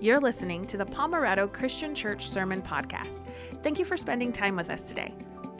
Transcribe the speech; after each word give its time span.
You're 0.00 0.20
listening 0.20 0.66
to 0.68 0.76
the 0.76 0.86
Pomerado 0.86 1.48
Christian 1.48 1.94
Church 1.94 2.28
Sermon 2.28 2.62
Podcast. 2.62 3.24
Thank 3.62 3.78
you 3.78 3.84
for 3.84 3.96
spending 3.96 4.30
time 4.30 4.54
with 4.54 4.70
us 4.70 4.82
today. 4.82 5.12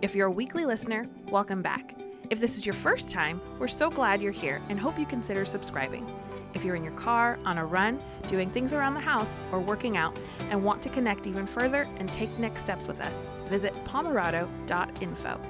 If 0.02 0.14
you're 0.14 0.28
a 0.28 0.30
weekly 0.30 0.64
listener, 0.64 1.08
welcome 1.28 1.62
back. 1.62 1.96
If 2.30 2.38
this 2.38 2.56
is 2.56 2.64
your 2.64 2.74
first 2.74 3.10
time, 3.10 3.40
we're 3.58 3.68
so 3.68 3.90
glad 3.90 4.22
you're 4.22 4.30
here 4.30 4.62
and 4.68 4.78
hope 4.78 4.98
you 4.98 5.06
consider 5.06 5.44
subscribing. 5.44 6.06
If 6.54 6.64
you're 6.64 6.76
in 6.76 6.84
your 6.84 6.92
car, 6.92 7.38
on 7.44 7.58
a 7.58 7.66
run, 7.66 8.00
doing 8.26 8.50
things 8.50 8.72
around 8.72 8.94
the 8.94 9.00
house, 9.00 9.40
or 9.52 9.60
working 9.60 9.96
out, 9.96 10.16
and 10.50 10.62
want 10.62 10.82
to 10.82 10.88
connect 10.88 11.26
even 11.26 11.46
further 11.46 11.88
and 11.96 12.12
take 12.12 12.38
next 12.38 12.62
steps 12.62 12.86
with 12.86 13.00
us, 13.00 13.14
visit 13.48 13.74
pomerado.info. 13.84 15.40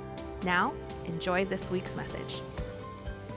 Now, 0.44 0.72
enjoy 1.06 1.44
this 1.44 1.70
week's 1.70 1.96
message. 1.96 2.40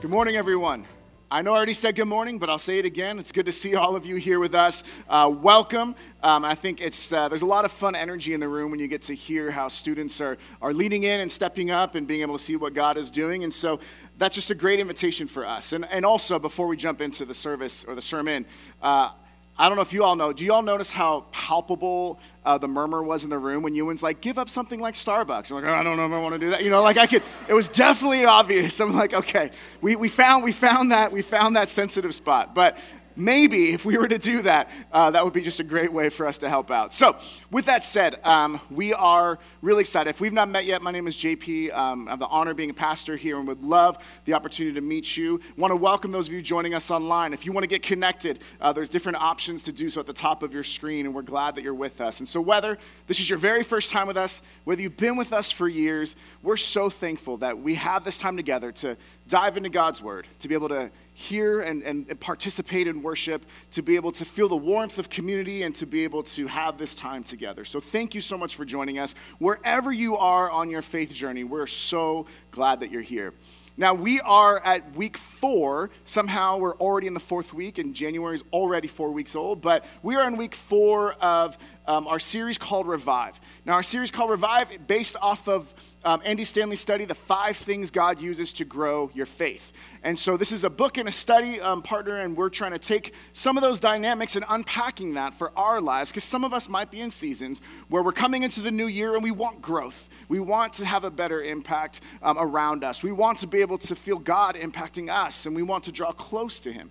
Good 0.00 0.10
morning, 0.10 0.36
everyone. 0.36 0.86
I 1.32 1.40
know 1.40 1.54
I 1.54 1.56
already 1.56 1.72
said 1.72 1.96
good 1.96 2.08
morning, 2.08 2.38
but 2.38 2.50
I'll 2.50 2.58
say 2.58 2.78
it 2.78 2.84
again. 2.84 3.18
It's 3.18 3.32
good 3.32 3.46
to 3.46 3.52
see 3.52 3.74
all 3.74 3.96
of 3.96 4.04
you 4.04 4.16
here 4.16 4.38
with 4.38 4.54
us. 4.54 4.84
Uh, 5.08 5.32
welcome. 5.34 5.94
Um, 6.22 6.44
I 6.44 6.54
think 6.54 6.82
it's, 6.82 7.10
uh, 7.10 7.26
there's 7.30 7.40
a 7.40 7.46
lot 7.46 7.64
of 7.64 7.72
fun 7.72 7.94
energy 7.94 8.34
in 8.34 8.40
the 8.40 8.48
room 8.48 8.70
when 8.70 8.78
you 8.78 8.86
get 8.86 9.00
to 9.02 9.14
hear 9.14 9.50
how 9.50 9.68
students 9.68 10.20
are, 10.20 10.36
are 10.60 10.74
leading 10.74 11.04
in 11.04 11.20
and 11.20 11.32
stepping 11.32 11.70
up 11.70 11.94
and 11.94 12.06
being 12.06 12.20
able 12.20 12.36
to 12.36 12.44
see 12.44 12.56
what 12.56 12.74
God 12.74 12.98
is 12.98 13.10
doing. 13.10 13.44
And 13.44 13.54
so 13.54 13.80
that's 14.18 14.34
just 14.34 14.50
a 14.50 14.54
great 14.54 14.78
invitation 14.78 15.26
for 15.26 15.46
us. 15.46 15.72
And, 15.72 15.86
and 15.86 16.04
also, 16.04 16.38
before 16.38 16.66
we 16.66 16.76
jump 16.76 17.00
into 17.00 17.24
the 17.24 17.32
service 17.32 17.82
or 17.82 17.94
the 17.94 18.02
sermon, 18.02 18.44
uh, 18.82 19.12
I 19.58 19.68
don't 19.68 19.76
know 19.76 19.82
if 19.82 19.92
you 19.92 20.02
all 20.02 20.16
know. 20.16 20.32
Do 20.32 20.44
you 20.44 20.52
all 20.52 20.62
notice 20.62 20.90
how 20.90 21.26
palpable 21.30 22.18
uh, 22.44 22.56
the 22.56 22.68
murmur 22.68 23.02
was 23.02 23.22
in 23.22 23.30
the 23.30 23.38
room 23.38 23.62
when 23.62 23.74
Ewan's 23.74 24.02
like, 24.02 24.20
give 24.22 24.38
up 24.38 24.48
something 24.48 24.80
like 24.80 24.94
Starbucks? 24.94 25.50
I'm 25.50 25.56
like, 25.56 25.64
oh, 25.64 25.74
I 25.74 25.82
don't 25.82 25.98
know 25.98 26.06
if 26.06 26.12
I 26.12 26.20
want 26.20 26.34
to 26.34 26.38
do 26.38 26.50
that. 26.50 26.64
You 26.64 26.70
know, 26.70 26.82
like 26.82 26.96
I 26.96 27.06
could, 27.06 27.22
it 27.48 27.54
was 27.54 27.68
definitely 27.68 28.24
obvious. 28.24 28.80
I'm 28.80 28.94
like, 28.94 29.12
okay, 29.12 29.50
we, 29.82 29.94
we, 29.94 30.08
found, 30.08 30.42
we, 30.42 30.52
found 30.52 30.92
that, 30.92 31.12
we 31.12 31.20
found 31.20 31.56
that 31.56 31.68
sensitive 31.68 32.14
spot. 32.14 32.54
But 32.54 32.78
maybe 33.16 33.72
if 33.72 33.84
we 33.84 33.96
were 33.96 34.08
to 34.08 34.18
do 34.18 34.42
that, 34.42 34.70
uh, 34.92 35.10
that 35.10 35.24
would 35.24 35.32
be 35.32 35.42
just 35.42 35.60
a 35.60 35.64
great 35.64 35.92
way 35.92 36.08
for 36.08 36.26
us 36.26 36.38
to 36.38 36.48
help 36.48 36.70
out. 36.70 36.92
So, 36.92 37.16
with 37.50 37.66
that 37.66 37.84
said, 37.84 38.20
um, 38.24 38.60
we 38.70 38.92
are 38.92 39.38
really 39.60 39.80
excited. 39.80 40.10
If 40.10 40.20
we've 40.20 40.32
not 40.32 40.48
met 40.48 40.64
yet, 40.64 40.82
my 40.82 40.90
name 40.90 41.06
is 41.06 41.16
JP. 41.16 41.74
Um, 41.74 42.08
I 42.08 42.12
have 42.12 42.18
the 42.18 42.26
honor 42.26 42.52
of 42.52 42.56
being 42.56 42.70
a 42.70 42.74
pastor 42.74 43.16
here 43.16 43.38
and 43.38 43.46
would 43.48 43.62
love 43.62 43.98
the 44.24 44.34
opportunity 44.34 44.74
to 44.74 44.80
meet 44.80 45.16
you. 45.16 45.40
Want 45.56 45.70
to 45.70 45.76
welcome 45.76 46.12
those 46.12 46.28
of 46.28 46.34
you 46.34 46.42
joining 46.42 46.74
us 46.74 46.90
online. 46.90 47.32
If 47.32 47.46
you 47.46 47.52
want 47.52 47.64
to 47.64 47.68
get 47.68 47.82
connected, 47.82 48.40
uh, 48.60 48.72
there's 48.72 48.90
different 48.90 49.18
options 49.18 49.62
to 49.64 49.72
do 49.72 49.88
so 49.88 50.00
at 50.00 50.06
the 50.06 50.12
top 50.12 50.42
of 50.42 50.52
your 50.52 50.64
screen, 50.64 51.06
and 51.06 51.14
we're 51.14 51.22
glad 51.22 51.54
that 51.56 51.62
you're 51.62 51.74
with 51.74 52.00
us. 52.00 52.20
And 52.20 52.28
so, 52.28 52.40
whether 52.40 52.78
this 53.06 53.20
is 53.20 53.28
your 53.28 53.38
very 53.38 53.62
first 53.62 53.90
time 53.90 54.06
with 54.06 54.16
us, 54.16 54.42
whether 54.64 54.82
you've 54.82 54.96
been 54.96 55.16
with 55.16 55.32
us 55.32 55.50
for 55.50 55.68
years, 55.68 56.16
we're 56.42 56.56
so 56.56 56.90
thankful 56.90 57.36
that 57.38 57.58
we 57.58 57.74
have 57.74 58.04
this 58.04 58.18
time 58.18 58.36
together 58.36 58.72
to 58.72 58.96
dive 59.32 59.56
into 59.56 59.70
God's 59.70 60.02
Word, 60.02 60.26
to 60.40 60.46
be 60.48 60.52
able 60.52 60.68
to 60.68 60.90
hear 61.14 61.62
and, 61.62 61.82
and 61.84 62.20
participate 62.20 62.86
in 62.86 63.02
worship, 63.02 63.46
to 63.70 63.82
be 63.82 63.96
able 63.96 64.12
to 64.12 64.26
feel 64.26 64.46
the 64.46 64.54
warmth 64.54 64.98
of 64.98 65.08
community, 65.08 65.62
and 65.62 65.74
to 65.76 65.86
be 65.86 66.04
able 66.04 66.22
to 66.22 66.46
have 66.48 66.76
this 66.76 66.94
time 66.94 67.24
together. 67.24 67.64
So, 67.64 67.80
thank 67.80 68.14
you 68.14 68.20
so 68.20 68.36
much 68.36 68.56
for 68.56 68.66
joining 68.66 68.98
us. 68.98 69.14
Wherever 69.38 69.90
you 69.90 70.18
are 70.18 70.50
on 70.50 70.68
your 70.68 70.82
faith 70.82 71.14
journey, 71.14 71.44
we're 71.44 71.66
so 71.66 72.26
glad 72.50 72.80
that 72.80 72.90
you're 72.90 73.00
here. 73.00 73.32
Now, 73.78 73.94
we 73.94 74.20
are 74.20 74.60
at 74.60 74.94
week 74.94 75.16
four. 75.16 75.88
Somehow, 76.04 76.58
we're 76.58 76.76
already 76.76 77.06
in 77.06 77.14
the 77.14 77.20
fourth 77.20 77.54
week, 77.54 77.78
and 77.78 77.94
January 77.94 78.34
is 78.34 78.44
already 78.52 78.86
four 78.86 79.10
weeks 79.12 79.34
old. 79.34 79.62
But 79.62 79.86
we 80.02 80.14
are 80.14 80.28
in 80.28 80.36
week 80.36 80.54
four 80.54 81.14
of 81.14 81.56
um, 81.86 82.06
our 82.06 82.18
series 82.18 82.58
called 82.58 82.86
Revive. 82.86 83.40
Now, 83.64 83.72
our 83.72 83.82
series 83.82 84.10
called 84.10 84.28
Revive, 84.28 84.86
based 84.86 85.16
off 85.22 85.48
of 85.48 85.72
um, 86.04 86.20
Andy 86.24 86.44
Stanley's 86.44 86.80
study, 86.80 87.04
The 87.04 87.14
Five 87.14 87.56
Things 87.56 87.90
God 87.90 88.20
Uses 88.20 88.52
to 88.54 88.64
Grow 88.64 89.10
Your 89.14 89.26
Faith. 89.26 89.72
And 90.02 90.18
so, 90.18 90.36
this 90.36 90.52
is 90.52 90.64
a 90.64 90.70
book 90.70 90.98
and 90.98 91.08
a 91.08 91.12
study 91.12 91.60
um, 91.60 91.82
partner, 91.82 92.16
and 92.16 92.36
we're 92.36 92.48
trying 92.48 92.72
to 92.72 92.78
take 92.78 93.14
some 93.32 93.56
of 93.56 93.62
those 93.62 93.78
dynamics 93.78 94.36
and 94.36 94.44
unpacking 94.48 95.14
that 95.14 95.34
for 95.34 95.52
our 95.56 95.80
lives, 95.80 96.10
because 96.10 96.24
some 96.24 96.44
of 96.44 96.52
us 96.52 96.68
might 96.68 96.90
be 96.90 97.00
in 97.00 97.10
seasons 97.10 97.62
where 97.88 98.02
we're 98.02 98.12
coming 98.12 98.42
into 98.42 98.60
the 98.60 98.70
new 98.70 98.86
year 98.86 99.14
and 99.14 99.22
we 99.22 99.30
want 99.30 99.62
growth. 99.62 100.08
We 100.28 100.40
want 100.40 100.72
to 100.74 100.84
have 100.84 101.04
a 101.04 101.10
better 101.10 101.42
impact 101.42 102.00
um, 102.22 102.36
around 102.38 102.84
us. 102.84 103.02
We 103.02 103.12
want 103.12 103.38
to 103.38 103.46
be 103.46 103.60
able 103.60 103.78
to 103.78 103.94
feel 103.94 104.18
God 104.18 104.56
impacting 104.56 105.08
us, 105.08 105.46
and 105.46 105.54
we 105.54 105.62
want 105.62 105.84
to 105.84 105.92
draw 105.92 106.12
close 106.12 106.60
to 106.60 106.72
Him. 106.72 106.90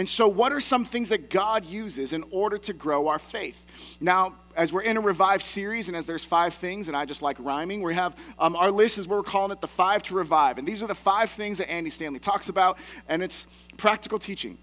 And 0.00 0.08
so, 0.08 0.26
what 0.26 0.50
are 0.50 0.60
some 0.60 0.86
things 0.86 1.10
that 1.10 1.28
God 1.28 1.66
uses 1.66 2.14
in 2.14 2.24
order 2.30 2.56
to 2.56 2.72
grow 2.72 3.08
our 3.08 3.18
faith? 3.18 3.66
Now, 4.00 4.34
as 4.56 4.72
we're 4.72 4.80
in 4.80 4.96
a 4.96 5.00
revive 5.02 5.42
series, 5.42 5.88
and 5.88 5.96
as 5.96 6.06
there's 6.06 6.24
five 6.24 6.54
things, 6.54 6.88
and 6.88 6.96
I 6.96 7.04
just 7.04 7.20
like 7.20 7.36
rhyming, 7.38 7.82
we 7.82 7.94
have 7.94 8.16
um, 8.38 8.56
our 8.56 8.70
list 8.70 8.96
is 8.96 9.06
what 9.06 9.18
we're 9.18 9.24
calling 9.24 9.52
it 9.52 9.60
the 9.60 9.68
five 9.68 10.02
to 10.04 10.14
revive. 10.14 10.56
And 10.56 10.66
these 10.66 10.82
are 10.82 10.86
the 10.86 10.94
five 10.94 11.28
things 11.28 11.58
that 11.58 11.70
Andy 11.70 11.90
Stanley 11.90 12.18
talks 12.18 12.48
about, 12.48 12.78
and 13.10 13.22
it's 13.22 13.46
practical 13.76 14.18
teaching. 14.18 14.56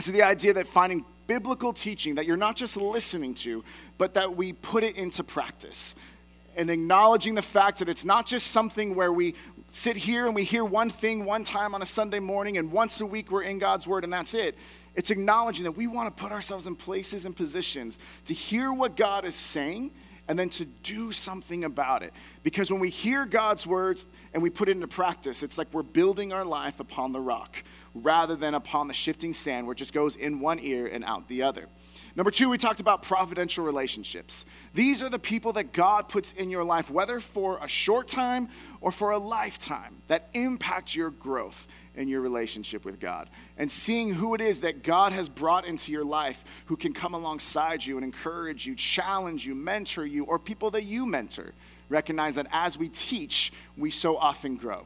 So, 0.00 0.12
the 0.12 0.22
idea 0.22 0.52
that 0.52 0.66
finding 0.66 1.06
biblical 1.26 1.72
teaching 1.72 2.16
that 2.16 2.26
you're 2.26 2.36
not 2.36 2.54
just 2.54 2.76
listening 2.76 3.32
to, 3.36 3.64
but 3.96 4.12
that 4.12 4.36
we 4.36 4.52
put 4.52 4.84
it 4.84 4.96
into 4.96 5.24
practice 5.24 5.94
and 6.58 6.68
acknowledging 6.68 7.36
the 7.36 7.40
fact 7.40 7.78
that 7.78 7.88
it's 7.88 8.04
not 8.04 8.26
just 8.26 8.48
something 8.48 8.94
where 8.94 9.14
we 9.14 9.34
sit 9.70 9.96
here 9.96 10.26
and 10.26 10.34
we 10.34 10.44
hear 10.44 10.64
one 10.64 10.90
thing 10.90 11.24
one 11.24 11.44
time 11.44 11.74
on 11.74 11.82
a 11.82 11.86
Sunday 11.86 12.20
morning 12.20 12.58
and 12.58 12.72
once 12.72 13.00
a 13.00 13.06
week 13.06 13.30
we're 13.30 13.42
in 13.42 13.58
God's 13.58 13.86
Word 13.86 14.04
and 14.04 14.12
that's 14.12 14.34
it. 14.34 14.56
It's 14.94 15.10
acknowledging 15.10 15.64
that 15.64 15.72
we 15.72 15.86
want 15.86 16.14
to 16.14 16.22
put 16.22 16.32
ourselves 16.32 16.66
in 16.66 16.74
places 16.74 17.26
and 17.26 17.36
positions 17.36 17.98
to 18.24 18.34
hear 18.34 18.72
what 18.72 18.96
God 18.96 19.24
is 19.24 19.34
saying 19.34 19.92
and 20.26 20.38
then 20.38 20.50
to 20.50 20.64
do 20.64 21.10
something 21.10 21.64
about 21.64 22.02
it. 22.02 22.12
Because 22.42 22.70
when 22.70 22.80
we 22.80 22.90
hear 22.90 23.24
God's 23.24 23.66
words 23.66 24.06
and 24.34 24.42
we 24.42 24.50
put 24.50 24.68
it 24.68 24.72
into 24.72 24.88
practice, 24.88 25.42
it's 25.42 25.56
like 25.56 25.68
we're 25.72 25.82
building 25.82 26.32
our 26.32 26.44
life 26.44 26.80
upon 26.80 27.12
the 27.12 27.20
rock 27.20 27.62
rather 27.94 28.36
than 28.36 28.54
upon 28.54 28.88
the 28.88 28.94
shifting 28.94 29.32
sand 29.32 29.66
where 29.66 29.72
it 29.72 29.78
just 29.78 29.94
goes 29.94 30.16
in 30.16 30.40
one 30.40 30.58
ear 30.60 30.86
and 30.86 31.04
out 31.04 31.28
the 31.28 31.42
other. 31.42 31.66
Number 32.16 32.30
two, 32.30 32.48
we 32.48 32.58
talked 32.58 32.80
about 32.80 33.02
providential 33.02 33.64
relationships. 33.64 34.44
These 34.74 35.02
are 35.02 35.08
the 35.08 35.18
people 35.18 35.52
that 35.54 35.72
God 35.72 36.08
puts 36.08 36.32
in 36.32 36.50
your 36.50 36.64
life, 36.64 36.90
whether 36.90 37.20
for 37.20 37.58
a 37.62 37.68
short 37.68 38.08
time 38.08 38.48
or 38.80 38.90
for 38.90 39.12
a 39.12 39.18
lifetime, 39.18 40.02
that 40.08 40.28
impact 40.34 40.94
your 40.94 41.10
growth 41.10 41.68
in 41.94 42.08
your 42.08 42.20
relationship 42.20 42.84
with 42.84 42.98
God. 43.00 43.28
And 43.56 43.70
seeing 43.70 44.14
who 44.14 44.34
it 44.34 44.40
is 44.40 44.60
that 44.60 44.82
God 44.82 45.12
has 45.12 45.28
brought 45.28 45.64
into 45.64 45.92
your 45.92 46.04
life 46.04 46.44
who 46.66 46.76
can 46.76 46.92
come 46.92 47.14
alongside 47.14 47.84
you 47.84 47.96
and 47.96 48.04
encourage 48.04 48.66
you, 48.66 48.74
challenge 48.74 49.46
you, 49.46 49.54
mentor 49.54 50.06
you, 50.06 50.24
or 50.24 50.38
people 50.38 50.70
that 50.72 50.84
you 50.84 51.06
mentor. 51.06 51.52
Recognize 51.88 52.34
that 52.34 52.46
as 52.52 52.78
we 52.78 52.88
teach, 52.88 53.52
we 53.76 53.90
so 53.90 54.16
often 54.16 54.56
grow. 54.56 54.84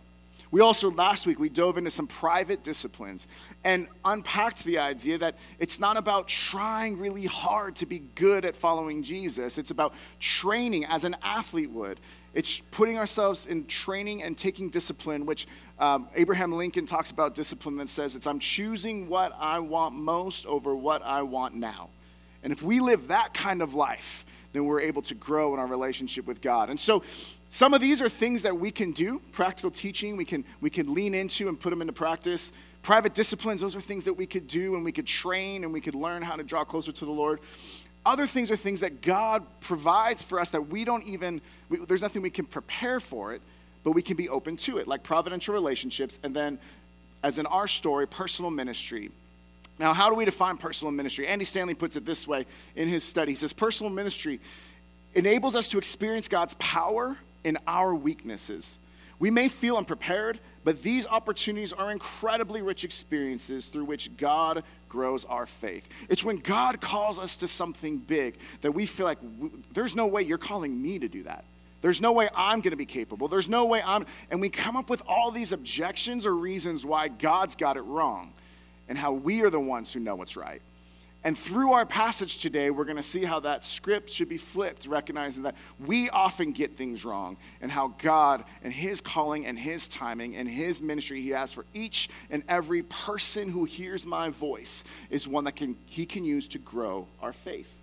We 0.53 0.61
also, 0.61 0.91
last 0.91 1.27
week, 1.27 1.41
we 1.41 1.49
dove 1.49 1.79
into 1.79 1.91
some 1.91 2.07
private 2.07 2.63
disciplines 2.63 3.27
and 3.65 3.89
unpacked 4.05 4.65
the 4.65 4.79
idea 4.79 5.17
that 5.17 5.39
it's 5.59 5.81
not 5.81 5.97
about 5.97 6.29
trying 6.29 6.99
really 6.99 7.25
hard 7.25 7.75
to 7.77 7.87
be 7.87 8.01
good 8.01 8.45
at 8.45 8.55
following 8.55 9.03
Jesus. 9.03 9.57
It's 9.57 9.71
about 9.71 9.95
training 10.21 10.85
as 10.85 11.05
an 11.05 11.17
athlete 11.23 11.71
would. 11.71 12.01
It's 12.35 12.61
putting 12.71 12.99
ourselves 12.99 13.47
in 13.47 13.65
training 13.65 14.23
and 14.23 14.37
taking 14.37 14.69
discipline, 14.69 15.25
which 15.25 15.47
um, 15.79 16.09
Abraham 16.15 16.53
Lincoln 16.53 16.85
talks 16.85 17.11
about 17.11 17.35
discipline 17.35 17.77
that 17.79 17.89
says 17.89 18.15
it's 18.15 18.27
I'm 18.27 18.39
choosing 18.39 19.09
what 19.09 19.35
I 19.39 19.59
want 19.59 19.95
most 19.95 20.45
over 20.45 20.77
what 20.77 21.03
I 21.03 21.23
want 21.23 21.55
now. 21.55 21.89
And 22.43 22.53
if 22.53 22.62
we 22.62 22.81
live 22.81 23.09
that 23.09 23.33
kind 23.33 23.62
of 23.62 23.73
life, 23.73 24.27
then 24.53 24.67
we're 24.67 24.81
able 24.81 25.01
to 25.03 25.15
grow 25.15 25.55
in 25.55 25.61
our 25.61 25.67
relationship 25.67 26.27
with 26.27 26.43
God. 26.43 26.69
And 26.69 26.79
so 26.79 27.03
some 27.55 27.75
of 27.75 27.83
these 27.83 28.01
are 28.01 28.09
things 28.09 28.41
that 28.43 28.59
we 28.59 28.71
can 28.71 28.93
do, 28.93 29.21
practical 29.31 29.71
teaching, 29.71 30.17
we 30.17 30.25
can, 30.25 30.43
we 30.63 30.71
can 30.71 30.95
lean 30.95 31.15
into 31.15 31.49
and 31.49 31.61
put 31.61 31.69
them 31.69 31.83
into 31.83 31.93
practice. 31.93 32.51
Private 32.81 33.13
disciplines, 33.13 33.61
those 33.61 33.77
are 33.77 33.81
things 33.83 34.07
that 34.07 34.15
we 34.15 34.25
could 34.25 34.49
do 34.49 34.75
and 34.75 34.83
we 34.83 34.91
could 34.91 35.07
train 35.07 35.62
and 35.62 35.71
we 35.71 35.83
could 35.83 35.95
learn 35.95 36.23
how 36.23 36.35
to 36.35 36.43
draw 36.43 36.65
closer 36.65 36.93
to 36.93 37.05
the 37.05 37.11
Lord. 37.11 37.41
Other 38.07 38.27
things 38.27 38.51
are 38.51 38.57
things 38.57 38.81
that 38.81 39.03
God 39.03 39.45
provides 39.61 40.23
for 40.23 40.41
us 40.41 40.49
that 40.49 40.69
we 40.69 40.87
don't 40.87 41.05
even, 41.05 41.43
we, 41.69 41.85
there's 41.85 42.01
nothing 42.01 42.23
we 42.23 42.31
can 42.31 42.47
prepare 42.47 43.01
for 43.01 43.35
it, 43.35 43.43
but 43.85 43.93
we 43.93 44.01
can 44.01 44.17
be 44.17 44.31
open 44.31 44.57
to 44.57 44.79
it, 44.79 44.89
like 44.89 45.03
providential 45.03 45.53
relationships, 45.53 46.19
and 46.23 46.35
then, 46.35 46.59
as 47.23 47.39
in 47.39 47.45
our 47.45 47.69
story, 47.69 48.09
personal 48.09 48.51
ministry. 48.51 49.11
Now, 49.79 49.93
how 49.93 50.09
do 50.09 50.15
we 50.17 50.25
define 50.25 50.57
personal 50.57 50.91
ministry? 50.91 51.29
Andy 51.29 51.45
Stanley 51.45 51.75
puts 51.75 51.97
it 51.97 52.07
this 52.07 52.27
way 52.27 52.47
in 52.75 52.88
his 52.88 53.05
study. 53.05 53.32
He 53.32 53.37
says, 53.37 53.53
Personal 53.53 53.93
ministry 53.93 54.41
enables 55.15 55.55
us 55.55 55.69
to 55.69 55.76
experience 55.76 56.29
God's 56.29 56.55
power 56.55 57.19
in 57.44 57.59
our 57.67 57.94
weaknesses. 57.94 58.79
We 59.19 59.31
may 59.31 59.49
feel 59.49 59.77
unprepared, 59.77 60.41
but 60.65 60.83
these 60.83 61.06
opportunities 61.06 61.73
are 61.73 61.93
incredibly 61.93 62.61
rich 62.61 62.85
experiences 62.85 63.67
through 63.67 63.85
which 63.85 64.17
God 64.17 64.65
grows 64.89 65.25
our 65.25 65.47
faith. 65.47 65.89
It's 66.09 66.25
when 66.25 66.39
God 66.39 66.81
calls 66.81 67.19
us 67.19 67.37
to 67.39 67.49
something 67.49 67.99
big 67.99 68.37
that 68.62 68.73
we 68.73 68.85
feel 68.85 69.06
like 69.06 69.19
there's 69.73 69.94
no 69.94 70.06
way 70.06 70.23
you're 70.23 70.39
calling 70.39 70.81
me 70.81 70.99
to 70.99 71.09
do 71.09 71.23
that. 71.23 71.44
There's 71.83 72.00
no 72.00 72.12
way 72.12 72.29
I'm 72.35 72.61
going 72.61 72.73
to 72.73 72.77
be 72.77 72.87
capable. 72.87 73.29
There's 73.29 73.49
no 73.49 73.65
way 73.65 73.83
I'm. 73.85 74.06
And 74.31 74.41
we 74.41 74.49
come 74.49 74.77
up 74.77 74.88
with 74.88 75.03
all 75.06 75.31
these 75.31 75.53
objections 75.53 76.27
or 76.27 76.35
reasons 76.35 76.85
why 76.85 77.09
God's 77.09 77.56
got 77.56 77.77
it 77.77 77.83
wrong 77.83 78.33
and 78.88 78.97
how 78.97 79.12
we 79.12 79.43
are 79.43 79.50
the 79.50 79.61
ones 79.61 79.93
who 79.93 80.00
know 80.00 80.15
what's 80.15 80.37
right. 80.37 80.62
And 81.25 81.39
through 81.39 81.73
our 81.73 81.87
passage 81.87 82.39
today, 82.39 82.71
we're 82.71 82.85
going 82.85 82.97
to 82.97 83.03
see 83.03 83.25
how 83.25 83.41
that 83.41 83.65
script 83.65 84.11
should 84.11 84.29
be 84.29 84.39
flipped, 84.39 84.87
recognizing 84.87 85.45
that 85.45 85.55
we 85.79 86.11
often 86.11 86.51
get 86.51 86.77
things 86.77 87.05
wrong, 87.05 87.37
and 87.61 87.71
how 87.71 87.95
God 87.99 88.45
and 88.65 88.73
His 88.73 89.01
calling 89.01 89.47
and 89.47 89.59
His 89.59 89.87
timing 89.87 90.35
and 90.35 90.49
His 90.49 90.83
ministry 90.83 91.23
He 91.23 91.31
has 91.31 91.53
for 91.53 91.65
each 91.75 92.09
and 92.29 92.43
every 92.49 92.83
person 92.83 93.51
who 93.51 93.65
hears 93.65 94.05
my 94.05 94.31
voice 94.31 94.83
is 95.11 95.29
one 95.29 95.45
that 95.45 95.55
can, 95.57 95.77
He 95.87 96.07
can 96.07 96.25
use 96.25 96.49
to 96.49 96.59
grow 96.59 97.07
our 97.21 97.33
faith. 97.33 97.81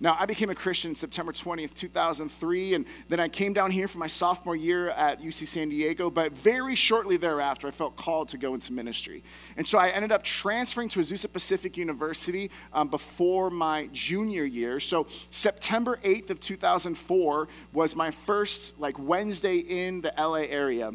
Now, 0.00 0.16
I 0.18 0.26
became 0.26 0.48
a 0.48 0.54
Christian 0.54 0.94
September 0.94 1.32
20th, 1.32 1.74
2003, 1.74 2.74
and 2.74 2.86
then 3.08 3.18
I 3.18 3.26
came 3.26 3.52
down 3.52 3.72
here 3.72 3.88
for 3.88 3.98
my 3.98 4.06
sophomore 4.06 4.54
year 4.54 4.90
at 4.90 5.20
UC 5.20 5.48
San 5.48 5.70
Diego, 5.70 6.08
but 6.08 6.32
very 6.32 6.76
shortly 6.76 7.16
thereafter, 7.16 7.66
I 7.66 7.72
felt 7.72 7.96
called 7.96 8.28
to 8.28 8.38
go 8.38 8.54
into 8.54 8.72
ministry. 8.72 9.24
And 9.56 9.66
so 9.66 9.76
I 9.76 9.88
ended 9.88 10.12
up 10.12 10.22
transferring 10.22 10.88
to 10.90 11.00
Azusa 11.00 11.32
Pacific 11.32 11.76
University 11.76 12.48
um, 12.72 12.88
before 12.88 13.50
my 13.50 13.88
junior 13.92 14.44
year. 14.44 14.78
So 14.78 15.08
September 15.30 15.98
8th 16.04 16.30
of 16.30 16.38
2004 16.38 17.48
was 17.72 17.96
my 17.96 18.12
first, 18.12 18.78
like, 18.78 18.96
Wednesday 19.00 19.56
in 19.56 20.00
the 20.00 20.12
LA 20.16 20.42
area 20.42 20.92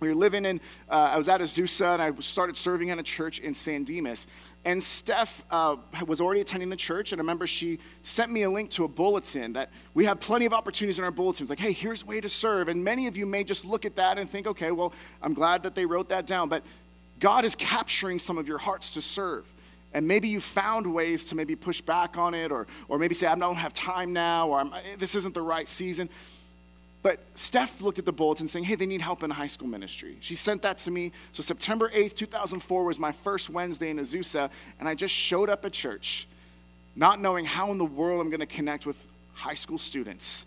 we 0.00 0.08
were 0.08 0.14
living 0.14 0.44
in, 0.44 0.60
uh, 0.90 1.10
I 1.12 1.16
was 1.16 1.28
at 1.28 1.40
Azusa 1.40 1.94
and 1.94 2.02
I 2.02 2.12
started 2.20 2.56
serving 2.56 2.88
in 2.88 2.98
a 2.98 3.02
church 3.02 3.38
in 3.38 3.54
San 3.54 3.84
Dimas. 3.84 4.26
And 4.66 4.82
Steph 4.82 5.44
uh, 5.48 5.76
was 6.08 6.20
already 6.20 6.40
attending 6.40 6.70
the 6.70 6.76
church, 6.76 7.12
and 7.12 7.20
I 7.20 7.22
remember 7.22 7.46
she 7.46 7.78
sent 8.02 8.32
me 8.32 8.42
a 8.42 8.50
link 8.50 8.68
to 8.72 8.82
a 8.82 8.88
bulletin 8.88 9.52
that 9.52 9.70
we 9.94 10.06
have 10.06 10.18
plenty 10.18 10.44
of 10.44 10.52
opportunities 10.52 10.98
in 10.98 11.04
our 11.04 11.12
bulletins, 11.12 11.50
like, 11.50 11.60
hey, 11.60 11.70
here's 11.70 12.02
a 12.02 12.06
way 12.06 12.20
to 12.20 12.28
serve. 12.28 12.66
And 12.66 12.82
many 12.82 13.06
of 13.06 13.16
you 13.16 13.26
may 13.26 13.44
just 13.44 13.64
look 13.64 13.84
at 13.84 13.94
that 13.94 14.18
and 14.18 14.28
think, 14.28 14.48
okay, 14.48 14.72
well, 14.72 14.92
I'm 15.22 15.34
glad 15.34 15.62
that 15.62 15.76
they 15.76 15.86
wrote 15.86 16.08
that 16.08 16.26
down. 16.26 16.48
But 16.48 16.64
God 17.20 17.44
is 17.44 17.54
capturing 17.54 18.18
some 18.18 18.38
of 18.38 18.48
your 18.48 18.58
hearts 18.58 18.90
to 18.94 19.00
serve. 19.00 19.50
And 19.94 20.08
maybe 20.08 20.26
you 20.26 20.40
found 20.40 20.92
ways 20.92 21.26
to 21.26 21.36
maybe 21.36 21.54
push 21.54 21.80
back 21.80 22.18
on 22.18 22.34
it, 22.34 22.50
or, 22.50 22.66
or 22.88 22.98
maybe 22.98 23.14
say, 23.14 23.28
I 23.28 23.36
don't 23.36 23.54
have 23.54 23.72
time 23.72 24.12
now, 24.12 24.48
or 24.48 24.68
this 24.98 25.14
isn't 25.14 25.32
the 25.32 25.42
right 25.42 25.68
season. 25.68 26.08
But 27.06 27.20
Steph 27.36 27.82
looked 27.82 28.00
at 28.00 28.04
the 28.04 28.10
bulletin 28.10 28.48
saying, 28.48 28.64
hey, 28.64 28.74
they 28.74 28.84
need 28.84 29.00
help 29.00 29.22
in 29.22 29.30
high 29.30 29.46
school 29.46 29.68
ministry. 29.68 30.16
She 30.18 30.34
sent 30.34 30.62
that 30.62 30.78
to 30.78 30.90
me. 30.90 31.12
So 31.30 31.40
September 31.40 31.88
8th, 31.94 32.16
2004 32.16 32.82
was 32.82 32.98
my 32.98 33.12
first 33.12 33.48
Wednesday 33.48 33.90
in 33.90 33.98
Azusa, 33.98 34.50
and 34.80 34.88
I 34.88 34.96
just 34.96 35.14
showed 35.14 35.48
up 35.48 35.64
at 35.64 35.72
church, 35.72 36.26
not 36.96 37.20
knowing 37.20 37.44
how 37.44 37.70
in 37.70 37.78
the 37.78 37.84
world 37.84 38.20
I'm 38.20 38.28
going 38.28 38.40
to 38.40 38.44
connect 38.44 38.86
with 38.86 39.06
high 39.34 39.54
school 39.54 39.78
students. 39.78 40.46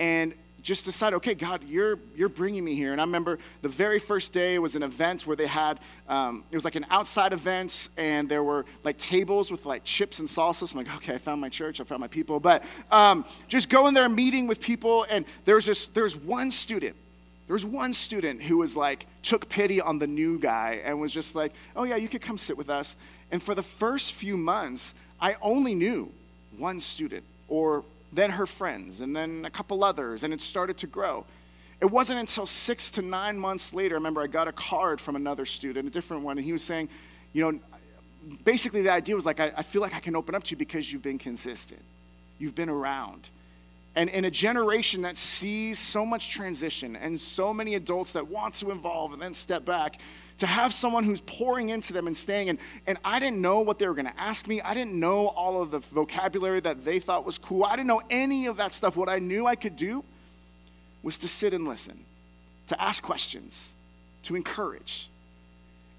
And 0.00 0.34
just 0.62 0.84
decide, 0.84 1.12
okay, 1.14 1.34
God, 1.34 1.64
you're, 1.64 1.98
you're 2.14 2.28
bringing 2.28 2.64
me 2.64 2.74
here. 2.74 2.92
And 2.92 3.00
I 3.00 3.04
remember 3.04 3.38
the 3.62 3.68
very 3.68 3.98
first 3.98 4.32
day 4.32 4.58
was 4.58 4.76
an 4.76 4.82
event 4.82 5.26
where 5.26 5.36
they 5.36 5.46
had, 5.48 5.80
um, 6.08 6.44
it 6.50 6.56
was 6.56 6.64
like 6.64 6.76
an 6.76 6.86
outside 6.88 7.32
event, 7.32 7.88
and 7.96 8.28
there 8.28 8.44
were 8.44 8.64
like 8.84 8.96
tables 8.96 9.50
with 9.50 9.66
like 9.66 9.82
chips 9.84 10.20
and 10.20 10.28
salsa. 10.28 10.68
So 10.68 10.78
I'm 10.78 10.84
like, 10.84 10.96
okay, 10.96 11.14
I 11.14 11.18
found 11.18 11.40
my 11.40 11.48
church, 11.48 11.80
I 11.80 11.84
found 11.84 12.00
my 12.00 12.06
people. 12.06 12.38
But 12.38 12.62
um, 12.90 13.24
just 13.48 13.68
going 13.68 13.94
there, 13.94 14.08
meeting 14.08 14.46
with 14.46 14.60
people, 14.60 15.04
and 15.10 15.24
there 15.44 15.56
was 15.56 15.64
just, 15.64 15.94
there 15.94 16.04
was 16.04 16.16
one 16.16 16.50
student. 16.50 16.96
There 17.48 17.54
was 17.54 17.64
one 17.64 17.92
student 17.92 18.42
who 18.42 18.58
was 18.58 18.76
like, 18.76 19.06
took 19.22 19.48
pity 19.48 19.80
on 19.80 19.98
the 19.98 20.06
new 20.06 20.38
guy 20.38 20.80
and 20.84 21.00
was 21.00 21.12
just 21.12 21.34
like, 21.34 21.52
oh 21.74 21.82
yeah, 21.82 21.96
you 21.96 22.08
could 22.08 22.22
come 22.22 22.38
sit 22.38 22.56
with 22.56 22.70
us. 22.70 22.96
And 23.30 23.42
for 23.42 23.54
the 23.54 23.62
first 23.62 24.12
few 24.12 24.36
months, 24.36 24.94
I 25.20 25.36
only 25.42 25.74
knew 25.74 26.12
one 26.56 26.80
student 26.80 27.24
or 27.48 27.84
then 28.12 28.30
her 28.30 28.46
friends, 28.46 29.00
and 29.00 29.16
then 29.16 29.44
a 29.44 29.50
couple 29.50 29.82
others, 29.82 30.22
and 30.22 30.32
it 30.32 30.40
started 30.40 30.76
to 30.78 30.86
grow. 30.86 31.24
It 31.80 31.90
wasn't 31.90 32.20
until 32.20 32.46
six 32.46 32.90
to 32.92 33.02
nine 33.02 33.38
months 33.38 33.72
later, 33.72 33.94
I 33.94 33.98
remember 33.98 34.20
I 34.20 34.26
got 34.26 34.46
a 34.46 34.52
card 34.52 35.00
from 35.00 35.16
another 35.16 35.46
student, 35.46 35.88
a 35.88 35.90
different 35.90 36.22
one, 36.22 36.38
and 36.38 36.44
he 36.44 36.52
was 36.52 36.62
saying, 36.62 36.88
you 37.32 37.42
know, 37.42 37.58
basically 38.44 38.82
the 38.82 38.92
idea 38.92 39.16
was 39.16 39.26
like, 39.26 39.40
I, 39.40 39.52
I 39.56 39.62
feel 39.62 39.82
like 39.82 39.94
I 39.94 40.00
can 40.00 40.14
open 40.14 40.34
up 40.34 40.44
to 40.44 40.50
you 40.50 40.56
because 40.56 40.92
you've 40.92 41.02
been 41.02 41.18
consistent, 41.18 41.82
you've 42.38 42.54
been 42.54 42.68
around. 42.68 43.30
And 43.94 44.08
in 44.08 44.24
a 44.24 44.30
generation 44.30 45.02
that 45.02 45.16
sees 45.16 45.78
so 45.78 46.06
much 46.06 46.30
transition 46.30 46.96
and 46.96 47.20
so 47.20 47.52
many 47.52 47.74
adults 47.74 48.12
that 48.12 48.28
want 48.28 48.54
to 48.54 48.70
involve 48.70 49.12
and 49.12 49.20
then 49.20 49.34
step 49.34 49.64
back, 49.64 49.98
to 50.38 50.46
have 50.46 50.72
someone 50.72 51.04
who's 51.04 51.20
pouring 51.20 51.68
into 51.68 51.92
them 51.92 52.06
and 52.06 52.16
staying. 52.16 52.48
And, 52.48 52.58
and 52.86 52.98
I 53.04 53.18
didn't 53.18 53.40
know 53.40 53.60
what 53.60 53.78
they 53.78 53.86
were 53.86 53.94
going 53.94 54.06
to 54.06 54.20
ask 54.20 54.46
me. 54.46 54.60
I 54.60 54.74
didn't 54.74 54.98
know 54.98 55.28
all 55.28 55.62
of 55.62 55.70
the 55.70 55.78
vocabulary 55.78 56.60
that 56.60 56.84
they 56.84 56.98
thought 56.98 57.24
was 57.24 57.38
cool. 57.38 57.64
I 57.64 57.76
didn't 57.76 57.88
know 57.88 58.02
any 58.10 58.46
of 58.46 58.56
that 58.56 58.72
stuff. 58.72 58.96
What 58.96 59.08
I 59.08 59.18
knew 59.18 59.46
I 59.46 59.56
could 59.56 59.76
do 59.76 60.04
was 61.02 61.18
to 61.18 61.28
sit 61.28 61.52
and 61.54 61.66
listen, 61.66 62.04
to 62.68 62.80
ask 62.80 63.02
questions, 63.02 63.74
to 64.24 64.36
encourage. 64.36 65.08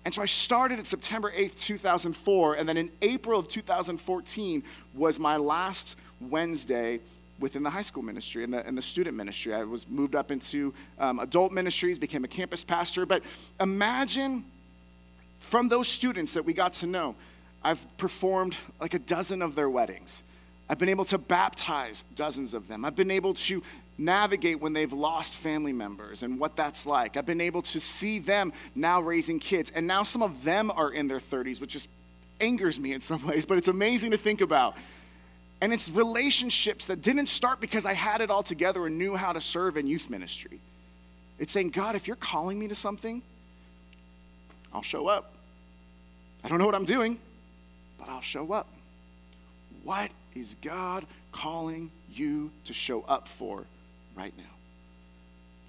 And 0.05 0.13
so 0.13 0.21
I 0.21 0.25
started 0.25 0.79
at 0.79 0.87
September 0.87 1.31
8th, 1.31 1.57
2004, 1.57 2.55
and 2.55 2.67
then 2.67 2.77
in 2.77 2.91
April 3.01 3.39
of 3.39 3.47
2014 3.47 4.63
was 4.93 5.19
my 5.19 5.37
last 5.37 5.95
Wednesday 6.19 6.99
within 7.43 7.61
the 7.61 7.69
high 7.69 7.81
school 7.81 8.01
ministry 8.01 8.45
and 8.45 8.53
the, 8.53 8.65
and 8.65 8.77
the 8.77 8.81
student 8.81 9.17
ministry. 9.17 9.53
I 9.53 9.65
was 9.65 9.85
moved 9.89 10.15
up 10.15 10.31
into 10.31 10.73
um, 10.97 11.19
adult 11.19 11.51
ministries, 11.51 11.99
became 11.99 12.23
a 12.23 12.27
campus 12.27 12.63
pastor. 12.63 13.05
But 13.05 13.21
imagine 13.59 14.45
from 15.39 15.67
those 15.67 15.89
students 15.89 16.33
that 16.35 16.45
we 16.45 16.53
got 16.53 16.71
to 16.75 16.87
know, 16.87 17.15
I've 17.61 17.85
performed 17.97 18.57
like 18.79 18.93
a 18.93 18.99
dozen 18.99 19.41
of 19.41 19.55
their 19.55 19.69
weddings. 19.69 20.23
I've 20.69 20.77
been 20.79 20.87
able 20.87 21.03
to 21.05 21.17
baptize 21.17 22.05
dozens 22.15 22.53
of 22.53 22.69
them. 22.69 22.85
I've 22.85 22.95
been 22.95 23.11
able 23.11 23.33
to 23.33 23.61
navigate 23.97 24.61
when 24.61 24.71
they've 24.71 24.93
lost 24.93 25.35
family 25.35 25.73
members 25.73 26.23
and 26.23 26.39
what 26.39 26.55
that's 26.55 26.85
like. 26.85 27.17
I've 27.17 27.25
been 27.25 27.41
able 27.41 27.61
to 27.63 27.79
see 27.81 28.19
them 28.19 28.53
now 28.73 29.01
raising 29.01 29.39
kids. 29.39 29.69
And 29.75 29.85
now 29.85 30.03
some 30.03 30.23
of 30.23 30.45
them 30.45 30.71
are 30.71 30.91
in 30.91 31.09
their 31.09 31.19
30s, 31.19 31.59
which 31.59 31.71
just 31.71 31.89
angers 32.39 32.79
me 32.79 32.93
in 32.93 33.01
some 33.01 33.27
ways, 33.27 33.45
but 33.45 33.57
it's 33.57 33.67
amazing 33.67 34.11
to 34.11 34.17
think 34.17 34.39
about. 34.39 34.77
And 35.63 35.71
it's 35.71 35.87
relationships 35.89 36.87
that 36.87 37.01
didn't 37.01 37.27
start 37.27 37.61
because 37.61 37.85
I 37.85 37.93
had 37.93 38.19
it 38.19 38.29
all 38.29 38.43
together 38.43 38.85
and 38.85 38.97
knew 38.97 39.15
how 39.15 39.31
to 39.31 39.39
serve 39.39 39.77
in 39.77 39.87
youth 39.87 40.09
ministry. 40.09 40.59
It's 41.39 41.53
saying, 41.53 41.69
God, 41.69 41.95
if 41.95 42.05
you're 42.05 42.17
calling 42.17 42.59
me 42.59 42.67
to 42.67 42.75
something, 42.75 43.21
I'll 44.73 44.81
show 44.81 45.07
up. 45.07 45.31
I 46.43 46.49
don't 46.49 46.57
know 46.57 46.65
what 46.65 46.75
I'm 46.75 46.83
doing, 46.83 47.17
but 47.97 48.09
I'll 48.09 48.19
show 48.19 48.51
up. 48.51 48.67
What 49.85 50.11
is 50.35 50.57
God 50.61 51.05
calling 51.31 51.91
you 52.11 52.51
to 52.65 52.73
show 52.73 53.03
up 53.03 53.29
for 53.29 53.63
right 54.17 54.33
now? 54.37 54.43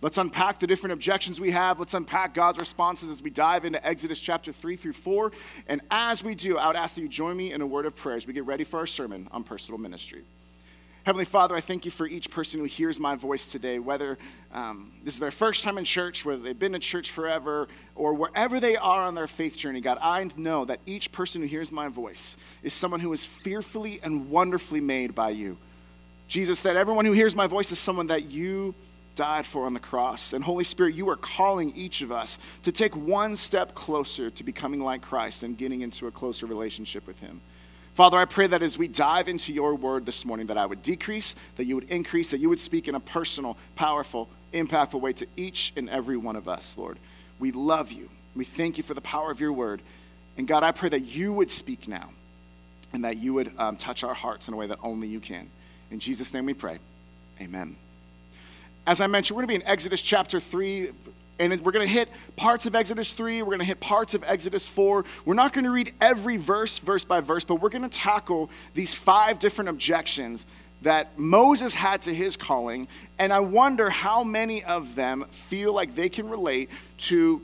Let's 0.05 0.19
unpack 0.19 0.61
the 0.61 0.67
different 0.67 0.93
objections 0.93 1.41
we 1.41 1.53
have. 1.53 1.79
Let's 1.79 1.95
unpack 1.95 2.35
God's 2.35 2.59
responses 2.59 3.09
as 3.09 3.23
we 3.23 3.31
dive 3.31 3.65
into 3.65 3.83
Exodus 3.87 4.21
chapter 4.21 4.53
3 4.53 4.77
through 4.77 4.93
4. 4.93 5.33
And 5.67 5.81
as 5.91 6.23
we 6.23 6.35
do, 6.35 6.59
I 6.59 6.67
would 6.67 6.77
ask 6.77 6.97
that 6.97 7.01
you 7.01 7.09
join 7.09 7.35
me 7.39 7.53
in 7.53 7.63
a 7.63 7.67
word 7.67 7.87
of 7.87 7.97
prayer 7.97 8.15
as 8.15 8.27
we 8.27 8.35
get 8.35 8.45
ready 8.45 8.65
for 8.65 8.79
our 8.81 8.87
sermon 8.87 9.29
on 9.33 9.45
personal 9.45 9.79
ministry. 9.79 10.25
Heavenly 11.05 11.25
Father, 11.25 11.57
I 11.57 11.63
thank 11.63 11.87
you 11.87 11.91
for 11.91 12.07
each 12.07 12.31
person 12.31 12.61
who 12.61 12.67
hears 12.67 13.01
my 13.01 13.15
voice 13.15 13.51
today, 13.51 13.79
whether 13.79 14.19
um, 14.53 14.93
this 15.03 15.15
is 15.15 15.21
their 15.21 15.31
first 15.31 15.65
time 15.65 15.79
in 15.79 15.85
church, 15.85 16.23
whether 16.23 16.43
they've 16.43 16.59
been 16.59 16.75
in 16.75 16.83
church 16.83 17.11
forever, 17.11 17.67
or 17.95 18.13
wherever 18.13 18.61
they 18.61 18.77
are 18.77 19.05
on 19.05 19.15
their 19.15 19.27
faith 19.27 19.57
journey. 19.57 19.81
God, 19.81 19.97
I 20.03 20.29
know 20.37 20.67
that 20.67 20.81
each 20.85 21.13
person 21.13 21.41
who 21.41 21.49
hears 21.49 21.73
my 21.73 21.89
voice 21.89 22.37
is 22.63 22.75
someone 22.75 23.01
who 23.01 23.15
is 23.15 23.25
fearfully 23.25 24.01
and 24.03 24.29
wonderfully 24.29 24.83
made 24.83 25.15
by 25.15 25.31
you. 25.31 25.57
Jesus, 26.29 26.61
that 26.61 26.77
everyone 26.77 27.07
who 27.07 27.13
hears 27.13 27.35
my 27.35 27.47
voice 27.47 27.73
is 27.73 27.79
someone 27.79 28.09
that 28.09 28.27
you 28.27 28.75
died 29.15 29.47
for 29.47 29.67
on 29.67 29.75
the 29.75 29.81
cross. 29.81 30.33
And 30.33 30.45
Holy 30.45 30.65
Spirit, 30.65 30.95
you 30.95 31.09
are 31.09 31.17
calling 31.17 31.73
each 31.77 32.03
of 32.03 32.11
us 32.13 32.39
to 32.63 32.73
take 32.73 32.97
one 32.97 33.37
step 33.37 33.75
closer 33.75 34.31
to 34.31 34.45
becoming 34.45 34.81
like 34.81 35.03
Christ 35.03 35.43
and 35.43 35.57
getting 35.57 35.83
into 35.83 36.07
a 36.07 36.11
closer 36.11 36.47
relationship 36.47 37.07
with 37.07 37.21
Him. 37.21 37.41
Father, 37.95 38.19
I 38.19 38.25
pray 38.25 38.49
that 38.49 38.61
as 38.61 38.77
we 38.77 38.89
dive 38.89 39.29
into 39.29 39.53
your 39.53 39.75
word 39.77 40.05
this 40.05 40.25
morning, 40.25 40.49
that 40.49 40.59
I 40.59 40.67
would 40.67 40.83
decrease, 40.83 41.37
that 41.57 41.65
you 41.65 41.77
would 41.77 41.89
increase, 41.89 42.31
that 42.31 42.41
you 42.41 42.49
would 42.49 42.59
speak 42.59 42.89
in 42.89 42.97
a 42.97 43.01
personal, 43.01 43.57
powerful, 43.77 44.29
impactful 44.53 45.01
way 45.01 45.13
to 45.13 45.27
each 45.37 45.73
and 45.77 45.89
every 45.89 46.17
one 46.17 46.35
of 46.35 46.49
us, 46.49 46.77
Lord. 46.77 46.99
We 47.39 47.53
love 47.53 47.93
you. 47.93 48.11
We 48.35 48.45
thank 48.45 48.79
you 48.79 48.83
for 48.83 48.95
the 48.95 49.01
power 49.01 49.31
of 49.31 49.41
your 49.41 49.53
word. 49.53 49.81
And 50.37 50.49
God, 50.49 50.65
I 50.65 50.73
pray 50.73 50.89
that 50.89 51.03
you 51.03 51.33
would 51.33 51.53
speak 51.53 51.87
now 51.87 52.11
and 52.93 53.05
that 53.05 53.19
you 53.19 53.35
would 53.35 53.53
um, 53.59 53.77
touch 53.77 54.03
our 54.03 54.15
hearts 54.15 54.49
in 54.49 54.55
a 54.55 54.57
way 54.57 54.67
that 54.67 54.79
only 54.83 55.07
you 55.07 55.21
can. 55.21 55.49
In 55.91 56.01
Jesus' 56.01 56.35
name 56.35 56.47
we 56.47 56.55
pray. 56.55 56.79
Amen. 57.41 57.77
As 58.87 59.01
I 59.01 59.07
mentioned, 59.07 59.37
we're 59.37 59.47
going 59.47 59.61
to 59.61 59.61
be 59.61 59.65
in 59.65 59.71
Exodus 59.71 60.03
chapter 60.03 60.39
3, 60.39 60.91
and 61.39 61.61
we're 61.63 61.73
going 61.73 61.87
to 61.87 61.93
hit 61.93 62.11
parts 62.37 62.67
of 62.67 62.75
Exodus 62.75 63.15
3, 63.15 63.41
we're 63.41 63.47
going 63.47 63.59
to 63.61 63.65
hit 63.65 63.81
parts 63.81 64.13
of 64.15 64.23
Exodus 64.27 64.69
4. 64.69 65.07
We're 65.25 65.35
not 65.35 65.55
going 65.55 65.65
to 65.65 65.71
read 65.71 65.95
every 66.03 66.37
verse, 66.37 66.79
verse 66.79 67.03
by 67.03 67.21
verse, 67.21 67.45
but 67.45 67.57
we're 67.57 67.71
going 67.71 67.89
to 67.89 67.89
tackle 67.89 68.51
these 68.75 68.93
five 68.93 69.39
different 69.39 69.71
objections 69.71 70.47
that 70.83 71.19
Moses 71.19 71.75
had 71.75 72.03
to 72.03 72.15
his 72.15 72.37
calling, 72.37 72.87
and 73.19 73.33
I 73.33 73.41
wonder 73.41 73.89
how 73.89 74.23
many 74.23 74.63
of 74.63 74.97
them 74.97 75.25
feel 75.31 75.73
like 75.73 75.95
they 75.95 76.11
can 76.11 76.29
relate 76.29 76.69
to 76.99 77.41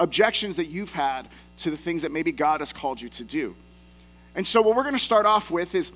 objections 0.00 0.56
that 0.56 0.66
you've 0.66 0.92
had 0.92 1.28
to 1.58 1.70
the 1.70 1.76
things 1.76 2.02
that 2.02 2.10
maybe 2.10 2.32
God 2.32 2.60
has 2.60 2.72
called 2.72 3.00
you 3.00 3.08
to 3.10 3.22
do. 3.22 3.54
And 4.34 4.44
so, 4.44 4.60
what 4.60 4.74
we're 4.74 4.82
going 4.82 4.96
to 4.96 4.98
start 4.98 5.24
off 5.24 5.52
with 5.52 5.76
is 5.76 5.92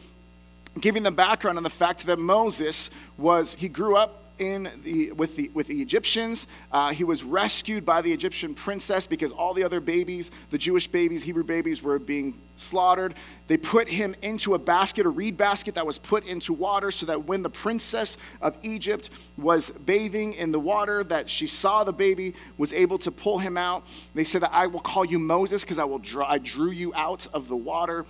giving 0.81 1.03
the 1.03 1.11
background 1.11 1.57
on 1.57 1.65
the 1.65 1.71
fact 1.71 2.07
that 2.07 2.21
Moses 2.21 2.91
was, 3.17 3.57
he 3.57 3.69
grew 3.69 3.97
up 3.97 4.23
in 4.39 4.71
the, 4.83 5.13
with, 5.13 5.37
the, 5.37 5.51
with 5.55 5.67
the 5.67 5.81
Egyptians. 5.83 6.47
Uh, 6.73 6.93
he 6.93 7.05
was 7.05 7.25
rescued 7.25 7.85
by 7.85 8.03
the 8.03 8.13
Egyptian 8.13 8.55
princess 8.55 9.07
because 9.07 9.33
all 9.33 9.55
the 9.55 9.65
other 9.65 9.81
babies, 9.81 10.31
the 10.51 10.59
Jewish 10.59 10.89
babies, 10.89 11.23
Hebrew 11.23 11.45
babies, 11.45 11.83
were 11.83 11.99
being 11.99 12.39
slaughtered. 12.57 13.15
They 13.47 13.57
put 13.57 13.89
him 13.89 14.15
into 14.23 14.55
a 14.55 14.59
basket, 14.59 15.07
a 15.07 15.09
reed 15.09 15.37
basket 15.37 15.75
that 15.77 15.87
was 15.87 15.99
put 15.99 16.27
into 16.27 16.53
water 16.53 16.91
so 16.91 17.07
that 17.07 17.25
when 17.25 17.43
the 17.43 17.51
princess 17.51 18.17
of 18.41 18.57
Egypt 18.63 19.11
was 19.37 19.71
bathing 19.71 20.35
in 20.35 20.53
the 20.53 20.61
water, 20.61 21.05
that 21.05 21.31
she 21.31 21.47
saw 21.47 21.85
the 21.85 21.93
baby, 21.93 22.35
was 22.57 22.73
able 22.73 22.99
to 22.99 23.11
pull 23.11 23.39
him 23.39 23.57
out. 23.57 23.87
They 24.15 24.25
said 24.25 24.43
that 24.43 24.53
I 24.53 24.67
will 24.67 24.81
call 24.81 25.05
you 25.05 25.19
Moses 25.19 25.63
because 25.65 25.79
I, 25.79 25.85
will 25.85 25.99
draw, 25.99 26.29
I 26.29 26.39
drew 26.39 26.71
you 26.71 26.93
out 26.95 27.27
of 27.33 27.49
the 27.49 27.57
water. 27.57 28.05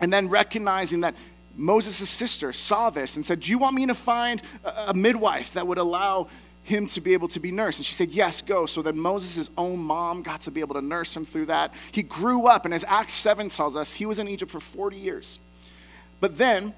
And 0.00 0.12
then 0.12 0.28
recognizing 0.28 1.00
that 1.00 1.14
Moses' 1.56 2.08
sister 2.08 2.52
saw 2.52 2.90
this 2.90 3.16
and 3.16 3.24
said, 3.24 3.40
Do 3.40 3.50
you 3.50 3.58
want 3.58 3.74
me 3.74 3.86
to 3.86 3.94
find 3.94 4.42
a, 4.64 4.94
midwife 4.94 5.54
that 5.54 5.66
would 5.66 5.78
allow 5.78 6.28
him 6.62 6.86
to 6.88 7.00
be 7.00 7.12
able 7.12 7.28
to 7.28 7.40
be 7.40 7.50
nursed? 7.50 7.78
And 7.78 7.86
she 7.86 7.94
said, 7.94 8.10
Yes, 8.10 8.42
go. 8.42 8.66
So 8.66 8.82
then 8.82 8.98
Moses' 8.98 9.50
own 9.56 9.78
mom 9.78 10.22
got 10.22 10.42
to 10.42 10.50
be 10.50 10.60
able 10.60 10.74
to 10.74 10.82
nurse 10.82 11.16
him 11.16 11.24
through 11.24 11.46
that. 11.46 11.72
He 11.92 12.02
grew 12.02 12.46
up, 12.46 12.64
and 12.64 12.74
as 12.74 12.84
Acts 12.84 13.14
7 13.14 13.48
tells 13.48 13.76
us, 13.76 13.94
he 13.94 14.06
was 14.06 14.18
in 14.18 14.28
Egypt 14.28 14.50
for 14.50 14.60
40 14.60 14.96
years. 14.96 15.38
But 16.20 16.38
then 16.38 16.74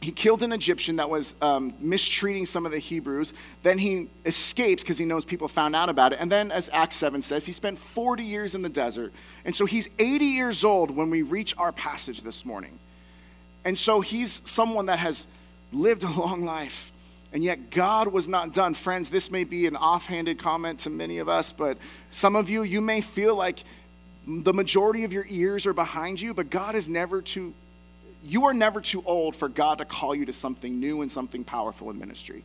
he 0.00 0.12
killed 0.12 0.42
an 0.42 0.52
Egyptian 0.52 0.96
that 0.96 1.10
was 1.10 1.34
um, 1.42 1.74
mistreating 1.78 2.46
some 2.46 2.64
of 2.64 2.72
the 2.72 2.78
Hebrews. 2.78 3.34
Then 3.62 3.76
he 3.78 4.08
escapes 4.24 4.82
because 4.82 4.96
he 4.96 5.04
knows 5.04 5.26
people 5.26 5.46
found 5.46 5.76
out 5.76 5.90
about 5.90 6.14
it. 6.14 6.20
And 6.20 6.32
then, 6.32 6.50
as 6.50 6.70
Acts 6.72 6.96
7 6.96 7.20
says, 7.20 7.44
he 7.44 7.52
spent 7.52 7.78
40 7.78 8.24
years 8.24 8.54
in 8.54 8.62
the 8.62 8.70
desert. 8.70 9.12
And 9.44 9.54
so 9.54 9.66
he's 9.66 9.90
80 9.98 10.24
years 10.24 10.64
old 10.64 10.90
when 10.90 11.10
we 11.10 11.20
reach 11.20 11.54
our 11.58 11.70
passage 11.70 12.22
this 12.22 12.46
morning. 12.46 12.78
And 13.64 13.78
so 13.78 14.00
he's 14.00 14.42
someone 14.44 14.86
that 14.86 14.98
has 14.98 15.26
lived 15.72 16.04
a 16.04 16.10
long 16.10 16.44
life. 16.44 16.92
And 17.32 17.44
yet, 17.44 17.70
God 17.70 18.08
was 18.08 18.28
not 18.28 18.52
done. 18.52 18.74
Friends, 18.74 19.08
this 19.08 19.30
may 19.30 19.44
be 19.44 19.66
an 19.66 19.76
offhanded 19.76 20.38
comment 20.38 20.80
to 20.80 20.90
many 20.90 21.18
of 21.18 21.28
us, 21.28 21.52
but 21.52 21.78
some 22.10 22.34
of 22.34 22.50
you, 22.50 22.64
you 22.64 22.80
may 22.80 23.00
feel 23.00 23.36
like 23.36 23.62
the 24.26 24.52
majority 24.52 25.04
of 25.04 25.12
your 25.12 25.26
ears 25.28 25.64
are 25.64 25.72
behind 25.72 26.20
you, 26.20 26.34
but 26.34 26.50
God 26.50 26.74
is 26.74 26.88
never 26.88 27.22
too, 27.22 27.54
you 28.24 28.46
are 28.46 28.52
never 28.52 28.80
too 28.80 29.02
old 29.06 29.36
for 29.36 29.48
God 29.48 29.78
to 29.78 29.84
call 29.84 30.14
you 30.14 30.26
to 30.26 30.32
something 30.32 30.80
new 30.80 31.02
and 31.02 31.10
something 31.10 31.44
powerful 31.44 31.88
in 31.90 31.98
ministry. 32.00 32.42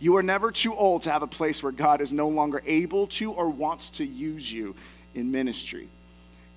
You 0.00 0.16
are 0.16 0.22
never 0.22 0.50
too 0.50 0.74
old 0.74 1.02
to 1.02 1.10
have 1.10 1.22
a 1.22 1.26
place 1.26 1.62
where 1.62 1.72
God 1.72 2.02
is 2.02 2.12
no 2.12 2.28
longer 2.28 2.62
able 2.66 3.06
to 3.06 3.32
or 3.32 3.48
wants 3.48 3.90
to 3.90 4.04
use 4.04 4.52
you 4.52 4.74
in 5.14 5.30
ministry. 5.30 5.88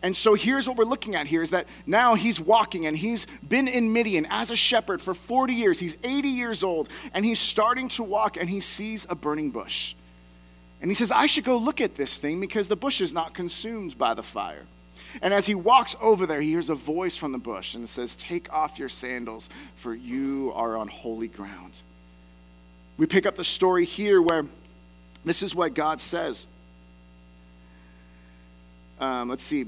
And 0.04 0.16
so 0.16 0.36
here's 0.36 0.68
what 0.68 0.77
we're 0.77 0.86
looking 0.86 1.16
at 1.16 1.27
here 1.27 1.42
is 1.42 1.50
that 1.50 1.66
now 1.86 2.13
he's 2.13 2.39
walking 2.39 2.86
and 2.86 2.96
he's 2.96 3.25
been 3.48 3.68
in 3.68 3.92
Midian 3.92 4.27
as 4.30 4.51
a 4.51 4.56
shepherd 4.56 5.01
for 5.01 5.13
40 5.13 5.54
years. 5.54 5.80
He's 5.80 5.98
80 6.04 6.27
years 6.27 6.63
old 6.63 6.89
and 7.13 7.25
he's 7.25 7.39
starting 7.39 7.89
to 7.89 8.04
walk 8.04 8.38
and 8.38 8.50
he 8.50 8.60
sees 8.60 9.08
a 9.10 9.16
burning 9.16 9.50
bush. 9.50 9.96
And 10.82 10.92
he 10.92 10.96
says, 10.96 11.12
I 11.12 11.25
should 11.25 11.44
go 11.44 11.58
look 11.58 11.82
at 11.82 11.96
this 11.96 12.20
thing 12.20 12.39
because 12.39 12.68
the 12.68 12.75
bush 12.75 13.01
is 13.01 13.13
not 13.13 13.34
consumed 13.34 13.98
by 13.98 14.13
the 14.13 14.22
fire. 14.22 14.66
And 15.22 15.34
as 15.34 15.48
he 15.48 15.56
walks 15.56 15.96
over 16.00 16.27
there, 16.27 16.42
he 16.42 16.51
hears 16.51 16.70
a 16.70 16.75
voice 16.75 17.18
from 17.18 17.32
the 17.32 17.39
bush 17.39 17.74
and 17.74 17.84
it 17.84 17.88
says, 17.88 18.16
Take 18.16 18.51
off 18.54 18.77
your 18.77 18.89
sandals, 18.89 19.50
for 19.75 19.96
you 19.96 20.51
are 20.54 20.77
on 20.77 20.89
holy 20.89 21.27
ground. 21.27 21.82
We 22.98 23.08
pick 23.08 23.25
up 23.25 23.36
the 23.36 23.44
story 23.44 23.86
here 23.86 24.22
where 24.22 24.46
this 25.25 25.42
is 25.42 25.56
what 25.56 25.74
God 25.74 26.01
says. 26.01 26.48
Um, 29.00 29.30
let's 29.30 29.44
see. 29.44 29.66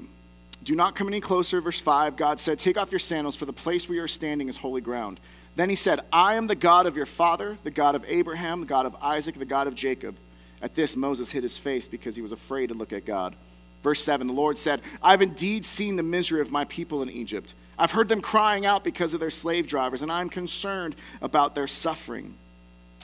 Do 0.64 0.76
not 0.76 0.96
come 0.96 1.08
any 1.08 1.22
closer. 1.22 1.62
Verse 1.62 1.80
5 1.80 2.16
God 2.16 2.40
said, 2.40 2.60
Take 2.60 2.78
off 2.78 2.92
your 2.92 3.00
sandals, 3.00 3.36
for 3.36 3.46
the 3.46 3.54
place 3.54 3.88
where 3.88 3.96
you 3.98 4.04
are 4.04 4.08
standing 4.08 4.50
is 4.50 4.58
holy 4.58 4.82
ground. 4.82 5.20
Then 5.56 5.70
he 5.70 5.76
said, 5.76 6.02
I 6.14 6.36
am 6.36 6.48
the 6.48 6.56
God 6.56 6.86
of 6.86 6.96
your 6.96 7.06
father, 7.06 7.58
the 7.64 7.72
God 7.72 7.96
of 7.96 8.06
Abraham, 8.08 8.62
the 8.62 8.66
God 8.66 8.86
of 8.86 8.96
Isaac, 9.02 9.36
the 9.36 9.46
God 9.46 9.68
of 9.68 9.76
Jacob. 9.76 10.18
At 10.62 10.76
this, 10.76 10.96
Moses 10.96 11.32
hid 11.32 11.44
his 11.44 11.58
face 11.58 11.88
because 11.88 12.16
he 12.16 12.22
was 12.22 12.32
afraid 12.32 12.68
to 12.68 12.74
look 12.74 12.94
at 12.94 13.06
God. 13.06 13.36
Verse 13.82 14.04
7 14.04 14.28
The 14.28 14.34
Lord 14.34 14.58
said, 14.58 14.82
I've 15.02 15.22
indeed 15.22 15.66
seen 15.66 15.96
the 15.96 16.04
misery 16.04 16.42
of 16.42 16.52
my 16.52 16.66
people 16.66 17.02
in 17.02 17.10
Egypt. 17.10 17.56
I've 17.78 17.92
heard 17.92 18.10
them 18.10 18.22
crying 18.22 18.66
out 18.66 18.84
because 18.84 19.14
of 19.14 19.20
their 19.20 19.30
slave 19.30 19.68
drivers, 19.68 20.02
and 20.02 20.12
I'm 20.12 20.30
concerned 20.30 20.96
about 21.22 21.56
their 21.56 21.68
suffering. 21.68 22.36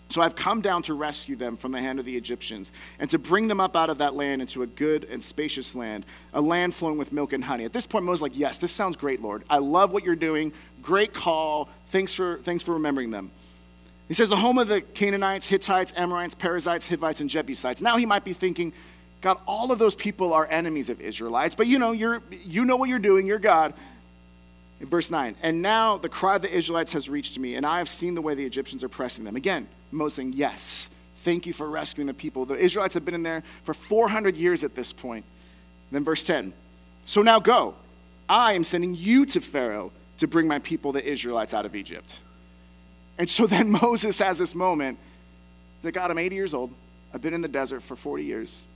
So 0.09 0.21
I've 0.21 0.35
come 0.35 0.61
down 0.61 0.83
to 0.83 0.93
rescue 0.93 1.35
them 1.35 1.57
from 1.57 1.71
the 1.71 1.81
hand 1.81 1.99
of 1.99 2.05
the 2.05 2.15
Egyptians 2.15 2.71
and 2.99 3.09
to 3.09 3.17
bring 3.17 3.47
them 3.47 3.59
up 3.59 3.75
out 3.75 3.89
of 3.89 3.97
that 3.97 4.15
land 4.15 4.41
into 4.41 4.61
a 4.61 4.67
good 4.67 5.05
and 5.05 5.23
spacious 5.23 5.75
land, 5.75 6.05
a 6.33 6.41
land 6.41 6.75
flowing 6.75 6.97
with 6.97 7.11
milk 7.11 7.33
and 7.33 7.43
honey. 7.43 7.65
At 7.65 7.73
this 7.73 7.87
point, 7.87 8.05
Moses 8.05 8.19
is 8.19 8.21
like, 8.21 8.37
Yes, 8.37 8.57
this 8.59 8.71
sounds 8.71 8.95
great, 8.95 9.21
Lord. 9.21 9.43
I 9.49 9.57
love 9.57 9.91
what 9.91 10.03
you're 10.03 10.15
doing. 10.15 10.53
Great 10.81 11.13
call. 11.13 11.69
Thanks 11.87 12.13
for, 12.13 12.37
thanks 12.43 12.63
for 12.63 12.73
remembering 12.73 13.11
them. 13.11 13.31
He 14.07 14.13
says, 14.13 14.29
The 14.29 14.37
home 14.37 14.59
of 14.59 14.67
the 14.67 14.81
Canaanites, 14.81 15.47
Hittites, 15.47 15.91
Amorites, 15.95 16.35
Perizzites, 16.35 16.87
Hivites, 16.87 17.19
and 17.19 17.29
Jebusites. 17.29 17.81
Now 17.81 17.97
he 17.97 18.05
might 18.05 18.23
be 18.23 18.33
thinking, 18.33 18.73
God, 19.21 19.39
all 19.47 19.71
of 19.71 19.79
those 19.79 19.95
people 19.95 20.33
are 20.33 20.45
enemies 20.45 20.89
of 20.89 21.01
Israelites, 21.01 21.55
but 21.55 21.65
you 21.65 21.79
know, 21.79 21.93
you're, 21.93 22.21
you 22.29 22.63
know 22.63 22.75
what 22.75 22.89
you're 22.89 22.99
doing. 22.99 23.25
You're 23.25 23.39
God. 23.39 23.73
In 24.81 24.87
verse 24.87 25.09
9, 25.09 25.37
and 25.41 25.61
now 25.61 25.97
the 25.97 26.09
cry 26.09 26.35
of 26.35 26.41
the 26.41 26.53
Israelites 26.53 26.91
has 26.91 27.07
reached 27.07 27.39
me, 27.39 27.55
and 27.55 27.65
I 27.65 27.77
have 27.77 27.87
seen 27.87 28.13
the 28.13 28.21
way 28.21 28.35
the 28.35 28.45
Egyptians 28.45 28.83
are 28.83 28.89
pressing 28.89 29.23
them. 29.23 29.37
Again, 29.37 29.69
Moses 29.95 30.15
saying, 30.15 30.33
Yes, 30.33 30.89
thank 31.17 31.45
you 31.45 31.53
for 31.53 31.69
rescuing 31.69 32.07
the 32.07 32.13
people. 32.13 32.45
The 32.45 32.55
Israelites 32.55 32.93
have 32.93 33.05
been 33.05 33.15
in 33.15 33.23
there 33.23 33.43
for 33.63 33.73
400 33.73 34.35
years 34.35 34.63
at 34.63 34.75
this 34.75 34.93
point. 34.93 35.25
Then 35.91 36.03
verse 36.03 36.23
10 36.23 36.53
So 37.05 37.21
now 37.21 37.39
go. 37.39 37.75
I 38.27 38.53
am 38.53 38.63
sending 38.63 38.95
you 38.95 39.25
to 39.27 39.41
Pharaoh 39.41 39.91
to 40.17 40.27
bring 40.27 40.47
my 40.47 40.59
people, 40.59 40.91
the 40.91 41.03
Israelites, 41.03 41.53
out 41.53 41.65
of 41.65 41.75
Egypt. 41.75 42.21
And 43.17 43.29
so 43.29 43.45
then 43.45 43.69
Moses 43.81 44.19
has 44.19 44.37
this 44.37 44.55
moment 44.55 44.97
that 45.83 45.91
God, 45.91 46.11
I'm 46.11 46.17
80 46.17 46.35
years 46.35 46.53
old. 46.53 46.73
I've 47.13 47.21
been 47.21 47.33
in 47.33 47.41
the 47.41 47.47
desert 47.47 47.81
for 47.81 47.95
40 47.95 48.23
years. 48.23 48.67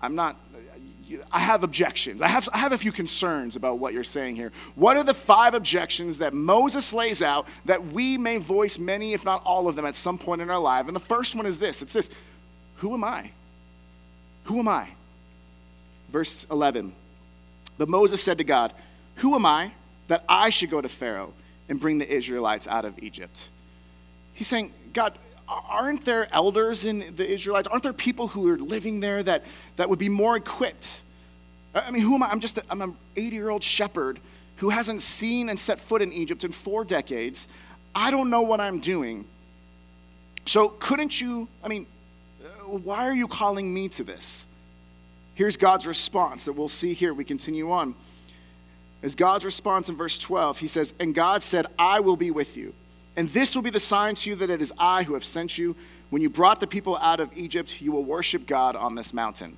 I'm 0.00 0.14
not, 0.14 0.36
I 1.30 1.40
have 1.40 1.62
objections. 1.62 2.22
I 2.22 2.28
have, 2.28 2.48
I 2.52 2.58
have 2.58 2.72
a 2.72 2.78
few 2.78 2.92
concerns 2.92 3.56
about 3.56 3.78
what 3.78 3.92
you're 3.92 4.04
saying 4.04 4.36
here. 4.36 4.52
What 4.74 4.96
are 4.96 5.04
the 5.04 5.14
five 5.14 5.54
objections 5.54 6.18
that 6.18 6.32
Moses 6.32 6.92
lays 6.92 7.22
out 7.22 7.46
that 7.64 7.86
we 7.86 8.16
may 8.16 8.38
voice 8.38 8.78
many, 8.78 9.12
if 9.12 9.24
not 9.24 9.42
all 9.44 9.68
of 9.68 9.76
them, 9.76 9.84
at 9.84 9.96
some 9.96 10.18
point 10.18 10.40
in 10.40 10.50
our 10.50 10.58
life? 10.58 10.86
And 10.86 10.96
the 10.96 11.00
first 11.00 11.34
one 11.34 11.46
is 11.46 11.58
this 11.58 11.82
it's 11.82 11.92
this 11.92 12.10
Who 12.76 12.94
am 12.94 13.04
I? 13.04 13.30
Who 14.44 14.58
am 14.58 14.68
I? 14.68 14.88
Verse 16.10 16.46
11. 16.50 16.92
But 17.76 17.88
Moses 17.88 18.22
said 18.22 18.38
to 18.38 18.44
God, 18.44 18.72
Who 19.16 19.34
am 19.34 19.46
I 19.46 19.72
that 20.08 20.24
I 20.28 20.50
should 20.50 20.70
go 20.70 20.80
to 20.80 20.88
Pharaoh 20.88 21.32
and 21.68 21.80
bring 21.80 21.98
the 21.98 22.08
Israelites 22.08 22.66
out 22.66 22.84
of 22.84 22.98
Egypt? 23.02 23.48
He's 24.32 24.48
saying, 24.48 24.72
God, 24.92 25.18
aren't 25.48 26.04
there 26.04 26.32
elders 26.32 26.84
in 26.84 27.14
the 27.16 27.28
Israelites? 27.28 27.68
Aren't 27.68 27.82
there 27.82 27.92
people 27.92 28.28
who 28.28 28.48
are 28.48 28.58
living 28.58 29.00
there 29.00 29.22
that, 29.22 29.44
that 29.76 29.88
would 29.88 29.98
be 29.98 30.08
more 30.08 30.36
equipped? 30.36 31.02
I 31.74 31.90
mean, 31.90 32.02
who 32.02 32.14
am 32.14 32.22
I? 32.22 32.28
I'm 32.28 32.40
just 32.40 32.58
a, 32.58 32.62
I'm 32.70 32.80
an 32.80 32.96
80 33.16 33.36
year 33.36 33.50
old 33.50 33.62
shepherd 33.62 34.20
who 34.56 34.70
hasn't 34.70 35.02
seen 35.02 35.48
and 35.48 35.58
set 35.58 35.80
foot 35.80 36.00
in 36.00 36.12
Egypt 36.12 36.44
in 36.44 36.52
four 36.52 36.84
decades. 36.84 37.48
I 37.94 38.10
don't 38.10 38.30
know 38.30 38.42
what 38.42 38.60
I'm 38.60 38.78
doing. 38.78 39.26
So, 40.46 40.68
couldn't 40.68 41.20
you? 41.20 41.48
I 41.62 41.68
mean, 41.68 41.86
uh, 42.42 42.48
why 42.68 43.06
are 43.06 43.14
you 43.14 43.28
calling 43.28 43.72
me 43.72 43.88
to 43.90 44.04
this? 44.04 44.46
Here's 45.34 45.56
God's 45.56 45.86
response 45.86 46.44
that 46.44 46.52
we'll 46.52 46.68
see 46.68 46.94
here. 46.94 47.12
We 47.12 47.24
continue 47.24 47.72
on. 47.72 47.94
As 49.02 49.14
God's 49.14 49.44
response 49.44 49.88
in 49.88 49.96
verse 49.96 50.16
12, 50.16 50.58
he 50.58 50.68
says, 50.68 50.94
And 51.00 51.14
God 51.14 51.42
said, 51.42 51.66
I 51.78 52.00
will 52.00 52.16
be 52.16 52.30
with 52.30 52.56
you 52.56 52.72
and 53.16 53.28
this 53.28 53.54
will 53.54 53.62
be 53.62 53.70
the 53.70 53.80
sign 53.80 54.14
to 54.16 54.30
you 54.30 54.36
that 54.36 54.50
it 54.50 54.60
is 54.60 54.72
I 54.78 55.04
who 55.04 55.14
have 55.14 55.24
sent 55.24 55.56
you. 55.58 55.76
When 56.10 56.22
you 56.22 56.28
brought 56.28 56.60
the 56.60 56.66
people 56.66 56.96
out 56.98 57.20
of 57.20 57.30
Egypt, 57.36 57.80
you 57.80 57.92
will 57.92 58.04
worship 58.04 58.46
God 58.46 58.76
on 58.76 58.94
this 58.94 59.12
mountain. 59.12 59.56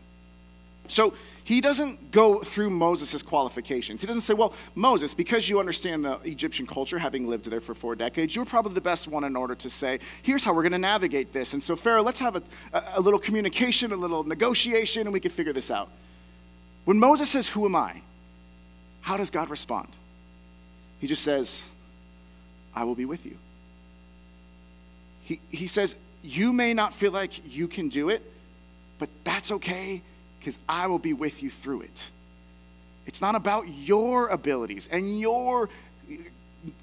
So 0.89 1.15
he 1.43 1.61
doesn't 1.61 2.13
go 2.13 2.41
through 2.41 2.71
Moses' 2.71 3.23
qualifications. 3.23 4.01
He 4.01 4.07
doesn't 4.07 4.23
say, 4.23 4.35
Well, 4.35 4.53
Moses, 4.75 5.15
because 5.15 5.49
you 5.49 5.59
understand 5.59 6.05
the 6.05 6.19
Egyptian 6.25 6.67
culture, 6.67 6.99
having 6.99 7.27
lived 7.27 7.51
there 7.51 7.61
for 7.61 7.75
four 7.75 7.97
decades, 7.97 8.37
you're 8.37 8.45
probably 8.45 8.75
the 8.75 8.81
best 8.81 9.09
one 9.09 9.25
in 9.25 9.37
order 9.37 9.55
to 9.57 9.71
say, 9.71 9.99
Here's 10.23 10.45
how 10.45 10.53
we're 10.53 10.63
going 10.63 10.73
to 10.73 10.79
navigate 10.79 11.33
this. 11.33 11.55
And 11.55 11.63
so, 11.63 11.77
Pharaoh, 11.77 12.03
let's 12.03 12.21
have 12.21 12.37
a, 12.37 12.43
a, 12.95 13.01
little 13.01 13.19
communication, 13.19 13.93
a 13.93 13.97
little 13.97 14.23
negotiation, 14.23 15.03
and 15.03 15.13
we 15.13 15.21
can 15.21 15.31
figure 15.31 15.53
this 15.53 15.71
out. 15.71 15.89
When 16.85 16.99
Moses 16.99 17.31
says, 17.31 17.49
Who 17.49 17.65
am 17.65 17.75
I? 17.75 18.03
How 19.01 19.17
does 19.17 19.31
God 19.31 19.51
respond? 19.51 19.89
He 21.01 21.07
just 21.07 21.23
says, 21.23 21.71
I 22.75 22.85
will 22.85 22.95
be 22.95 23.05
with 23.05 23.27
you. 23.27 23.39
He, 25.27 25.41
he 25.51 25.67
says, 25.67 25.97
You 26.23 26.53
may 26.53 26.73
not 26.73 26.95
feel 26.95 27.11
like 27.11 27.53
you 27.53 27.67
can 27.67 27.89
do 27.89 28.09
it, 28.11 28.23
but 28.99 29.09
that's 29.25 29.51
okay 29.51 30.01
because 30.39 30.57
I 30.69 30.87
will 30.87 31.01
be 31.01 31.13
with 31.13 31.43
you 31.43 31.51
through 31.51 31.81
it. 31.81 32.11
It's 33.07 33.21
not 33.21 33.35
about 33.35 33.67
your 33.67 34.29
abilities 34.29 34.89
and 34.91 35.19
your 35.21 35.69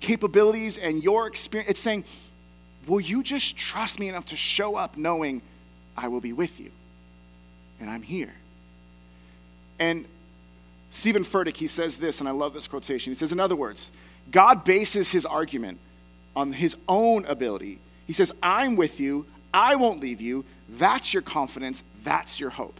capabilities 0.02 0.78
and 0.78 1.02
your 1.02 1.26
experience. 1.28 1.70
It's 1.70 1.80
saying, 1.80 2.04
Will 2.86 3.00
you 3.00 3.24
just 3.24 3.56
trust 3.56 3.98
me 3.98 4.10
enough 4.10 4.26
to 4.26 4.36
show 4.36 4.76
up 4.76 4.98
knowing 4.98 5.42
I 5.96 6.10
will 6.10 6.20
be 6.20 6.34
with 6.34 6.60
you 6.60 6.72
and 7.80 7.90
I'm 7.90 8.04
here? 8.04 8.34
And 9.80 10.04
Steven 10.90 11.24
Furtick, 11.24 11.56
he 11.56 11.68
says 11.68 11.96
this, 11.96 12.20
and 12.20 12.28
I 12.28 12.34
love 12.34 12.54
this 12.54 12.68
quotation. 12.68 13.12
He 13.12 13.16
says, 13.16 13.32
In 13.32 13.40
other 13.40 13.56
words, 13.56 13.90
God 14.32 14.66
bases 14.66 15.14
his 15.14 15.26
argument 15.26 15.80
on 16.36 16.52
his 16.52 16.76
own 16.90 17.24
ability 17.26 17.80
he 18.06 18.14
says, 18.14 18.32
I'm 18.42 18.76
with 18.76 19.00
you. 19.00 19.26
I 19.54 19.76
won't 19.76 20.00
leave 20.00 20.22
you. 20.22 20.46
That's 20.68 21.14
your 21.14 21.22
confidence. 21.22 21.84
That's 22.04 22.40
your 22.40 22.50
hope. 22.50 22.80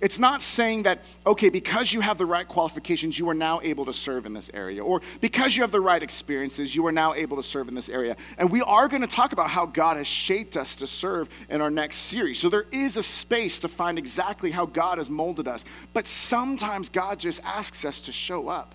It's 0.00 0.18
not 0.18 0.42
saying 0.42 0.84
that, 0.84 1.02
okay, 1.26 1.48
because 1.48 1.92
you 1.92 2.00
have 2.00 2.18
the 2.18 2.26
right 2.26 2.46
qualifications, 2.46 3.18
you 3.18 3.28
are 3.28 3.34
now 3.34 3.60
able 3.62 3.86
to 3.86 3.92
serve 3.92 4.26
in 4.26 4.34
this 4.34 4.50
area, 4.52 4.82
or 4.84 5.00
because 5.20 5.56
you 5.56 5.62
have 5.62 5.72
the 5.72 5.80
right 5.80 6.02
experiences, 6.02 6.74
you 6.74 6.86
are 6.86 6.92
now 6.92 7.14
able 7.14 7.36
to 7.36 7.42
serve 7.42 7.68
in 7.68 7.74
this 7.74 7.88
area. 7.88 8.16
And 8.38 8.50
we 8.50 8.62
are 8.62 8.88
going 8.88 9.02
to 9.02 9.08
talk 9.08 9.32
about 9.32 9.50
how 9.50 9.66
God 9.66 9.96
has 9.96 10.06
shaped 10.06 10.56
us 10.56 10.76
to 10.76 10.86
serve 10.86 11.28
in 11.48 11.60
our 11.60 11.70
next 11.70 11.96
series. 11.96 12.38
So 12.38 12.48
there 12.48 12.66
is 12.70 12.96
a 12.96 13.02
space 13.02 13.58
to 13.60 13.68
find 13.68 13.98
exactly 13.98 14.50
how 14.50 14.66
God 14.66 14.98
has 14.98 15.10
molded 15.10 15.48
us. 15.48 15.64
But 15.92 16.06
sometimes 16.06 16.88
God 16.88 17.18
just 17.18 17.42
asks 17.44 17.84
us 17.84 18.00
to 18.02 18.12
show 18.12 18.48
up. 18.48 18.74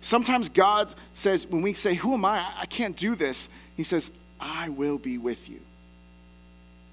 Sometimes 0.00 0.48
God 0.48 0.94
says, 1.12 1.46
when 1.46 1.62
we 1.62 1.74
say, 1.74 1.94
Who 1.94 2.14
am 2.14 2.24
I? 2.24 2.46
I 2.56 2.66
can't 2.66 2.96
do 2.96 3.14
this, 3.14 3.48
He 3.76 3.82
says, 3.82 4.12
I 4.40 4.68
will 4.68 4.98
be 4.98 5.18
with 5.18 5.48
you. 5.48 5.60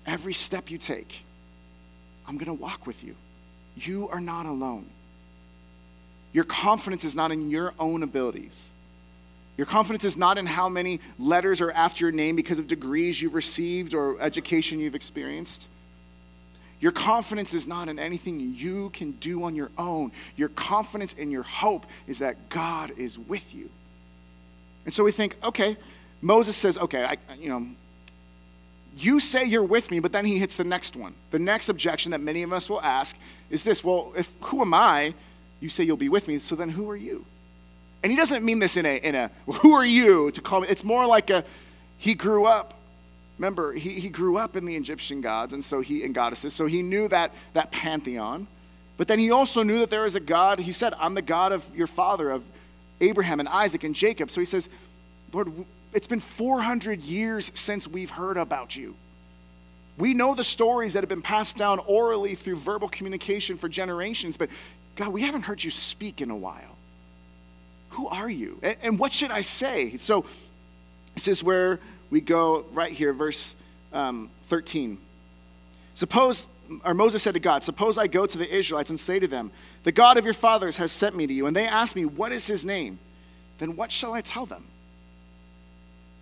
Every 0.05 0.33
step 0.33 0.69
you 0.69 0.77
take, 0.77 1.23
I'm 2.27 2.37
going 2.37 2.45
to 2.57 2.61
walk 2.61 2.85
with 2.85 3.03
you. 3.03 3.15
You 3.75 4.09
are 4.09 4.19
not 4.19 4.45
alone. 4.45 4.85
Your 6.33 6.43
confidence 6.43 7.03
is 7.03 7.15
not 7.15 7.31
in 7.31 7.49
your 7.49 7.73
own 7.79 8.03
abilities. 8.03 8.73
Your 9.55 9.67
confidence 9.67 10.03
is 10.03 10.17
not 10.17 10.37
in 10.37 10.47
how 10.47 10.67
many 10.67 10.99
letters 11.19 11.61
are 11.61 11.71
after 11.71 12.05
your 12.05 12.11
name 12.11 12.35
because 12.35 12.57
of 12.57 12.67
degrees 12.67 13.21
you've 13.21 13.35
received 13.35 13.93
or 13.93 14.19
education 14.19 14.79
you've 14.79 14.95
experienced. 14.95 15.69
Your 16.79 16.91
confidence 16.91 17.53
is 17.53 17.67
not 17.67 17.87
in 17.87 17.99
anything 17.99 18.39
you 18.39 18.89
can 18.89 19.11
do 19.11 19.43
on 19.43 19.55
your 19.55 19.69
own. 19.77 20.11
Your 20.35 20.49
confidence 20.49 21.15
and 21.17 21.31
your 21.31 21.43
hope 21.43 21.85
is 22.07 22.19
that 22.19 22.49
God 22.49 22.91
is 22.97 23.17
with 23.17 23.53
you. 23.53 23.69
And 24.85 24.93
so 24.93 25.03
we 25.03 25.11
think, 25.11 25.37
okay, 25.43 25.77
Moses 26.23 26.55
says, 26.55 26.77
okay, 26.77 27.03
I, 27.03 27.17
you 27.37 27.49
know, 27.49 27.67
you 28.95 29.19
say 29.19 29.43
you're 29.43 29.63
with 29.63 29.91
me, 29.91 29.99
but 29.99 30.13
then 30.13 30.25
he 30.25 30.37
hits 30.39 30.55
the 30.55 30.63
next 30.63 30.95
one. 30.95 31.13
The 31.31 31.39
next 31.39 31.67
objection 31.67 32.11
that 32.11 32.21
many 32.21 32.43
of 32.43 32.53
us 32.53 32.69
will 32.69 32.81
ask 32.81 33.17
is 33.49 33.63
this 33.63 33.83
well, 33.83 34.13
if 34.15 34.33
who 34.41 34.61
am 34.61 34.73
I? 34.73 35.13
You 35.59 35.69
say 35.69 35.83
you'll 35.83 35.97
be 35.97 36.09
with 36.09 36.27
me, 36.27 36.39
so 36.39 36.55
then 36.55 36.69
who 36.69 36.89
are 36.89 36.95
you? 36.95 37.25
And 38.01 38.11
he 38.11 38.17
doesn't 38.17 38.43
mean 38.43 38.59
this 38.59 38.77
in 38.77 38.85
a, 38.85 38.97
in 38.97 39.15
a 39.15 39.31
who 39.47 39.73
are 39.73 39.85
you 39.85 40.31
to 40.31 40.41
call 40.41 40.61
me. 40.61 40.67
It's 40.69 40.83
more 40.83 41.05
like 41.05 41.29
a 41.29 41.43
he 41.97 42.13
grew 42.13 42.45
up. 42.45 42.73
Remember, 43.37 43.73
he, 43.73 43.99
he 43.99 44.09
grew 44.09 44.37
up 44.37 44.55
in 44.55 44.65
the 44.65 44.75
Egyptian 44.75 45.19
gods 45.19 45.53
and 45.53 45.63
so 45.63 45.81
he 45.81 46.03
and 46.03 46.15
goddesses, 46.15 46.53
so 46.53 46.67
he 46.67 46.81
knew 46.81 47.07
that 47.09 47.31
that 47.53 47.71
pantheon. 47.71 48.47
But 48.95 49.07
then 49.07 49.19
he 49.19 49.29
also 49.31 49.63
knew 49.63 49.79
that 49.79 49.89
there 49.89 50.05
is 50.05 50.15
a 50.15 50.21
God. 50.21 50.59
He 50.59 50.71
said, 50.71 50.93
I'm 50.99 51.15
the 51.15 51.21
God 51.21 51.51
of 51.51 51.69
your 51.75 51.87
father, 51.87 52.29
of 52.29 52.43
Abraham 53.01 53.39
and 53.39 53.49
Isaac 53.49 53.83
and 53.83 53.95
Jacob. 53.95 54.29
So 54.29 54.39
he 54.39 54.45
says, 54.45 54.69
Lord, 55.33 55.51
it's 55.93 56.07
been 56.07 56.19
400 56.19 57.01
years 57.01 57.51
since 57.53 57.87
we've 57.87 58.09
heard 58.09 58.37
about 58.37 58.75
you. 58.75 58.95
We 59.97 60.13
know 60.13 60.33
the 60.33 60.43
stories 60.43 60.93
that 60.93 61.03
have 61.03 61.09
been 61.09 61.21
passed 61.21 61.55
down 61.57 61.79
orally 61.79 62.35
through 62.35 62.55
verbal 62.57 62.89
communication 62.89 63.57
for 63.57 63.69
generations, 63.69 64.37
but 64.37 64.49
God, 64.95 65.09
we 65.09 65.21
haven't 65.21 65.43
heard 65.43 65.63
you 65.63 65.71
speak 65.71 66.21
in 66.21 66.31
a 66.31 66.35
while. 66.35 66.77
Who 67.89 68.07
are 68.07 68.29
you? 68.29 68.59
And, 68.63 68.75
and 68.81 68.99
what 68.99 69.11
should 69.11 69.31
I 69.31 69.41
say? 69.41 69.97
So, 69.97 70.25
this 71.13 71.27
is 71.27 71.43
where 71.43 71.79
we 72.09 72.21
go 72.21 72.65
right 72.73 72.91
here, 72.91 73.13
verse 73.13 73.55
um, 73.91 74.31
13. 74.43 74.97
Suppose, 75.93 76.47
or 76.83 76.95
Moses 76.95 77.21
said 77.21 77.35
to 77.35 77.39
God, 77.39 77.63
Suppose 77.63 77.99
I 77.99 78.07
go 78.07 78.25
to 78.25 78.37
the 78.37 78.51
Israelites 78.51 78.89
and 78.89 78.99
say 78.99 79.19
to 79.19 79.27
them, 79.27 79.51
The 79.83 79.91
God 79.91 80.17
of 80.17 80.25
your 80.25 80.33
fathers 80.33 80.77
has 80.77 80.91
sent 80.91 81.15
me 81.15 81.27
to 81.27 81.33
you, 81.33 81.45
and 81.45 81.55
they 81.55 81.67
ask 81.67 81.95
me, 81.95 82.05
What 82.05 82.31
is 82.31 82.47
his 82.47 82.65
name? 82.65 82.97
Then 83.59 83.75
what 83.75 83.91
shall 83.91 84.13
I 84.13 84.21
tell 84.21 84.47
them? 84.47 84.65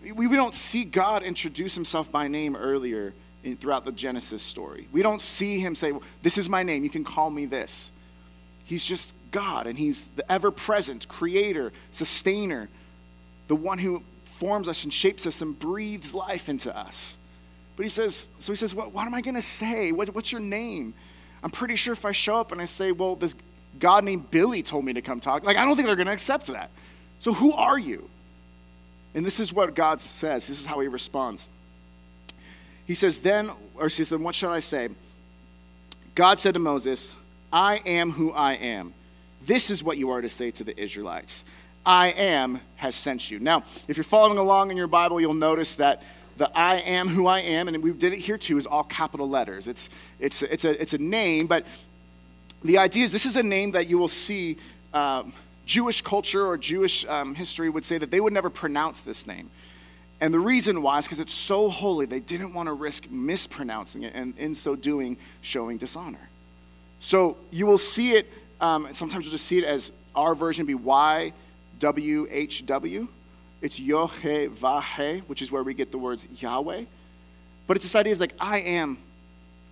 We, 0.02 0.28
we 0.28 0.36
don't 0.36 0.56
see 0.56 0.84
God 0.84 1.24
introduce 1.24 1.76
himself 1.76 2.12
by 2.12 2.28
name 2.28 2.56
earlier 2.56 3.14
in, 3.44 3.58
throughout 3.58 3.86
the 3.86 3.92
Genesis 3.92 4.42
story. 4.42 4.88
We 4.92 5.02
don't 5.02 5.22
see 5.22 5.60
him 5.60 5.76
say, 5.76 5.94
This 6.22 6.38
is 6.38 6.50
my 6.50 6.64
name, 6.64 6.84
you 6.84 6.90
can 6.90 7.04
call 7.04 7.30
me 7.30 7.46
this. 7.46 7.92
He's 8.64 8.86
just 8.86 9.14
God, 9.32 9.68
and 9.68 9.78
he's 9.78 10.06
the 10.16 10.30
ever 10.32 10.52
present 10.52 11.08
creator, 11.08 11.74
sustainer, 11.92 12.70
the 13.48 13.56
one 13.56 13.80
who 13.80 14.04
forms 14.26 14.68
us 14.68 14.84
and 14.84 14.94
shapes 14.94 15.28
us 15.28 15.42
and 15.42 15.58
breathes 15.58 16.14
life 16.14 16.50
into 16.50 16.76
us. 16.76 17.20
But 17.76 17.84
he 17.84 17.90
says, 17.90 18.30
so 18.40 18.52
he 18.52 18.56
says, 18.56 18.74
what, 18.74 18.94
what 18.94 19.06
am 19.06 19.14
I 19.14 19.22
going 19.22 19.36
to 19.36 19.42
say? 19.42 19.92
What, 19.92 20.14
what's 20.14 20.32
your 20.32 20.42
name? 20.42 20.94
I'm 21.44 21.52
pretty 21.52 21.76
sure 21.76 21.94
if 21.94 22.06
I 22.06 22.12
show 22.12 22.36
up 22.36 22.52
and 22.52 22.62
I 22.62 22.66
say, 22.66 22.92
well, 22.92 23.16
this 23.16 23.36
God 23.80 24.04
named 24.04 24.30
Billy 24.32 24.62
told 24.62 24.86
me 24.86 24.94
to 24.94 25.02
come 25.02 25.20
talk, 25.20 25.44
like, 25.44 25.58
I 25.58 25.66
don't 25.66 25.76
think 25.76 25.88
they're 25.88 25.96
going 25.96 26.08
to 26.08 26.14
accept 26.14 26.48
that. 26.48 26.70
So 27.20 27.34
who 27.34 27.54
are 27.54 27.80
you? 27.80 28.10
And 29.14 29.26
this 29.26 29.40
is 29.40 29.52
what 29.52 29.76
God 29.76 30.00
says. 30.00 30.48
This 30.48 30.60
is 30.60 30.66
how 30.66 30.80
he 30.80 30.88
responds. 30.88 31.50
He 32.86 32.96
says, 32.96 33.20
Then, 33.20 33.52
or 33.76 33.86
he 33.86 33.90
says, 33.90 34.10
Then 34.10 34.24
what 34.24 34.36
shall 34.36 34.52
I 34.52 34.60
say? 34.60 34.90
God 36.16 36.40
said 36.40 36.54
to 36.54 36.60
Moses, 36.60 37.18
I 37.52 37.78
am 37.86 38.12
who 38.12 38.32
I 38.32 38.54
am. 38.54 38.94
This 39.42 39.70
is 39.70 39.84
what 39.84 39.98
you 39.98 40.10
are 40.12 40.22
to 40.22 40.30
say 40.30 40.52
to 40.52 40.64
the 40.64 40.80
Israelites 40.80 41.44
I 41.86 42.10
am 42.10 42.62
has 42.76 42.96
sent 42.96 43.32
you. 43.32 43.40
Now, 43.40 43.64
if 43.88 43.98
you're 43.98 44.04
following 44.04 44.38
along 44.38 44.72
in 44.72 44.78
your 44.78 44.88
Bible, 44.88 45.20
you'll 45.20 45.34
notice 45.34 45.76
that 45.76 46.04
the 46.38 46.50
I 46.56 46.76
am 46.76 47.08
who 47.08 47.28
I 47.28 47.40
am, 47.40 47.68
and 47.68 47.84
we 47.84 47.92
did 47.92 48.14
it 48.14 48.20
here 48.20 48.38
too, 48.38 48.58
is 48.58 48.66
all 48.66 48.84
capital 48.84 49.28
letters. 49.28 49.68
It's, 49.68 49.90
it's, 50.20 50.42
it's, 50.44 50.64
a, 50.64 50.80
it's 50.82 50.94
a 50.94 50.98
name, 50.98 51.48
but 51.48 51.66
the 52.64 52.78
idea 52.78 53.04
is 53.04 53.12
this 53.12 53.26
is 53.26 53.36
a 53.36 53.44
name 53.44 53.72
that 53.72 53.88
you 53.88 53.98
will 53.98 54.08
see. 54.08 54.58
Um, 54.94 55.34
Jewish 55.66 56.02
culture 56.02 56.46
or 56.46 56.58
Jewish 56.58 57.06
um, 57.06 57.36
history 57.36 57.70
would 57.70 57.86
say 57.86 57.98
that 57.98 58.12
they 58.12 58.20
would 58.20 58.34
never 58.34 58.50
pronounce 58.50 59.02
this 59.02 59.26
name. 59.28 59.50
And 60.20 60.34
the 60.34 60.40
reason 60.40 60.82
why 60.84 60.98
is 61.00 61.06
because 61.06 61.20
it's 61.20 61.34
so 61.34 61.70
holy, 61.70 62.06
they 62.06 62.20
didn't 62.20 62.54
want 62.54 62.68
to 62.68 62.74
risk 62.74 63.10
mispronouncing 63.10 64.04
it 64.04 64.14
and 64.14 64.38
in 64.38 64.54
so 64.54 64.76
doing, 64.76 65.18
showing 65.42 65.78
dishonor. 65.78 66.30
So 67.00 67.38
you 67.50 67.66
will 67.66 67.80
see 67.80 68.12
it, 68.12 68.32
um, 68.62 68.88
sometimes 68.92 69.26
you'll 69.26 69.32
just 69.32 69.48
see 69.48 69.58
it 69.58 69.64
as 69.64 69.92
our 70.16 70.36
version 70.36 70.68
be 70.68 70.76
YWHW. 70.76 73.08
It's 73.62 73.80
Yohe 73.80 75.24
which 75.28 75.42
is 75.42 75.52
where 75.52 75.64
we 75.64 75.74
get 75.74 75.92
the 75.92 75.98
words 75.98 76.28
Yahweh. 76.40 76.84
But 77.66 77.78
it's 77.78 77.86
this 77.86 77.96
idea 77.96 78.14
of 78.14 78.20
like, 78.20 78.36
I 78.40 78.60
am, 78.60 79.00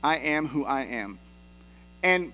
I 0.04 0.18
am 0.18 0.48
who 0.48 0.66
I 0.66 0.86
am. 0.86 1.20
And 2.02 2.34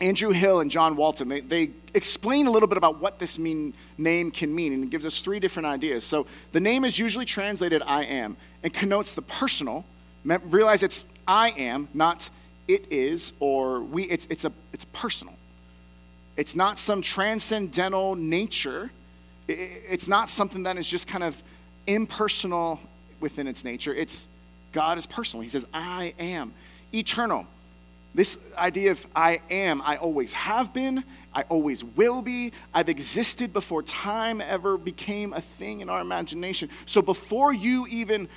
Andrew 0.00 0.30
Hill 0.30 0.60
and 0.60 0.70
John 0.70 0.96
Walton, 0.96 1.28
they, 1.28 1.40
they 1.40 1.70
explain 1.94 2.46
a 2.46 2.50
little 2.50 2.66
bit 2.66 2.78
about 2.78 3.00
what 3.00 3.18
this 3.18 3.38
mean, 3.38 3.74
name 3.98 4.30
can 4.30 4.54
mean, 4.54 4.72
and 4.72 4.84
it 4.84 4.90
gives 4.90 5.06
us 5.06 5.20
three 5.20 5.38
different 5.38 5.66
ideas. 5.66 6.04
So 6.04 6.26
the 6.50 6.60
name 6.60 6.84
is 6.84 6.98
usually 6.98 7.24
translated 7.24 7.82
I 7.86 8.04
am 8.04 8.36
and 8.62 8.72
connotes 8.72 9.14
the 9.14 9.22
personal. 9.22 9.84
Realize 10.24 10.82
it's 10.82 11.04
I 11.26 11.50
am, 11.50 11.88
not 11.94 12.30
it 12.66 12.86
is 12.90 13.32
or 13.40 13.80
we. 13.80 14.04
It's, 14.04 14.26
it's, 14.30 14.44
a, 14.44 14.52
it's 14.72 14.84
personal. 14.86 15.34
It's 16.36 16.56
not 16.56 16.78
some 16.78 17.02
transcendental 17.02 18.14
nature. 18.14 18.90
It's 19.48 20.08
not 20.08 20.30
something 20.30 20.62
that 20.64 20.76
is 20.78 20.88
just 20.88 21.06
kind 21.06 21.24
of 21.24 21.42
impersonal 21.86 22.80
within 23.20 23.46
its 23.46 23.64
nature. 23.64 23.94
It's 23.94 24.28
God 24.72 24.98
is 24.98 25.06
personal. 25.06 25.42
He 25.42 25.48
says, 25.48 25.66
I 25.74 26.14
am 26.18 26.54
eternal. 26.94 27.46
This 28.14 28.38
idea 28.58 28.90
of 28.90 29.06
I 29.16 29.40
am, 29.50 29.80
I 29.82 29.96
always 29.96 30.34
have 30.34 30.74
been, 30.74 31.04
I 31.34 31.42
always 31.48 31.82
will 31.82 32.20
be, 32.20 32.52
I've 32.74 32.90
existed 32.90 33.52
before 33.52 33.82
time 33.82 34.42
ever 34.42 34.76
became 34.76 35.32
a 35.32 35.40
thing 35.40 35.80
in 35.80 35.88
our 35.88 36.00
imagination. 36.00 36.68
So 36.84 37.00
before 37.00 37.54
you 37.54 37.86
even 37.86 38.28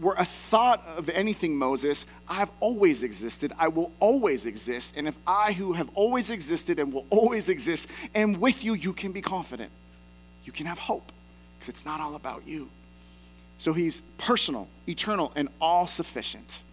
were 0.00 0.16
a 0.18 0.24
thought 0.24 0.84
of 0.96 1.08
anything, 1.08 1.56
Moses, 1.56 2.04
I've 2.28 2.50
always 2.58 3.04
existed, 3.04 3.52
I 3.58 3.68
will 3.68 3.92
always 4.00 4.44
exist. 4.44 4.94
And 4.96 5.06
if 5.06 5.16
I, 5.24 5.52
who 5.52 5.74
have 5.74 5.88
always 5.94 6.30
existed 6.30 6.80
and 6.80 6.92
will 6.92 7.06
always 7.10 7.48
exist, 7.48 7.88
am 8.14 8.40
with 8.40 8.64
you, 8.64 8.74
you 8.74 8.92
can 8.92 9.12
be 9.12 9.22
confident. 9.22 9.70
You 10.44 10.52
can 10.52 10.66
have 10.66 10.80
hope 10.80 11.12
because 11.54 11.68
it's 11.68 11.84
not 11.84 12.00
all 12.00 12.16
about 12.16 12.42
you. 12.46 12.68
So 13.58 13.72
he's 13.72 14.02
personal, 14.18 14.68
eternal, 14.88 15.32
and 15.36 15.48
all 15.60 15.86
sufficient 15.86 16.64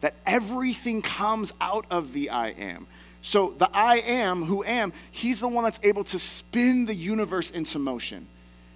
that 0.00 0.14
everything 0.26 1.02
comes 1.02 1.52
out 1.60 1.86
of 1.90 2.12
the 2.12 2.30
I 2.30 2.48
am. 2.48 2.86
So 3.22 3.54
the 3.58 3.68
I 3.74 3.96
am, 3.96 4.44
who 4.44 4.62
am, 4.62 4.92
he's 5.10 5.40
the 5.40 5.48
one 5.48 5.64
that's 5.64 5.80
able 5.82 6.04
to 6.04 6.18
spin 6.18 6.86
the 6.86 6.94
universe 6.94 7.50
into 7.50 7.78
motion. 7.78 8.28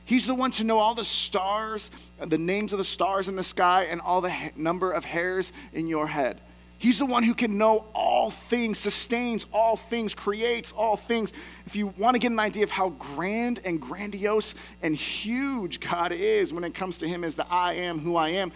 He's 0.05 0.27
the 0.27 0.35
one 0.35 0.51
to 0.53 0.65
know 0.65 0.81
all 0.81 0.95
the 0.95 1.05
stars, 1.05 1.93
the 2.19 2.37
names 2.37 2.73
of 2.73 2.79
the 2.79 2.85
stars 2.85 3.29
in 3.29 3.37
the 3.37 3.45
sky, 3.45 3.85
and 3.85 4.01
all 4.01 4.21
the 4.21 4.35
number 4.57 4.91
of 4.91 5.05
hairs 5.05 5.53
in 5.73 5.87
your 5.87 6.09
head. 6.09 6.41
He's 6.79 6.99
the 6.99 7.07
one 7.07 7.23
who 7.23 7.35
can 7.35 7.59
know 7.59 7.85
all 7.95 8.31
things, 8.31 8.79
sustains 8.79 9.45
all 9.53 9.77
things, 9.77 10.15
creates 10.15 10.73
all 10.73 10.97
things. 10.97 11.33
If 11.67 11.77
you 11.77 11.89
want 11.99 12.15
to 12.15 12.19
get 12.19 12.33
an 12.33 12.41
idea 12.41 12.65
of 12.65 12.71
how 12.71 12.89
grand 12.89 13.61
and 13.67 13.81
grandiose 13.81 14.55
and 14.83 14.97
huge 14.97 15.79
God 15.79 16.11
is 16.11 16.55
when 16.55 16.65
it 16.65 16.73
comes 16.73 16.97
to 16.99 17.07
Him 17.07 17.23
as 17.23 17.35
the 17.35 17.47
I 17.49 17.75
am 17.75 18.01
who 18.01 18.17
I 18.17 18.31
am, 18.31 18.51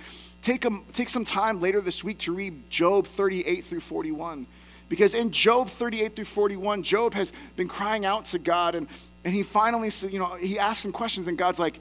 take, 0.44 0.64
a, 0.64 0.70
take 0.92 1.08
some 1.08 1.24
time 1.24 1.60
later 1.60 1.80
this 1.80 2.04
week 2.04 2.18
to 2.18 2.34
read 2.34 2.70
Job 2.70 3.06
38 3.06 3.64
through 3.64 3.80
41. 3.80 4.46
Because 4.88 5.14
in 5.14 5.30
Job 5.30 5.68
38 5.68 6.14
through 6.14 6.26
41, 6.26 6.82
Job 6.82 7.14
has 7.14 7.32
been 7.56 7.68
crying 7.68 8.04
out 8.04 8.26
to 8.26 8.38
God, 8.38 8.74
and, 8.74 8.86
and 9.24 9.34
he 9.34 9.42
finally, 9.42 9.90
you 10.10 10.18
know, 10.18 10.34
he 10.34 10.58
asks 10.58 10.82
some 10.82 10.92
questions, 10.92 11.26
and 11.26 11.38
God's 11.38 11.58
like, 11.58 11.80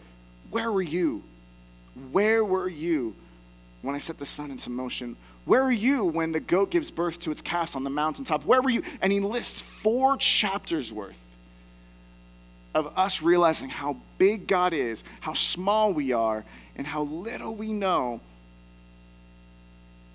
Where 0.50 0.72
were 0.72 0.82
you? 0.82 1.22
Where 2.12 2.44
were 2.44 2.70
you 2.70 3.14
when 3.82 3.94
I 3.94 3.98
set 3.98 4.18
the 4.18 4.26
sun 4.26 4.50
into 4.50 4.70
motion? 4.70 5.18
Where 5.46 5.62
are 5.62 5.72
you 5.72 6.06
when 6.06 6.32
the 6.32 6.40
goat 6.40 6.72
gives 6.72 6.90
birth 6.90 7.20
to 7.20 7.32
its 7.32 7.42
calves 7.42 7.76
on 7.76 7.84
the 7.84 7.90
mountaintop? 7.90 8.46
Where 8.46 8.62
were 8.62 8.70
you? 8.70 8.84
And 9.02 9.12
he 9.12 9.20
lists 9.20 9.60
four 9.60 10.16
chapters 10.16 10.94
worth 10.94 11.20
of 12.74 12.98
us 12.98 13.22
realizing 13.22 13.70
how 13.70 13.98
big 14.18 14.48
God 14.48 14.74
is, 14.74 15.04
how 15.20 15.34
small 15.34 15.94
we 15.94 16.14
are, 16.14 16.46
and 16.76 16.88
how 16.88 17.04
little 17.04 17.54
we 17.54 17.74
know, 17.74 18.22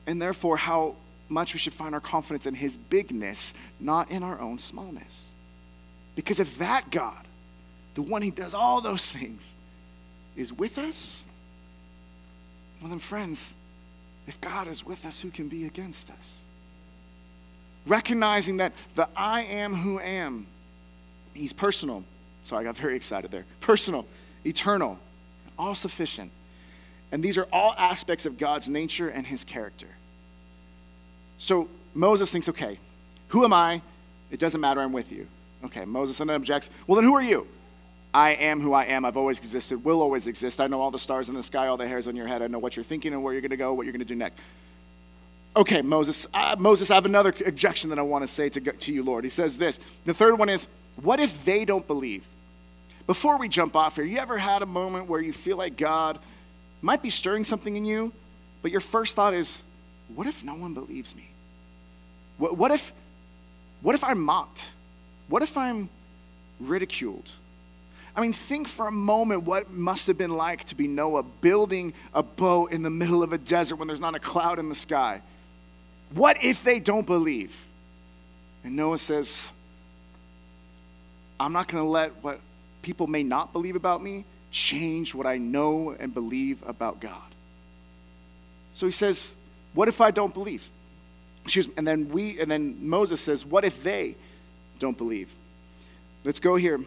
and 0.09 0.21
therefore 0.23 0.57
how 0.57 0.97
much 1.29 1.53
we 1.53 1.61
should 1.61 1.75
find 1.75 1.95
our 1.95 2.01
confidence 2.01 2.47
in 2.47 2.55
his 2.55 2.79
bigness, 2.79 3.53
not 3.79 4.11
in 4.11 4.23
our 4.23 4.41
own 4.41 4.59
smallness. 4.59 5.35
Because 6.17 6.41
if 6.41 6.57
that 6.59 6.91
God, 6.91 7.27
the 7.95 8.01
one 8.01 8.23
who 8.23 8.31
does 8.31 8.55
all 8.55 8.81
those 8.81 9.13
things, 9.13 9.55
is 10.35 10.51
with 10.51 10.79
us, 10.79 11.27
well, 12.81 12.89
then, 12.89 13.01
friends, 13.01 13.55
if 14.27 14.41
God 14.41 14.67
is 14.67 14.83
with 14.83 15.05
us, 15.05 15.21
who 15.21 15.31
can 15.31 15.49
be 15.49 15.67
against 15.67 16.11
us? 16.11 16.47
Recognizing 17.87 18.57
that 18.59 18.73
the 18.95 19.09
I 19.15 19.43
am 19.43 19.75
who 19.75 20.01
am, 20.01 20.47
he's 21.35 21.53
personal. 21.53 22.03
Sorry, 22.45 22.65
I 22.65 22.65
got 22.65 22.79
very 22.79 22.97
excited 22.97 23.31
there. 23.31 23.45
Personal, 23.61 24.07
eternal, 24.47 24.99
all 25.59 25.75
sufficient. 25.75 26.31
And 27.11 27.23
these 27.23 27.39
are 27.39 27.47
all 27.53 27.75
aspects 27.79 28.27
of 28.27 28.39
God's 28.39 28.69
nature 28.69 29.09
and 29.09 29.27
his 29.27 29.45
character. 29.45 29.89
So 31.39 31.69
Moses 31.95 32.31
thinks, 32.31 32.49
okay, 32.49 32.79
who 33.29 33.45
am 33.45 33.53
I? 33.53 33.83
It 34.31 34.41
doesn't 34.41 34.61
matter, 34.61 34.81
I'm 34.81 34.93
with 34.93 35.11
you. 35.11 35.27
Okay, 35.65 35.85
Moses 35.85 36.19
then 36.19 36.31
objects, 36.31 36.71
well, 36.87 36.97
then 36.97 37.05
who 37.05 37.15
are 37.15 37.23
you? 37.23 37.47
I 38.13 38.31
am 38.31 38.61
who 38.61 38.73
I 38.73 38.85
am. 38.85 39.05
I've 39.05 39.17
always 39.17 39.39
existed, 39.39 39.85
will 39.85 40.01
always 40.01 40.27
exist. 40.27 40.61
I 40.61 40.67
know 40.67 40.81
all 40.81 40.91
the 40.91 40.99
stars 40.99 41.29
in 41.29 41.35
the 41.35 41.43
sky, 41.43 41.67
all 41.67 41.77
the 41.77 41.87
hairs 41.87 42.09
on 42.09 42.17
your 42.17 42.27
head. 42.27 42.43
I 42.43 42.47
know 42.47 42.59
what 42.59 42.77
you're 42.77 42.85
thinking 42.85 43.13
and 43.13 43.23
where 43.23 43.33
you're 43.33 43.43
going 43.43 43.51
to 43.51 43.57
go, 43.57 43.73
what 43.75 43.85
you're 43.85 43.93
going 43.93 44.01
to 44.01 44.07
do 44.07 44.15
next. 44.15 44.39
Okay, 45.57 45.83
Moses, 45.83 46.27
uh, 46.33 46.57
Moses, 46.59 46.91
I 46.91 46.95
have 46.95 47.05
another 47.05 47.35
objection 47.45 47.91
that 47.91 47.99
I 47.99 48.03
want 48.03 48.23
to 48.23 48.29
say 48.29 48.49
to, 48.49 48.61
to 48.61 48.93
you, 48.93 49.03
Lord. 49.03 49.25
He 49.25 49.31
says 49.31 49.59
this. 49.59 49.79
The 50.05 50.15
third 50.15 50.39
one 50.39 50.49
is, 50.49 50.69
what 50.97 51.21
if 51.21 51.45
they 51.45 51.65
don't 51.65 51.87
believe? 51.87 52.27
Before 53.07 53.39
we 53.39 53.49
jump 53.49 53.75
off 53.75 53.97
here, 53.97 54.05
you 54.05 54.19
ever 54.19 54.39
had 54.39 54.63
a 54.63 54.67
moment 54.67 55.09
where 55.09 55.21
you 55.21 55.33
feel 55.33 55.57
like 55.57 55.77
God 55.77 56.19
might 56.83 57.03
be 57.03 57.11
stirring 57.11 57.45
something 57.45 57.77
in 57.77 57.85
you, 57.85 58.13
but 58.63 58.71
your 58.71 58.81
first 58.81 59.17
thought 59.17 59.35
is, 59.35 59.63
what 60.15 60.27
if 60.27 60.45
no 60.45 60.55
one 60.55 60.75
believes 60.75 61.15
me? 61.15 61.29
What, 62.39 62.57
what 62.57 62.71
if, 62.71 62.93
what 63.83 63.95
if 63.95 64.05
I'm 64.05 64.21
mocked? 64.21 64.73
What 65.29 65.43
if 65.43 65.57
I'm 65.57 65.89
ridiculed? 66.61 67.33
I 68.17 68.21
mean, 68.21 68.33
think 68.33 68.67
for 68.67 68.89
a 68.89 68.93
moment 68.93 69.45
what 69.45 69.63
it 69.63 69.71
must 69.71 70.07
have 70.09 70.19
been 70.19 70.37
like 70.37 70.65
to 70.65 70.75
be 70.75 70.89
Noah 70.89 71.23
building 71.23 71.93
a 72.13 72.23
boat 72.23 72.73
in 72.73 72.83
the 72.83 72.91
middle 72.91 73.23
of 73.23 73.33
a 73.33 73.39
desert 73.39 73.77
when 73.77 73.87
there's 73.87 74.01
not 74.01 74.15
a 74.15 74.21
cloud 74.21 74.59
in 74.59 74.69
the 74.69 74.75
sky. 74.75 75.23
What 76.13 76.43
if 76.43 76.65
they 76.65 76.81
don't 76.81 77.07
believe? 77.07 77.67
And 78.65 78.75
Noah 78.75 78.99
says, 78.99 79.53
I'm 81.39 81.53
not 81.53 81.69
going 81.69 81.85
to 81.85 81.89
let 81.89 82.23
what 82.23 82.41
people 82.83 83.07
may 83.07 83.23
not 83.23 83.53
believe 83.53 83.77
about 83.77 84.03
me 84.03 84.25
change 84.59 85.15
what 85.15 85.27
I 85.27 85.39
know 85.39 85.95
and 85.99 86.13
believe 86.13 86.63
about 86.67 87.01
God. 87.01 87.35
So 88.73 88.87
he 88.87 88.93
says, 88.93 89.35
What 89.75 89.89
if 89.89 90.01
I 90.01 90.11
don't 90.11 90.35
believe? 90.35 90.69
Excuse 91.45 91.69
me. 91.69 91.75
And 91.77 91.87
then 91.87 92.09
we 92.09 92.41
and 92.41 92.51
then 92.51 92.89
Moses 92.89 93.21
says, 93.21 93.45
What 93.45 93.65
if 93.65 93.83
they 93.83 94.17
don't 94.79 94.99
believe? 94.99 95.35
Let's 96.25 96.41
go 96.41 96.57
here 96.57 96.81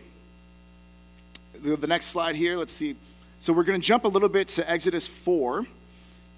the, 1.61 1.75
the 1.75 1.87
next 1.87 2.07
slide 2.07 2.35
here, 2.35 2.57
let's 2.57 2.73
see. 2.73 2.95
So 3.39 3.53
we're 3.53 3.63
going 3.63 3.79
to 3.79 3.85
jump 3.85 4.05
a 4.05 4.07
little 4.07 4.29
bit 4.29 4.47
to 4.49 4.69
Exodus 4.69 5.07
4. 5.07 5.65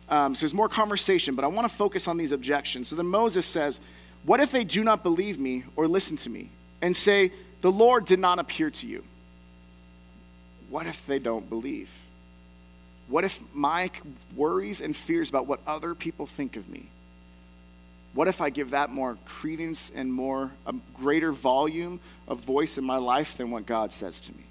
Um, 0.09 0.35
so 0.35 0.41
there's 0.41 0.53
more 0.53 0.69
conversation, 0.69 1.35
but 1.35 1.43
I 1.43 1.47
want 1.47 1.69
to 1.69 1.75
focus 1.75 2.07
on 2.07 2.17
these 2.17 2.31
objections. 2.31 2.87
So 2.89 2.95
then 2.95 3.07
Moses 3.07 3.45
says, 3.45 3.79
What 4.23 4.39
if 4.39 4.51
they 4.51 4.63
do 4.63 4.83
not 4.83 5.03
believe 5.03 5.39
me 5.39 5.63
or 5.75 5.87
listen 5.87 6.17
to 6.17 6.29
me 6.29 6.49
and 6.81 6.95
say, 6.95 7.31
The 7.61 7.71
Lord 7.71 8.05
did 8.05 8.19
not 8.19 8.39
appear 8.39 8.69
to 8.69 8.87
you? 8.87 9.03
What 10.73 10.87
if 10.87 11.05
they 11.05 11.19
don't 11.19 11.47
believe? 11.51 11.93
What 13.07 13.23
if 13.23 13.39
my 13.53 13.91
worries 14.35 14.81
and 14.81 14.97
fears 14.97 15.29
about 15.29 15.45
what 15.45 15.59
other 15.67 15.93
people 15.93 16.25
think 16.25 16.55
of 16.55 16.67
me? 16.67 16.87
What 18.15 18.27
if 18.27 18.41
I 18.41 18.49
give 18.49 18.71
that 18.71 18.89
more 18.89 19.19
credence 19.23 19.91
and 19.93 20.11
more, 20.11 20.51
a 20.65 20.73
greater 20.95 21.31
volume 21.31 21.99
of 22.27 22.39
voice 22.39 22.79
in 22.79 22.83
my 22.83 22.97
life 22.97 23.37
than 23.37 23.51
what 23.51 23.67
God 23.67 23.93
says 23.93 24.19
to 24.21 24.31
me? 24.31 24.45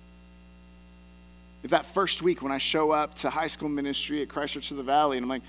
If 1.64 1.72
that 1.72 1.86
first 1.86 2.22
week 2.22 2.40
when 2.40 2.52
I 2.52 2.58
show 2.58 2.92
up 2.92 3.16
to 3.16 3.30
high 3.30 3.48
school 3.48 3.68
ministry 3.68 4.22
at 4.22 4.28
Christ 4.28 4.54
Church 4.54 4.70
of 4.70 4.76
the 4.76 4.84
Valley 4.84 5.16
and 5.16 5.24
I'm 5.24 5.28
like, 5.28 5.42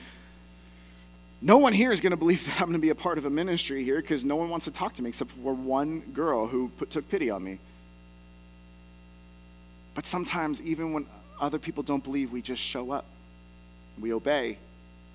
no 1.40 1.60
one 1.60 1.74
here 1.74 1.92
is 1.92 2.02
going 2.02 2.14
to 2.14 2.18
believe 2.18 2.44
that 2.48 2.60
I'm 2.60 2.70
going 2.70 2.80
to 2.80 2.80
be 2.80 2.90
a 2.90 2.96
part 2.96 3.20
of 3.20 3.26
a 3.26 3.30
ministry 3.30 3.84
here 3.84 4.02
because 4.02 4.26
no 4.26 4.38
one 4.38 4.50
wants 4.50 4.66
to 4.66 4.72
talk 4.72 4.96
to 4.96 5.04
me 5.04 5.10
except 5.10 5.30
for 5.30 5.54
one 5.54 6.00
girl 6.00 6.48
who 6.48 6.70
put, 6.80 6.90
took 6.90 7.08
pity 7.10 7.30
on 7.30 7.44
me. 7.44 7.60
But 9.94 10.06
sometimes, 10.06 10.62
even 10.62 10.94
when 10.94 11.06
other 11.40 11.60
people 11.60 11.84
don't 11.84 12.04
believe, 12.04 12.32
we 12.32 12.42
just 12.42 12.62
show 12.62 12.92
up. 12.92 13.06
We 14.00 14.14
obey, 14.14 14.58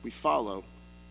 we 0.02 0.10
follow, 0.10 0.64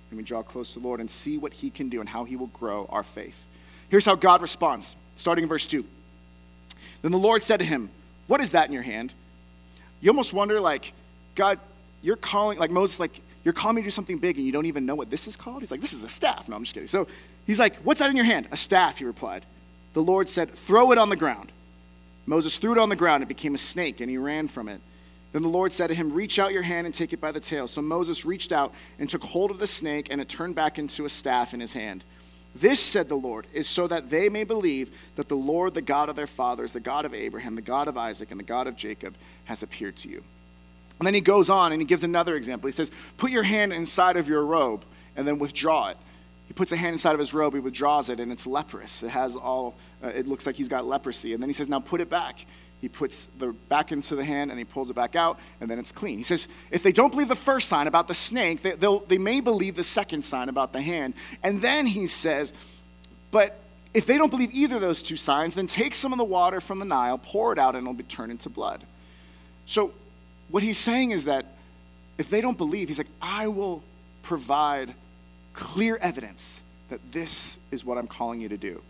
and 0.10 0.18
we 0.18 0.24
draw 0.24 0.42
close 0.42 0.74
to 0.74 0.80
the 0.80 0.88
Lord 0.88 1.00
and 1.00 1.10
see 1.10 1.38
what 1.38 1.54
He 1.54 1.70
can 1.70 1.90
do 1.90 2.00
and 2.00 2.08
how 2.08 2.24
He 2.24 2.36
will 2.36 2.48
grow 2.48 2.88
our 2.90 3.04
faith. 3.04 3.46
Here's 3.90 4.06
how 4.06 4.16
God 4.16 4.42
responds, 4.42 4.96
starting 5.16 5.44
in 5.44 5.50
verse 5.50 5.68
2. 5.68 5.86
Then 7.02 7.12
the 7.12 7.18
Lord 7.18 7.44
said 7.44 7.60
to 7.60 7.66
him, 7.66 7.90
What 8.28 8.42
is 8.42 8.52
that 8.52 8.68
in 8.68 8.74
your 8.74 8.84
hand? 8.84 9.14
You 10.02 10.12
almost 10.12 10.34
wonder, 10.34 10.60
like, 10.60 10.94
God, 11.36 11.60
you're 12.02 12.16
calling, 12.16 12.60
like 12.60 12.72
Moses, 12.72 13.00
like, 13.00 13.22
you're 13.44 13.54
calling 13.54 13.76
me 13.76 13.82
to 13.82 13.88
do 13.88 13.92
something 13.92 14.18
big 14.18 14.38
and 14.38 14.46
you 14.46 14.52
don't 14.52 14.66
even 14.66 14.86
know 14.86 14.96
what 14.96 15.10
this 15.10 15.28
is 15.28 15.38
called? 15.38 15.62
He's 15.62 15.72
like, 15.72 15.82
this 15.82 15.94
is 15.94 16.04
a 16.04 16.10
staff. 16.10 16.50
No, 16.50 16.56
I'm 16.56 16.64
just 16.64 16.74
kidding. 16.74 16.88
So 16.88 17.08
he's 17.46 17.60
like, 17.60 17.78
what's 17.78 18.00
that 18.00 18.10
in 18.10 18.16
your 18.16 18.26
hand? 18.26 18.48
A 18.52 18.58
staff, 18.58 18.98
he 18.98 19.06
replied. 19.06 19.46
The 19.94 20.04
Lord 20.04 20.28
said, 20.28 20.54
throw 20.54 20.92
it 20.92 20.98
on 20.98 21.10
the 21.10 21.16
ground. 21.16 21.52
Moses 22.28 22.60
threw 22.60 22.74
it 22.74 22.78
on 22.78 22.90
the 22.90 22.96
ground. 22.96 23.24
It 23.24 23.28
became 23.28 23.56
a 23.56 23.58
snake 23.58 24.02
and 24.02 24.10
he 24.10 24.18
ran 24.18 24.48
from 24.48 24.70
it. 24.70 24.82
Then 25.32 25.42
the 25.42 25.50
Lord 25.50 25.74
said 25.74 25.88
to 25.88 25.96
him, 25.96 26.13
Reach 26.13 26.40
out 26.40 26.54
your 26.54 26.62
hand 26.62 26.86
and 26.86 26.94
take 26.94 27.13
it 27.13 27.22
by 27.22 27.32
the 27.32 27.40
tail. 27.40 27.68
So 27.68 27.82
Moses 27.82 28.26
reached 28.26 28.52
out 28.52 28.74
and 29.00 29.10
took 29.10 29.24
hold 29.24 29.52
of 29.52 29.60
the 29.60 29.68
snake, 29.68 30.08
and 30.10 30.22
it 30.22 30.30
turned 30.30 30.56
back 30.56 30.80
into 30.80 31.06
a 31.06 31.10
staff 31.10 31.54
in 31.54 31.60
his 31.60 31.74
hand. 31.74 32.04
This, 32.56 32.80
said 32.80 33.08
the 33.08 33.16
Lord, 33.16 33.46
is 33.54 33.68
so 33.68 33.88
that 33.88 34.10
they 34.10 34.30
may 34.30 34.44
believe 34.44 34.90
that 35.16 35.28
the 35.28 35.36
Lord, 35.36 35.74
the 35.74 35.82
God 35.82 36.10
of 36.10 36.16
their 36.16 36.28
fathers, 36.28 36.74
the 36.74 36.80
God 36.80 37.06
of 37.06 37.13
Abraham, 37.13 37.56
the 37.56 37.62
God 37.62 37.88
of 37.88 37.98
Isaac, 37.98 38.32
and 38.32 38.40
the 38.40 38.44
God 38.44 38.68
of 38.68 38.76
Jacob, 38.76 39.16
has 39.46 39.62
appeared 39.62 39.96
to 39.98 40.10
you. 40.10 40.24
And 41.00 41.06
then 41.06 41.13
he 41.13 41.22
goes 41.22 41.50
on 41.50 41.72
and 41.72 41.82
he 41.82 41.86
gives 41.86 42.04
another 42.04 42.36
example. 42.36 42.68
He 42.68 42.72
says, 42.72 42.90
Put 43.18 43.32
your 43.32 43.44
hand 43.44 43.74
inside 43.74 44.18
of 44.18 44.28
your 44.28 44.44
robe 44.44 44.84
and 45.16 45.28
then 45.28 45.38
withdraw 45.38 45.90
it. 45.90 45.98
He 46.48 46.54
puts 46.54 46.72
a 46.72 46.78
hand 46.78 46.94
inside 46.94 47.14
of 47.14 47.20
his 47.20 47.34
robe, 47.34 47.54
he 47.54 47.60
withdraws 47.60 48.10
it, 48.10 48.20
and 48.20 48.32
it's 48.32 48.48
leprous. 48.48 49.04
It 49.04 49.10
has 49.10 49.36
all, 49.36 49.76
uh, 50.04 50.08
it 50.08 50.28
looks 50.28 50.46
like 50.46 50.56
he's 50.56 50.70
got 50.70 50.86
leprosy. 50.86 51.34
And 51.34 51.44
then 51.44 51.50
he 51.50 51.54
says, 51.54 51.70
Now 51.70 51.80
put 51.80 52.02
it 52.02 52.10
back. 52.10 52.46
He 52.80 52.88
puts 52.88 53.28
the 53.40 53.54
back 53.70 53.92
into 53.92 54.16
the 54.16 54.24
hand 54.24 54.52
and 54.52 54.60
he 54.60 54.64
pulls 54.64 54.90
it 54.90 54.96
back 54.96 55.16
out, 55.16 55.40
and 55.60 55.70
then 55.70 55.80
it's 55.80 55.92
clean. 55.92 56.18
He 56.18 56.24
says, 56.24 56.48
if 56.70 56.84
they 56.84 56.92
don't 56.92 57.10
believe 57.10 57.28
the 57.28 57.36
first 57.36 57.68
sign 57.68 57.88
about 57.88 58.08
the 58.08 58.14
snake, 58.14 58.62
they, 58.62 58.76
they 59.08 59.18
may 59.18 59.40
believe 59.40 59.76
the 59.76 59.84
second 59.84 60.24
sign 60.24 60.48
about 60.48 60.74
the 60.74 60.82
hand. 60.82 61.16
And 61.42 61.60
then 61.60 61.88
he 61.88 62.06
says, 62.06 62.54
but 63.32 63.60
if 63.96 64.06
they 64.06 64.18
don't 64.18 64.30
believe 64.30 64.52
either 64.54 64.76
of 64.76 64.82
those 64.82 65.02
two 65.02 65.18
signs, 65.18 65.56
then 65.56 65.66
take 65.66 65.96
some 65.96 66.12
of 66.12 66.20
the 66.20 66.24
water 66.24 66.62
from 66.62 66.78
the 66.78 66.86
Nile, 66.86 67.18
pour 67.18 67.52
it 67.52 67.58
out, 67.58 67.76
and 67.76 67.84
it'll 67.84 67.96
be 67.96 68.04
turned 68.04 68.32
into 68.32 68.48
blood. 68.48 68.84
So 69.66 69.92
what 70.50 70.62
he's 70.62 70.78
saying 70.78 71.12
is 71.12 71.26
that 71.26 71.58
if 72.20 72.30
they 72.30 72.42
don't 72.42 72.58
believe, 72.58 72.90
he's 72.90 73.00
like, 73.00 73.08
I 73.20 73.48
will 73.48 73.82
provide 74.22 74.94
clear 75.58 75.98
evidence 75.98 76.63
that 76.89 77.02
this 77.12 77.60
is 77.72 77.84
what 77.84 77.98
I'm 77.98 78.08
calling 78.08 78.39
you 78.39 78.48
to 78.50 78.58
do. 78.58 78.82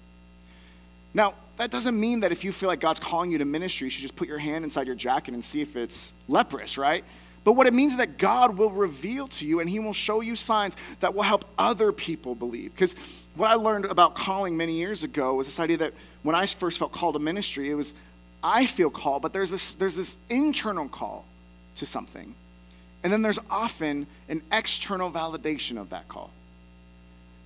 Now, 1.14 1.34
that 1.56 1.72
doesn't 1.72 2.00
mean 2.00 2.20
that 2.20 2.32
if 2.32 2.44
you 2.44 2.52
feel 2.52 2.70
like 2.70 2.80
God's 2.80 3.00
calling 3.00 3.32
you 3.32 3.40
to 3.40 3.46
ministry, 3.46 3.88
you 3.88 3.90
should 3.90 4.04
just 4.04 4.16
put 4.16 4.28
your 4.28 4.38
hand 4.38 4.64
inside 4.64 4.86
your 4.86 4.96
jacket 4.96 5.34
and 5.34 5.44
see 5.44 5.62
if 5.62 5.76
it's 5.76 6.14
leprous, 6.28 6.78
right? 6.78 7.04
But 7.44 7.54
what 7.54 7.66
it 7.66 7.74
means 7.74 7.94
is 7.94 7.98
that 7.98 8.18
God 8.18 8.58
will 8.58 8.70
reveal 8.70 9.28
to 9.30 9.48
you 9.48 9.60
and 9.60 9.70
He 9.70 9.80
will 9.80 9.94
show 9.94 10.22
you 10.22 10.36
signs 10.36 10.76
that 11.00 11.16
will 11.16 11.24
help 11.24 11.46
other 11.58 11.92
people 11.92 12.36
believe. 12.36 12.74
Because 12.74 12.94
what 13.36 13.50
I 13.50 13.56
learned 13.56 13.86
about 13.86 14.16
calling 14.16 14.58
many 14.58 14.74
years 14.74 15.02
ago 15.02 15.34
was 15.34 15.48
this 15.48 15.60
idea 15.60 15.78
that 15.78 15.94
when 16.24 16.36
I 16.36 16.46
first 16.46 16.78
felt 16.78 16.92
called 16.92 17.16
to 17.16 17.20
ministry, 17.20 17.72
it 17.72 17.76
was 17.76 17.94
I 18.44 18.66
feel 18.66 18.90
called, 18.90 19.24
but 19.24 19.34
there's 19.34 19.50
this, 19.50 19.74
there's 19.74 19.96
this 19.96 20.18
internal 20.30 20.88
call 20.88 21.26
to 21.76 21.86
something. 21.86 22.36
And 23.04 23.12
then 23.12 23.22
there's 23.22 23.40
often 23.50 24.08
an 24.30 24.42
external 24.52 25.10
validation 25.12 25.80
of 25.80 25.90
that 25.90 26.08
call. 26.08 26.30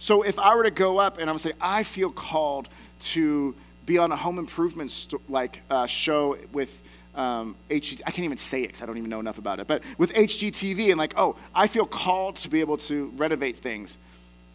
So 0.02 0.24
if 0.24 0.40
I 0.40 0.56
were 0.56 0.64
to 0.64 0.72
go 0.72 0.98
up 0.98 1.20
and 1.20 1.30
I'm 1.30 1.38
say, 1.38 1.54
I 1.62 1.84
feel 1.84 2.10
called 2.10 2.68
to 3.12 3.54
be 3.86 4.00
on 4.00 4.12
a 4.12 4.16
home 4.16 4.40
improvement 4.40 4.92
st- 4.92 5.30
like 5.30 5.62
uh, 5.70 5.86
show 5.86 6.38
with 6.52 6.82
um, 7.14 7.56
HG, 7.70 8.02
I 8.08 8.10
can't 8.10 8.26
even 8.26 8.38
say 8.38 8.64
it 8.64 8.68
because 8.68 8.82
I 8.82 8.88
don't 8.88 8.98
even 8.98 9.12
know 9.12 9.20
enough 9.20 9.38
about 9.38 9.60
it, 9.60 9.68
but 9.68 9.84
with 10.00 10.12
HGTV 10.14 10.90
and 10.90 10.98
like, 10.98 11.14
oh, 11.18 11.36
I 11.54 11.68
feel 11.68 11.86
called 11.86 12.38
to 12.38 12.50
be 12.50 12.62
able 12.62 12.78
to 12.78 13.14
renovate 13.16 13.60
things. 13.60 14.00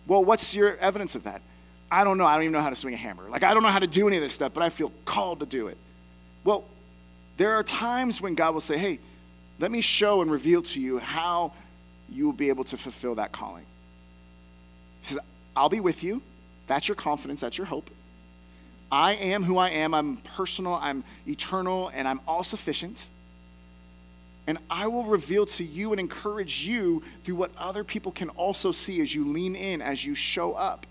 Well, 0.08 0.24
what's 0.24 0.52
your 0.52 0.76
evidence 0.78 1.14
of 1.14 1.22
that? 1.22 1.42
I 1.92 2.02
don't 2.02 2.18
know. 2.18 2.26
I 2.26 2.34
don't 2.34 2.42
even 2.42 2.52
know 2.52 2.60
how 2.60 2.70
to 2.70 2.76
swing 2.76 2.94
a 2.94 2.96
hammer. 2.96 3.30
Like, 3.30 3.44
I 3.44 3.54
don't 3.54 3.62
know 3.62 3.70
how 3.70 3.78
to 3.78 3.86
do 3.86 4.08
any 4.08 4.16
of 4.16 4.24
this 4.24 4.32
stuff, 4.32 4.52
but 4.52 4.64
I 4.64 4.68
feel 4.68 4.90
called 5.04 5.38
to 5.40 5.46
do 5.46 5.68
it. 5.68 5.78
Well, 6.42 6.64
there 7.36 7.52
are 7.52 7.62
times 7.62 8.20
when 8.20 8.34
God 8.34 8.52
will 8.52 8.60
say, 8.60 8.78
hey, 8.78 8.98
let 9.60 9.70
me 9.70 9.80
show 9.80 10.22
and 10.22 10.30
reveal 10.30 10.62
to 10.62 10.80
you 10.80 10.98
how 10.98 11.52
you 12.08 12.24
will 12.24 12.32
be 12.32 12.48
able 12.48 12.64
to 12.64 12.76
fulfill 12.76 13.14
that 13.14 13.30
calling. 13.30 13.64
He 15.02 15.06
says, 15.06 15.20
I'll 15.56 15.68
be 15.68 15.80
with 15.80 16.04
you. 16.04 16.22
That's 16.66 16.88
your 16.88 16.96
confidence, 16.96 17.40
that's 17.40 17.58
your 17.58 17.66
hope. 17.66 17.90
I 18.90 19.14
am 19.14 19.44
who 19.44 19.58
I 19.58 19.70
am. 19.70 19.94
I'm 19.94 20.18
personal, 20.18 20.74
I'm 20.74 21.02
eternal, 21.26 21.90
and 21.92 22.06
I'm 22.06 22.20
all 22.26 22.44
sufficient. 22.44 23.10
And 24.46 24.58
I 24.70 24.86
will 24.86 25.04
reveal 25.04 25.44
to 25.46 25.64
you 25.64 25.90
and 25.92 25.98
encourage 25.98 26.64
you 26.64 27.02
through 27.24 27.34
what 27.34 27.50
other 27.58 27.82
people 27.82 28.12
can 28.12 28.28
also 28.30 28.70
see 28.70 29.00
as 29.00 29.12
you 29.12 29.24
lean 29.24 29.56
in, 29.56 29.82
as 29.82 30.04
you 30.04 30.14
show 30.14 30.52
up. 30.52 30.86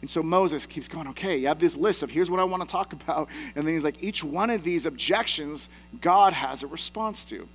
And 0.00 0.10
so 0.10 0.22
Moses 0.22 0.66
keeps 0.66 0.88
going, 0.88 1.08
okay, 1.08 1.38
you 1.38 1.48
have 1.48 1.58
this 1.58 1.74
list 1.76 2.02
of 2.02 2.10
here's 2.10 2.30
what 2.30 2.38
I 2.38 2.44
want 2.44 2.62
to 2.62 2.70
talk 2.70 2.92
about. 3.02 3.28
And 3.54 3.66
then 3.66 3.72
he's 3.72 3.84
like, 3.84 4.02
each 4.02 4.22
one 4.22 4.50
of 4.50 4.62
these 4.62 4.84
objections, 4.84 5.70
God 6.00 6.34
has 6.34 6.62
a 6.62 6.66
response 6.66 7.24
to. 7.26 7.48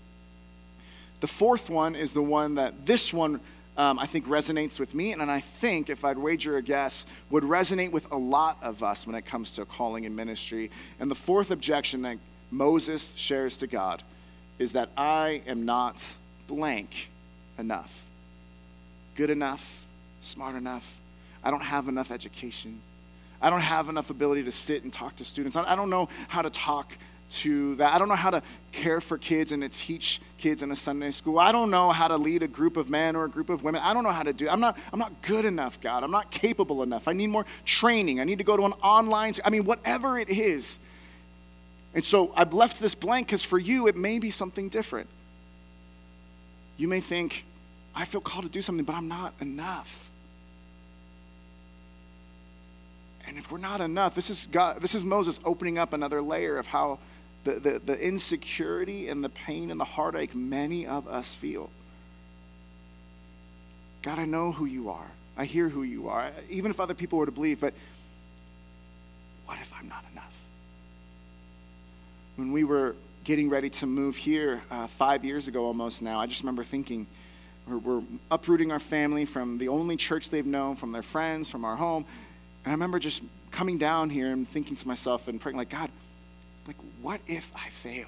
The 1.20 1.28
fourth 1.28 1.70
one 1.70 1.96
is 1.96 2.12
the 2.14 2.22
one 2.22 2.56
that 2.56 2.86
this 2.86 3.14
one 3.14 3.40
um, 3.76 3.98
I 3.98 4.06
think 4.06 4.28
resonates 4.28 4.80
with 4.80 4.94
me, 4.94 5.14
and 5.14 5.22
I 5.32 5.40
think, 5.40 5.90
if 5.90 6.06
I'd 6.06 6.18
wager 6.18 6.58
a 6.58 6.62
guess, 6.62 7.06
would 7.30 7.44
resonate 7.44 7.92
with 7.92 8.10
a 8.12 8.18
lot 8.18 8.58
of 8.62 8.84
us 8.84 9.08
when 9.08 9.16
it 9.16 9.26
comes 9.26 9.52
to 9.54 9.66
calling 9.66 10.06
and 10.06 10.16
ministry. 10.16 10.70
And 11.00 11.10
the 11.10 11.16
fourth 11.16 11.50
objection 11.50 12.04
that 12.04 12.18
Moses 12.52 13.14
shares 13.16 13.58
to 13.58 13.68
God 13.68 14.04
is 14.60 14.74
that 14.74 14.90
I 14.96 15.42
am 15.48 15.66
not 15.66 16.18
blank 16.48 17.10
enough, 17.58 18.06
good 19.16 19.32
enough, 19.32 19.88
smart 20.22 20.56
enough. 20.56 21.00
I 21.44 21.50
don't 21.50 21.64
have 21.64 21.88
enough 21.88 22.12
education. 22.12 22.82
I 23.42 23.50
don't 23.50 23.62
have 23.62 23.90
enough 23.90 24.10
ability 24.10 24.44
to 24.44 24.52
sit 24.52 24.84
and 24.84 24.94
talk 24.94 25.16
to 25.18 25.26
students. 25.26 25.58
I 25.58 25.76
don't 25.76 25.90
know 25.90 26.10
how 26.30 26.44
to 26.44 26.50
talk 26.50 26.96
to 27.34 27.76
that. 27.76 27.94
I 27.94 27.98
don't 27.98 28.08
know 28.08 28.16
how 28.16 28.30
to 28.30 28.42
care 28.72 29.02
for 29.02 29.18
kids 29.18 29.52
and 29.52 29.62
to 29.64 29.70
teach 29.70 30.22
kids 30.38 30.62
in 30.62 30.72
a 30.72 30.76
Sunday 30.76 31.12
school. 31.12 31.40
I 31.40 31.52
don't 31.52 31.70
know 31.70 31.92
how 31.92 32.08
to 32.08 32.18
lead 32.18 32.44
a 32.44 32.48
group 32.48 32.78
of 32.78 32.90
men 32.90 33.16
or 33.16 33.26
a 33.26 33.30
group 33.30 33.50
of 33.50 33.64
women. 33.64 33.82
I 33.84 33.94
don't 33.94 34.04
know 34.04 34.12
how 34.12 34.24
to 34.24 34.34
do. 34.34 34.50
I'm 34.50 34.60
not 34.60 34.78
I'm 34.92 35.00
not 35.00 35.22
good 35.22 35.46
enough, 35.46 35.82
God. 35.82 36.04
I'm 36.04 36.12
not 36.12 36.32
capable 36.32 36.84
enough. 36.84 37.08
I 37.08 37.14
need 37.14 37.28
more 37.28 37.46
training. 37.66 38.20
I 38.20 38.24
need 38.24 38.38
to 38.38 38.44
go 38.44 38.58
to 38.58 38.64
an 38.64 38.74
online 38.84 39.34
I 39.44 39.50
mean 39.50 39.66
whatever 39.66 40.18
it 40.18 40.30
is. 40.30 40.80
And 41.94 42.06
so 42.06 42.34
I've 42.36 42.54
left 42.54 42.80
this 42.80 42.96
blank 42.96 43.30
cuz 43.30 43.44
for 43.44 43.60
you 43.60 43.88
it 43.88 43.96
may 43.96 44.20
be 44.20 44.32
something 44.32 44.70
different. 44.70 45.10
You 46.78 46.88
may 46.88 47.02
think 47.02 47.46
I 47.96 48.06
feel 48.06 48.22
called 48.22 48.46
to 48.46 48.50
do 48.50 48.62
something 48.62 48.86
but 48.86 48.96
I'm 48.96 49.08
not 49.08 49.34
enough. 49.40 50.12
And 53.26 53.38
if 53.38 53.52
we're 53.52 53.58
not 53.58 53.82
enough, 53.82 54.16
this 54.16 54.30
is 54.30 54.48
God, 54.52 54.82
this 54.82 54.94
is 54.96 55.06
Moses 55.06 55.40
opening 55.46 55.78
up 55.78 55.94
another 55.94 56.22
layer 56.22 56.58
of 56.58 56.68
how 56.68 57.00
the, 57.44 57.54
the, 57.60 57.82
the 57.86 58.00
insecurity 58.00 59.08
and 59.08 59.24
the 59.24 59.30
pain 59.30 59.72
and 59.72 59.80
the 59.80 59.86
heartache 59.86 60.34
many 60.34 60.88
of 60.88 61.08
us 61.08 61.36
feel. 61.36 61.70
God, 64.02 64.20
I 64.20 64.26
know 64.26 64.52
who 64.52 64.66
you 64.66 64.90
are. 64.90 65.12
I 65.36 65.46
hear 65.46 65.70
who 65.70 65.84
you 65.84 66.10
are, 66.10 66.32
even 66.50 66.70
if 66.70 66.80
other 66.80 66.94
people 66.94 67.18
were 67.18 67.26
to 67.26 67.32
believe, 67.32 67.60
but 67.60 67.74
what 69.46 69.58
if 69.60 69.74
I'm 69.80 69.88
not 69.88 70.06
enough? 70.12 70.34
When 72.36 72.52
we 72.52 72.64
were 72.64 72.96
getting 73.24 73.50
ready 73.50 73.70
to 73.70 73.86
move 73.88 74.16
here 74.16 74.62
uh, 74.70 74.88
five 74.88 75.26
years 75.26 75.48
ago 75.48 75.66
almost 75.66 76.02
now, 76.02 76.20
I 76.20 76.28
just 76.28 76.42
remember 76.42 76.64
thinking, 76.64 77.08
we're, 77.68 77.78
we're 77.78 78.04
uprooting 78.30 78.72
our 78.72 78.80
family 78.80 79.26
from 79.26 79.58
the 79.58 79.70
only 79.70 79.96
church 79.96 80.30
they've 80.30 80.46
known, 80.46 80.76
from 80.76 80.92
their 80.92 81.02
friends, 81.02 81.50
from 81.50 81.66
our 81.66 81.76
home. 81.76 82.06
And 82.66 82.72
I 82.72 82.76
remember 82.76 83.00
just 83.00 83.24
coming 83.52 83.78
down 83.78 84.10
here 84.10 84.32
and 84.32 84.48
thinking 84.48 84.76
to 84.76 84.88
myself 84.88 85.28
and 85.28 85.40
praying, 85.40 85.58
like, 85.58 85.70
God, 85.70 85.90
what 87.04 87.22
if 87.28 87.52
I 87.54 87.70
fail? 87.70 88.08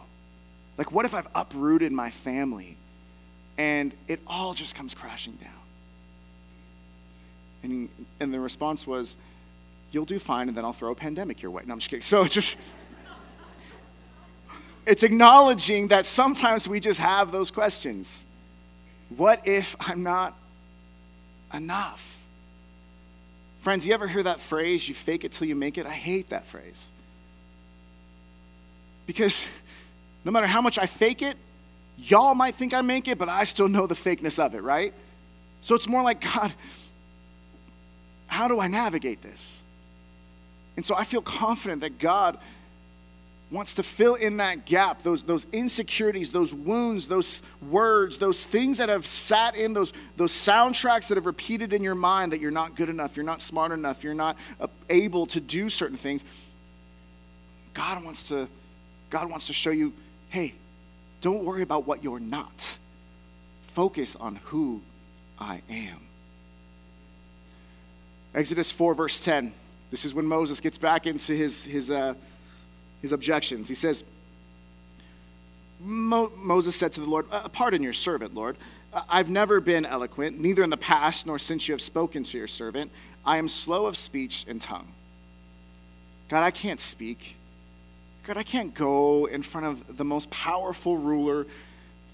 Like, 0.77 0.91
what 0.91 1.05
if 1.05 1.13
I've 1.13 1.27
uprooted 1.35 1.91
my 1.91 2.09
family 2.09 2.77
and 3.57 3.93
it 4.07 4.19
all 4.25 4.53
just 4.53 4.73
comes 4.73 4.93
crashing 4.93 5.33
down? 5.33 5.51
And, 7.61 7.89
and 8.19 8.33
the 8.33 8.39
response 8.39 8.87
was, 8.87 9.17
You'll 9.91 10.05
do 10.05 10.19
fine, 10.19 10.49
and 10.49 10.57
then 10.57 10.65
I'll 10.65 10.73
throw 10.73 10.91
a 10.91 10.95
pandemic 10.95 11.41
your 11.41 11.51
way. 11.51 11.63
No, 11.65 11.73
I'm 11.73 11.79
just 11.79 11.89
kidding. 11.89 12.01
So 12.01 12.23
it's 12.23 12.33
just, 12.33 12.57
it's 14.85 15.03
acknowledging 15.03 15.87
that 15.87 16.05
sometimes 16.05 16.67
we 16.67 16.81
just 16.81 16.99
have 16.99 17.31
those 17.31 17.49
questions. 17.49 18.25
What 19.15 19.47
if 19.47 19.75
I'm 19.79 20.03
not 20.03 20.37
enough? 21.53 22.21
Friends, 23.59 23.87
you 23.87 23.93
ever 23.93 24.07
hear 24.07 24.23
that 24.23 24.41
phrase, 24.41 24.89
you 24.89 24.95
fake 24.95 25.23
it 25.23 25.31
till 25.31 25.47
you 25.47 25.55
make 25.55 25.77
it? 25.77 25.85
I 25.85 25.93
hate 25.93 26.29
that 26.29 26.45
phrase. 26.45 26.91
Because 29.05 29.43
no 30.23 30.31
matter 30.31 30.47
how 30.47 30.61
much 30.61 30.79
I 30.79 30.85
fake 30.85 31.21
it, 31.21 31.37
y'all 31.97 32.33
might 32.33 32.55
think 32.55 32.73
I 32.73 32.81
make 32.81 33.07
it, 33.07 33.17
but 33.17 33.29
I 33.29 33.43
still 33.43 33.67
know 33.67 33.87
the 33.87 33.95
fakeness 33.95 34.43
of 34.43 34.55
it, 34.55 34.61
right? 34.61 34.93
So 35.61 35.75
it's 35.75 35.87
more 35.87 36.03
like, 36.03 36.21
God, 36.21 36.53
how 38.27 38.47
do 38.47 38.59
I 38.59 38.67
navigate 38.67 39.21
this? 39.21 39.63
And 40.75 40.85
so 40.85 40.95
I 40.95 41.03
feel 41.03 41.21
confident 41.21 41.81
that 41.81 41.99
God 41.99 42.37
wants 43.51 43.75
to 43.75 43.83
fill 43.83 44.15
in 44.15 44.37
that 44.37 44.65
gap, 44.65 45.03
those, 45.03 45.23
those 45.23 45.45
insecurities, 45.53 46.31
those 46.31 46.53
wounds, 46.53 47.07
those 47.07 47.41
words, 47.69 48.17
those 48.17 48.45
things 48.45 48.79
that 48.79 48.89
have 48.89 49.05
sat 49.05 49.55
in, 49.55 49.73
those, 49.73 49.93
those 50.17 50.33
soundtracks 50.33 51.07
that 51.07 51.15
have 51.15 51.27
repeated 51.27 51.71
in 51.71 51.83
your 51.83 51.95
mind 51.95 52.31
that 52.31 52.41
you're 52.41 52.51
not 52.51 52.75
good 52.75 52.89
enough, 52.89 53.15
you're 53.15 53.25
not 53.25 53.41
smart 53.41 53.71
enough, 53.71 54.03
you're 54.03 54.15
not 54.15 54.35
uh, 54.59 54.67
able 54.89 55.27
to 55.27 55.39
do 55.39 55.69
certain 55.69 55.97
things. 55.97 56.25
God 57.73 58.03
wants 58.03 58.29
to 58.29 58.47
God 59.15 59.29
wants 59.29 59.47
to 59.47 59.53
show 59.53 59.69
you 59.69 59.93
hey, 60.27 60.53
don't 61.21 61.45
worry 61.45 61.61
about 61.61 61.87
what 61.87 62.03
you're 62.03 62.19
not. 62.19 62.77
Focus 63.67 64.17
on 64.17 64.35
who 64.43 64.81
I 65.39 65.61
am. 65.69 66.01
Exodus 68.33 68.73
4, 68.73 68.93
verse 68.93 69.23
10. 69.23 69.53
This 69.89 70.03
is 70.03 70.13
when 70.13 70.25
Moses 70.25 70.59
gets 70.59 70.77
back 70.77 71.07
into 71.07 71.31
his, 71.31 71.63
his, 71.63 71.89
uh, 71.89 72.15
his 73.01 73.13
objections. 73.13 73.69
He 73.69 73.73
says, 73.73 74.03
Mo- 75.79 76.33
Moses 76.35 76.75
said 76.75 76.91
to 76.91 76.99
the 76.99 77.09
Lord, 77.09 77.25
uh, 77.31 77.47
Pardon 77.47 77.81
your 77.81 77.93
servant, 77.93 78.35
Lord. 78.35 78.57
Uh, 78.91 79.03
I've 79.07 79.29
never 79.29 79.61
been 79.61 79.85
eloquent, 79.85 80.41
neither 80.41 80.61
in 80.61 80.69
the 80.69 80.75
past 80.75 81.25
nor 81.25 81.39
since 81.39 81.69
you 81.69 81.73
have 81.73 81.81
spoken 81.81 82.25
to 82.25 82.37
your 82.37 82.47
servant. 82.47 82.91
I 83.25 83.37
am 83.37 83.47
slow 83.47 83.85
of 83.85 83.95
speech 83.95 84.45
and 84.49 84.59
tongue. 84.59 84.89
God, 86.27 86.43
I 86.43 86.51
can't 86.51 86.81
speak. 86.81 87.37
God, 88.25 88.37
I 88.37 88.43
can't 88.43 88.73
go 88.73 89.25
in 89.25 89.43
front 89.43 89.67
of 89.67 89.97
the 89.97 90.03
most 90.03 90.31
powerful 90.31 90.97
ruler 90.97 91.45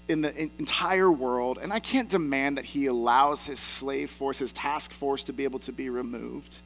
in 0.08 0.20
the 0.20 0.38
entire 0.58 1.10
world, 1.10 1.58
and 1.60 1.72
I 1.72 1.78
can't 1.78 2.08
demand 2.08 2.58
that 2.58 2.66
he 2.66 2.84
allows 2.84 3.46
his 3.46 3.58
slave 3.58 4.10
force, 4.10 4.38
his 4.38 4.52
task 4.52 4.92
force, 4.92 5.24
to 5.24 5.32
be 5.32 5.44
able 5.44 5.58
to 5.60 5.72
be 5.72 5.88
removed. 5.88 6.60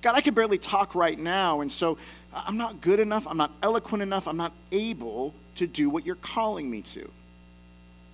God, 0.00 0.14
I 0.14 0.22
can 0.22 0.32
barely 0.32 0.56
talk 0.56 0.94
right 0.94 1.18
now, 1.18 1.60
and 1.60 1.70
so 1.70 1.98
uh, 2.32 2.44
I'm 2.46 2.56
not 2.56 2.80
good 2.80 2.98
enough, 2.98 3.26
I'm 3.26 3.36
not 3.36 3.52
eloquent 3.62 4.02
enough, 4.02 4.26
I'm 4.26 4.38
not 4.38 4.52
able 4.72 5.34
to 5.56 5.66
do 5.66 5.90
what 5.90 6.06
you're 6.06 6.14
calling 6.14 6.70
me 6.70 6.80
to. 6.82 7.10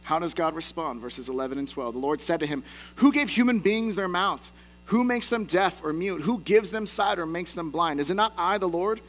How 0.03 0.19
does 0.19 0.35
God 0.35 0.57
respond? 0.57 1.01
Verses 1.01 1.29
11 1.29 1.59
and 1.59 1.69
12. 1.69 1.95
The 1.95 2.01
Lord 2.01 2.21
said 2.21 2.41
to 2.41 2.47
him, 2.47 2.65
Who 2.97 3.13
gave 3.13 3.31
human 3.31 3.61
beings 3.61 3.95
their 3.95 4.09
mouth? 4.09 4.53
Who 4.87 5.05
makes 5.05 5.29
them 5.29 5.45
deaf 5.45 5.81
or 5.85 5.93
mute? 5.93 6.23
Who 6.23 6.41
gives 6.41 6.73
them 6.73 6.87
sight 6.87 7.21
or 7.21 7.27
makes 7.27 7.55
them 7.55 7.71
blind? 7.71 8.01
Is 8.01 8.11
it 8.11 8.15
not 8.15 8.33
I, 8.37 8.59
the 8.59 8.69
Lord? 8.69 9.01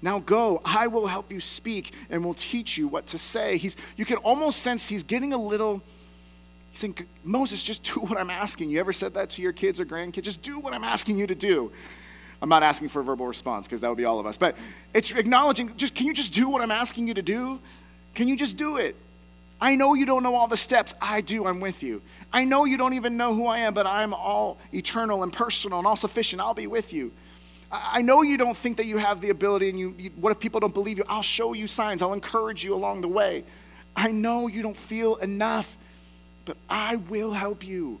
Now 0.00 0.20
go, 0.20 0.60
I 0.64 0.86
will 0.86 1.06
help 1.06 1.32
you 1.32 1.40
speak 1.40 1.92
and 2.08 2.24
will 2.24 2.34
teach 2.34 2.78
you 2.78 2.86
what 2.86 3.06
to 3.08 3.18
say. 3.18 3.56
He's, 3.56 3.76
you 3.96 4.04
can 4.04 4.18
almost 4.18 4.62
sense 4.62 4.88
he's 4.88 5.02
getting 5.02 5.32
a 5.32 5.38
little, 5.38 5.82
he's 6.70 6.80
saying, 6.80 6.96
Moses, 7.24 7.62
just 7.62 7.82
do 7.82 8.00
what 8.00 8.18
I'm 8.18 8.30
asking. 8.30 8.70
You 8.70 8.80
ever 8.80 8.92
said 8.92 9.14
that 9.14 9.30
to 9.30 9.42
your 9.42 9.52
kids 9.52 9.80
or 9.80 9.84
grandkids? 9.84 10.22
Just 10.22 10.42
do 10.42 10.58
what 10.60 10.72
I'm 10.72 10.84
asking 10.84 11.18
you 11.18 11.26
to 11.26 11.34
do. 11.34 11.72
I'm 12.40 12.48
not 12.48 12.62
asking 12.62 12.90
for 12.90 13.00
a 13.00 13.04
verbal 13.04 13.26
response 13.26 13.66
because 13.66 13.80
that 13.80 13.88
would 13.88 13.98
be 13.98 14.04
all 14.04 14.20
of 14.20 14.26
us, 14.26 14.38
but 14.38 14.56
it's 14.94 15.10
acknowledging, 15.10 15.76
just 15.76 15.94
can 15.94 16.06
you 16.06 16.14
just 16.14 16.32
do 16.32 16.48
what 16.48 16.62
I'm 16.62 16.70
asking 16.70 17.08
you 17.08 17.14
to 17.14 17.22
do? 17.22 17.58
Can 18.14 18.28
you 18.28 18.36
just 18.36 18.56
do 18.56 18.76
it? 18.76 18.94
I 19.60 19.74
know 19.74 19.94
you 19.94 20.06
don't 20.06 20.22
know 20.22 20.36
all 20.36 20.46
the 20.46 20.56
steps. 20.56 20.94
I 21.00 21.20
do. 21.20 21.46
I'm 21.46 21.58
with 21.58 21.82
you. 21.82 22.00
I 22.32 22.44
know 22.44 22.64
you 22.64 22.76
don't 22.76 22.94
even 22.94 23.16
know 23.16 23.34
who 23.34 23.46
I 23.46 23.58
am, 23.58 23.74
but 23.74 23.88
I'm 23.88 24.14
all 24.14 24.58
eternal 24.72 25.24
and 25.24 25.32
personal 25.32 25.78
and 25.78 25.86
all 25.86 25.96
sufficient. 25.96 26.40
I'll 26.40 26.54
be 26.54 26.68
with 26.68 26.92
you. 26.92 27.12
I 27.70 28.00
know 28.00 28.22
you 28.22 28.38
don't 28.38 28.56
think 28.56 28.78
that 28.78 28.86
you 28.86 28.96
have 28.96 29.20
the 29.20 29.28
ability, 29.28 29.68
and 29.68 29.78
you, 29.78 29.94
you, 29.98 30.10
what 30.16 30.30
if 30.30 30.40
people 30.40 30.60
don't 30.60 30.72
believe 30.72 30.98
you? 30.98 31.04
I'll 31.08 31.22
show 31.22 31.52
you 31.52 31.66
signs, 31.66 32.00
I'll 32.00 32.14
encourage 32.14 32.64
you 32.64 32.74
along 32.74 33.02
the 33.02 33.08
way. 33.08 33.44
I 33.94 34.10
know 34.10 34.46
you 34.46 34.62
don't 34.62 34.76
feel 34.76 35.16
enough, 35.16 35.76
but 36.44 36.56
I 36.70 36.96
will 36.96 37.32
help 37.32 37.66
you. 37.66 38.00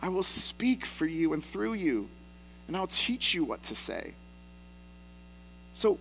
I 0.00 0.08
will 0.08 0.22
speak 0.22 0.86
for 0.86 1.04
you 1.04 1.34
and 1.34 1.44
through 1.44 1.74
you, 1.74 2.08
and 2.68 2.76
I'll 2.76 2.86
teach 2.86 3.34
you 3.34 3.44
what 3.44 3.62
to 3.64 3.74
say. 3.74 4.14
So, 5.74 5.98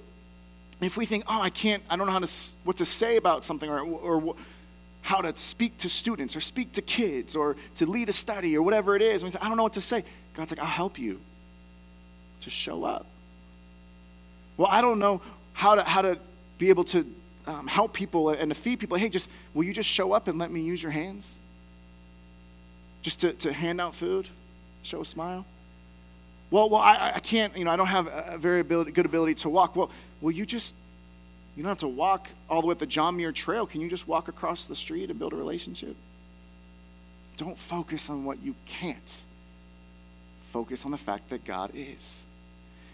if 0.79 0.95
we 0.95 1.05
think, 1.05 1.25
oh, 1.27 1.41
I 1.41 1.49
can't, 1.49 1.83
I 1.89 1.97
don't 1.97 2.07
know 2.07 2.13
how 2.13 2.19
to, 2.19 2.31
what 2.63 2.77
to 2.77 2.85
say 2.85 3.17
about 3.17 3.43
something, 3.43 3.69
or, 3.69 3.81
or 3.81 4.35
how 5.01 5.19
to 5.19 5.35
speak 5.35 5.75
to 5.79 5.89
students, 5.89 6.33
or 6.33 6.39
speak 6.39 6.71
to 6.73 6.81
kids, 6.81 7.35
or 7.35 7.57
to 7.75 7.85
lead 7.85 8.07
a 8.07 8.13
study, 8.13 8.55
or 8.55 8.61
whatever 8.61 8.95
it 8.95 9.01
is, 9.01 9.21
we 9.21 9.29
say, 9.31 9.39
I 9.41 9.49
don't 9.49 9.57
know 9.57 9.63
what 9.63 9.73
to 9.73 9.81
say. 9.81 10.05
God's 10.33 10.51
like, 10.51 10.59
I'll 10.59 10.65
help 10.65 10.97
you 10.97 11.19
to 12.49 12.55
show 12.55 12.83
up. 12.83 13.05
Well, 14.57 14.67
I 14.69 14.81
don't 14.81 14.99
know 14.99 15.21
how 15.53 15.75
to, 15.75 15.83
how 15.83 16.01
to 16.01 16.17
be 16.57 16.69
able 16.69 16.83
to 16.85 17.05
um, 17.47 17.67
help 17.67 17.93
people 17.93 18.29
and 18.29 18.51
to 18.51 18.55
feed 18.55 18.79
people. 18.79 18.97
Hey, 18.97 19.09
just 19.09 19.29
will 19.53 19.63
you 19.63 19.73
just 19.73 19.89
show 19.89 20.12
up 20.12 20.27
and 20.27 20.38
let 20.38 20.51
me 20.51 20.62
use 20.62 20.83
your 20.83 20.91
hands? 20.91 21.39
Just 23.01 23.21
to, 23.21 23.33
to 23.33 23.53
hand 23.53 23.79
out 23.79 23.95
food, 23.95 24.27
show 24.83 25.01
a 25.01 25.05
smile? 25.05 25.45
Well, 26.51 26.69
well, 26.69 26.81
I, 26.81 27.13
I 27.15 27.19
can't, 27.19 27.55
you 27.55 27.63
know, 27.63 27.71
I 27.71 27.75
don't 27.75 27.88
have 27.88 28.07
a 28.07 28.38
very 28.38 28.59
ability, 28.59 28.91
good 28.91 29.05
ability 29.05 29.35
to 29.35 29.49
walk. 29.49 29.75
Well, 29.75 29.91
will 30.19 30.31
you 30.31 30.45
just, 30.45 30.75
you 31.55 31.63
don't 31.63 31.69
have 31.69 31.77
to 31.79 31.88
walk 31.88 32.29
all 32.49 32.62
the 32.62 32.67
way 32.67 32.71
up 32.73 32.79
the 32.79 32.85
John 32.85 33.17
Muir 33.17 33.31
Trail. 33.31 33.65
Can 33.65 33.81
you 33.81 33.89
just 33.89 34.07
walk 34.07 34.27
across 34.27 34.65
the 34.65 34.75
street 34.75 35.09
and 35.09 35.19
build 35.19 35.33
a 35.33 35.35
relationship? 35.35 35.95
Don't 37.38 37.57
focus 37.57 38.09
on 38.09 38.25
what 38.25 38.41
you 38.43 38.55
can't. 38.65 39.25
Focus 40.41 40.83
on 40.83 40.91
the 40.91 40.97
fact 40.97 41.29
that 41.29 41.45
God 41.45 41.71
is. 41.75 42.25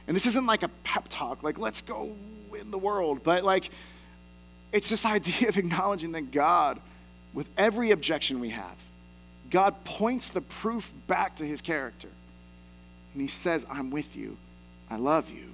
And 0.07 0.15
this 0.15 0.25
isn't 0.25 0.45
like 0.45 0.63
a 0.63 0.69
pep 0.83 1.05
talk, 1.09 1.43
like, 1.43 1.57
let's 1.57 1.81
go 1.81 2.15
win 2.49 2.71
the 2.71 2.77
world, 2.77 3.21
but 3.23 3.43
like, 3.43 3.69
it's 4.71 4.89
this 4.89 5.05
idea 5.05 5.49
of 5.49 5.57
acknowledging 5.57 6.11
that 6.13 6.31
God, 6.31 6.79
with 7.33 7.49
every 7.57 7.91
objection 7.91 8.39
we 8.39 8.49
have, 8.49 8.75
God 9.49 9.83
points 9.83 10.29
the 10.29 10.41
proof 10.41 10.91
back 11.07 11.35
to 11.37 11.45
his 11.45 11.61
character. 11.61 12.09
And 13.13 13.21
he 13.21 13.27
says, 13.27 13.65
I'm 13.69 13.91
with 13.91 14.15
you. 14.15 14.37
I 14.89 14.97
love 14.97 15.29
you. 15.29 15.53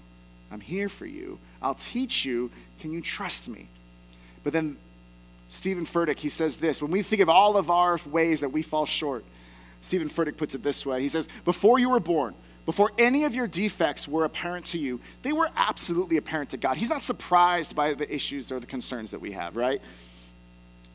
I'm 0.51 0.61
here 0.61 0.89
for 0.89 1.05
you. 1.05 1.39
I'll 1.61 1.75
teach 1.75 2.25
you. 2.25 2.49
Can 2.79 2.91
you 2.91 3.01
trust 3.01 3.47
me? 3.47 3.67
But 4.43 4.53
then 4.53 4.77
Steven 5.49 5.85
Furtick, 5.85 6.17
he 6.17 6.29
says 6.29 6.57
this 6.57 6.81
when 6.81 6.91
we 6.91 7.01
think 7.01 7.21
of 7.21 7.29
all 7.29 7.57
of 7.57 7.69
our 7.69 7.99
ways 8.05 8.41
that 8.41 8.49
we 8.49 8.61
fall 8.61 8.85
short, 8.85 9.23
Steven 9.81 10.09
Furtick 10.09 10.37
puts 10.37 10.55
it 10.55 10.63
this 10.63 10.85
way 10.85 11.01
He 11.01 11.09
says, 11.09 11.27
Before 11.45 11.79
you 11.79 11.89
were 11.89 11.99
born, 11.99 12.35
before 12.65 12.91
any 12.97 13.23
of 13.23 13.33
your 13.33 13.47
defects 13.47 14.07
were 14.07 14.23
apparent 14.23 14.65
to 14.67 14.79
you, 14.79 14.99
they 15.23 15.33
were 15.33 15.49
absolutely 15.55 16.17
apparent 16.17 16.51
to 16.51 16.57
God. 16.57 16.77
He's 16.77 16.89
not 16.89 17.01
surprised 17.01 17.75
by 17.75 17.93
the 17.93 18.13
issues 18.13 18.51
or 18.51 18.59
the 18.59 18.67
concerns 18.67 19.11
that 19.11 19.21
we 19.21 19.31
have, 19.31 19.55
right? 19.55 19.81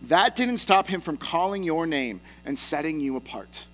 That 0.02 0.36
didn't 0.36 0.58
stop 0.58 0.88
him 0.88 1.00
from 1.00 1.16
calling 1.16 1.62
your 1.62 1.86
name 1.86 2.20
and 2.44 2.58
setting 2.58 3.00
you 3.00 3.16
apart. 3.16 3.66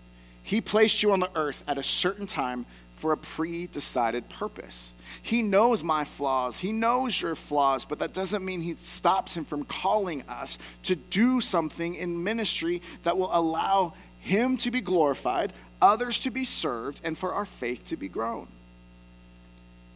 He 0.43 0.61
placed 0.61 1.03
you 1.03 1.13
on 1.13 1.21
the 1.21 1.31
earth 1.35 1.63
at 1.69 1.79
a 1.79 1.83
certain 1.83 2.27
time 2.27 2.67
for 2.97 3.11
a 3.13 3.17
pre 3.17 3.67
decided 3.67 4.29
purpose. 4.29 4.95
He 5.21 5.43
knows 5.43 5.83
my 5.83 6.05
flaws, 6.05 6.59
He 6.59 6.71
knows 6.71 7.21
your 7.21 7.35
flaws, 7.35 7.85
but 7.85 7.99
that 7.99 8.13
doesn't 8.13 8.45
mean 8.45 8.61
He 8.61 8.77
stops 8.77 9.37
Him 9.37 9.45
from 9.45 9.65
calling 9.65 10.23
us 10.29 10.59
to 10.85 10.95
do 10.95 11.41
something 11.41 11.97
in 11.97 12.23
ministry 12.23 12.81
that 13.03 13.19
will 13.19 13.31
allow 13.33 13.95
Him 14.21 14.57
to 14.59 14.71
be 14.71 14.81
glorified, 14.81 15.53
others 15.83 16.21
to 16.21 16.31
be 16.31 16.47
served, 16.47 17.01
and 17.05 17.19
for 17.19 17.35
our 17.35 17.45
faith 17.45 17.85
to 17.87 17.97
be 17.97 18.09
grown. 18.09 18.47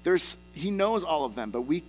There's, 0.02 0.36
he 0.52 0.70
knows 0.70 1.02
all 1.02 1.24
of 1.24 1.34
them, 1.34 1.50
but 1.50 1.62
we, 1.62 1.82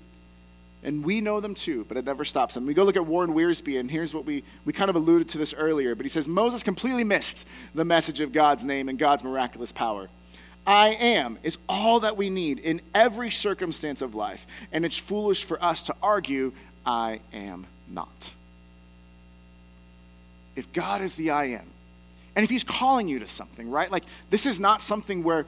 and 0.83 1.03
we 1.03 1.19
know 1.19 1.39
them 1.39 1.53
too, 1.53 1.85
but 1.87 1.97
it 1.97 2.05
never 2.05 2.23
stops 2.23 2.53
them. 2.53 2.65
We 2.65 2.73
go 2.73 2.83
look 2.83 2.95
at 2.95 3.05
Warren 3.05 3.33
Wiersbe, 3.33 3.79
and 3.79 3.91
here's 3.91 4.13
what 4.13 4.25
we, 4.25 4.43
we 4.63 4.73
kind 4.73 4.89
of 4.89 4.95
alluded 4.95 5.29
to 5.29 5.37
this 5.37 5.53
earlier, 5.53 5.95
but 5.95 6.05
he 6.05 6.09
says 6.09 6.27
Moses 6.27 6.63
completely 6.63 7.03
missed 7.03 7.45
the 7.75 7.83
message 7.83 8.21
of 8.21 8.31
God's 8.31 8.63
name 8.63 8.87
and 8.87 8.97
God's 8.97 9.23
miraculous 9.23 9.71
power. 9.71 10.07
I 10.65 10.89
am 10.89 11.39
is 11.43 11.57
all 11.69 12.01
that 12.01 12.17
we 12.17 12.29
need 12.29 12.59
in 12.59 12.81
every 12.93 13.31
circumstance 13.31 14.01
of 14.01 14.15
life, 14.15 14.45
and 14.71 14.85
it's 14.85 14.97
foolish 14.97 15.43
for 15.43 15.63
us 15.63 15.81
to 15.83 15.95
argue, 16.03 16.53
I 16.85 17.21
am 17.33 17.65
not. 17.89 18.33
If 20.55 20.73
God 20.73 21.01
is 21.01 21.15
the 21.15 21.29
I 21.29 21.45
am, 21.45 21.67
and 22.37 22.43
if 22.43 22.51
He's 22.51 22.63
calling 22.63 23.07
you 23.07 23.17
to 23.17 23.25
something, 23.25 23.67
right? 23.69 23.91
Like, 23.91 24.03
this 24.29 24.45
is 24.45 24.59
not 24.59 24.83
something 24.83 25.23
where 25.23 25.47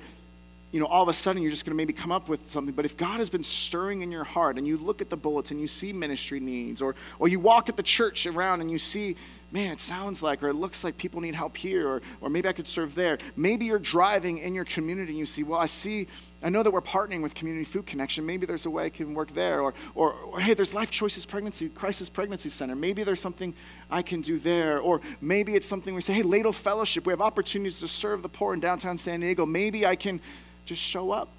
you 0.71 0.79
know, 0.79 0.85
all 0.85 1.01
of 1.01 1.09
a 1.09 1.13
sudden 1.13 1.41
you're 1.41 1.51
just 1.51 1.65
going 1.65 1.71
to 1.71 1.77
maybe 1.77 1.93
come 1.93 2.11
up 2.11 2.29
with 2.29 2.51
something. 2.51 2.75
But 2.75 2.85
if 2.85 2.95
God 2.95 3.17
has 3.17 3.29
been 3.29 3.43
stirring 3.43 4.01
in 4.01 4.11
your 4.11 4.23
heart 4.23 4.57
and 4.57 4.67
you 4.67 4.77
look 4.77 5.01
at 5.01 5.09
the 5.09 5.17
bulletin, 5.17 5.57
you 5.57 5.67
see 5.67 5.93
ministry 5.93 6.39
needs, 6.39 6.81
or, 6.81 6.95
or 7.17 7.27
you 7.27 7.39
walk 7.39 7.69
at 7.69 7.77
the 7.77 7.83
church 7.83 8.27
around 8.27 8.61
and 8.61 8.69
you 8.69 8.77
see, 8.77 9.15
man, 9.51 9.71
it 9.71 9.79
sounds 9.79 10.21
like, 10.21 10.43
or 10.43 10.49
it 10.49 10.53
looks 10.53 10.83
like 10.83 10.95
people 10.97 11.21
need 11.21 11.33
help 11.33 11.57
here, 11.57 11.87
or, 11.87 12.01
or 12.21 12.29
maybe 12.29 12.47
I 12.47 12.53
could 12.53 12.67
serve 12.67 12.93
there. 12.93 13.17
Maybe 13.35 13.65
you're 13.65 13.79
driving 13.79 14.37
in 14.37 14.53
your 14.53 14.65
community 14.65 15.13
and 15.13 15.17
you 15.17 15.25
see, 15.25 15.41
well, 15.41 15.59
I 15.59 15.65
see, 15.65 16.07
I 16.43 16.49
know 16.49 16.61
that 16.61 16.69
we're 16.69 16.81
partnering 16.81 17.23
with 17.23 17.33
Community 17.33 17.65
Food 17.65 17.87
Connection. 17.87 18.23
Maybe 18.27 18.45
there's 18.45 18.67
a 18.67 18.69
way 18.69 18.85
I 18.85 18.89
can 18.89 19.15
work 19.15 19.33
there. 19.33 19.61
Or, 19.61 19.73
or, 19.95 20.13
or 20.13 20.39
hey, 20.39 20.53
there's 20.53 20.75
Life 20.75 20.91
Choices 20.91 21.25
Pregnancy, 21.25 21.69
Crisis 21.69 22.09
Pregnancy 22.09 22.49
Center. 22.49 22.75
Maybe 22.75 23.03
there's 23.03 23.21
something 23.21 23.55
I 23.89 24.01
can 24.01 24.21
do 24.21 24.37
there. 24.39 24.79
Or 24.79 25.01
maybe 25.21 25.55
it's 25.55 25.67
something 25.67 25.95
we 25.95 26.01
say, 26.01 26.13
hey, 26.13 26.23
Ladle 26.23 26.51
Fellowship, 26.51 27.05
we 27.05 27.13
have 27.13 27.21
opportunities 27.21 27.79
to 27.79 27.87
serve 27.87 28.21
the 28.21 28.29
poor 28.29 28.53
in 28.53 28.59
downtown 28.59 28.97
San 28.97 29.19
Diego. 29.19 29.45
Maybe 29.45 29.85
I 29.85 29.95
can 29.95 30.19
just 30.65 30.81
show 30.81 31.11
up 31.11 31.29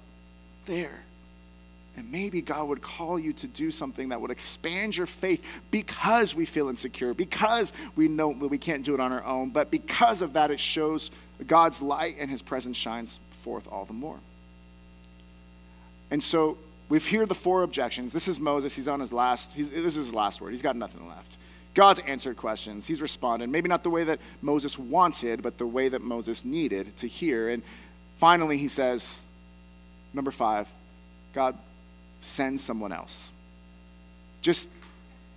there. 0.65 1.03
And 1.97 2.09
maybe 2.09 2.41
God 2.41 2.69
would 2.69 2.81
call 2.81 3.19
you 3.19 3.33
to 3.33 3.47
do 3.47 3.69
something 3.69 4.09
that 4.09 4.21
would 4.21 4.31
expand 4.31 4.95
your 4.95 5.05
faith 5.05 5.43
because 5.71 6.33
we 6.33 6.45
feel 6.45 6.69
insecure, 6.69 7.13
because 7.13 7.73
we 7.95 8.07
know 8.07 8.33
that 8.33 8.47
we 8.47 8.57
can't 8.57 8.83
do 8.83 8.93
it 8.93 8.99
on 9.01 9.11
our 9.11 9.23
own, 9.25 9.49
but 9.49 9.69
because 9.69 10.21
of 10.21 10.33
that, 10.33 10.51
it 10.51 10.59
shows 10.59 11.11
God's 11.45 11.81
light 11.81 12.15
and 12.17 12.31
his 12.31 12.41
presence 12.41 12.77
shines 12.77 13.19
forth 13.43 13.67
all 13.69 13.83
the 13.83 13.93
more. 13.93 14.19
And 16.09 16.23
so 16.23 16.57
we've 16.87 17.05
heard 17.09 17.27
the 17.27 17.35
four 17.35 17.63
objections. 17.63 18.13
This 18.13 18.27
is 18.27 18.39
Moses. 18.39 18.75
He's 18.75 18.87
on 18.87 19.01
his 19.01 19.11
last, 19.11 19.57
this 19.57 19.69
is 19.69 19.95
his 19.95 20.13
last 20.13 20.39
word. 20.39 20.51
He's 20.51 20.61
got 20.61 20.77
nothing 20.77 21.07
left. 21.09 21.37
God's 21.73 22.01
answered 22.01 22.37
questions. 22.37 22.87
He's 22.87 23.01
responded. 23.01 23.49
Maybe 23.49 23.69
not 23.69 23.83
the 23.83 23.89
way 23.89 24.03
that 24.03 24.19
Moses 24.41 24.77
wanted, 24.77 25.41
but 25.41 25.57
the 25.57 25.65
way 25.65 25.87
that 25.89 26.01
Moses 26.01 26.43
needed 26.43 26.97
to 26.97 27.07
hear. 27.07 27.49
And 27.49 27.63
Finally, 28.21 28.59
he 28.59 28.67
says, 28.67 29.23
number 30.13 30.29
five, 30.29 30.67
God, 31.33 31.57
send 32.19 32.61
someone 32.61 32.91
else. 32.91 33.33
Just 34.43 34.69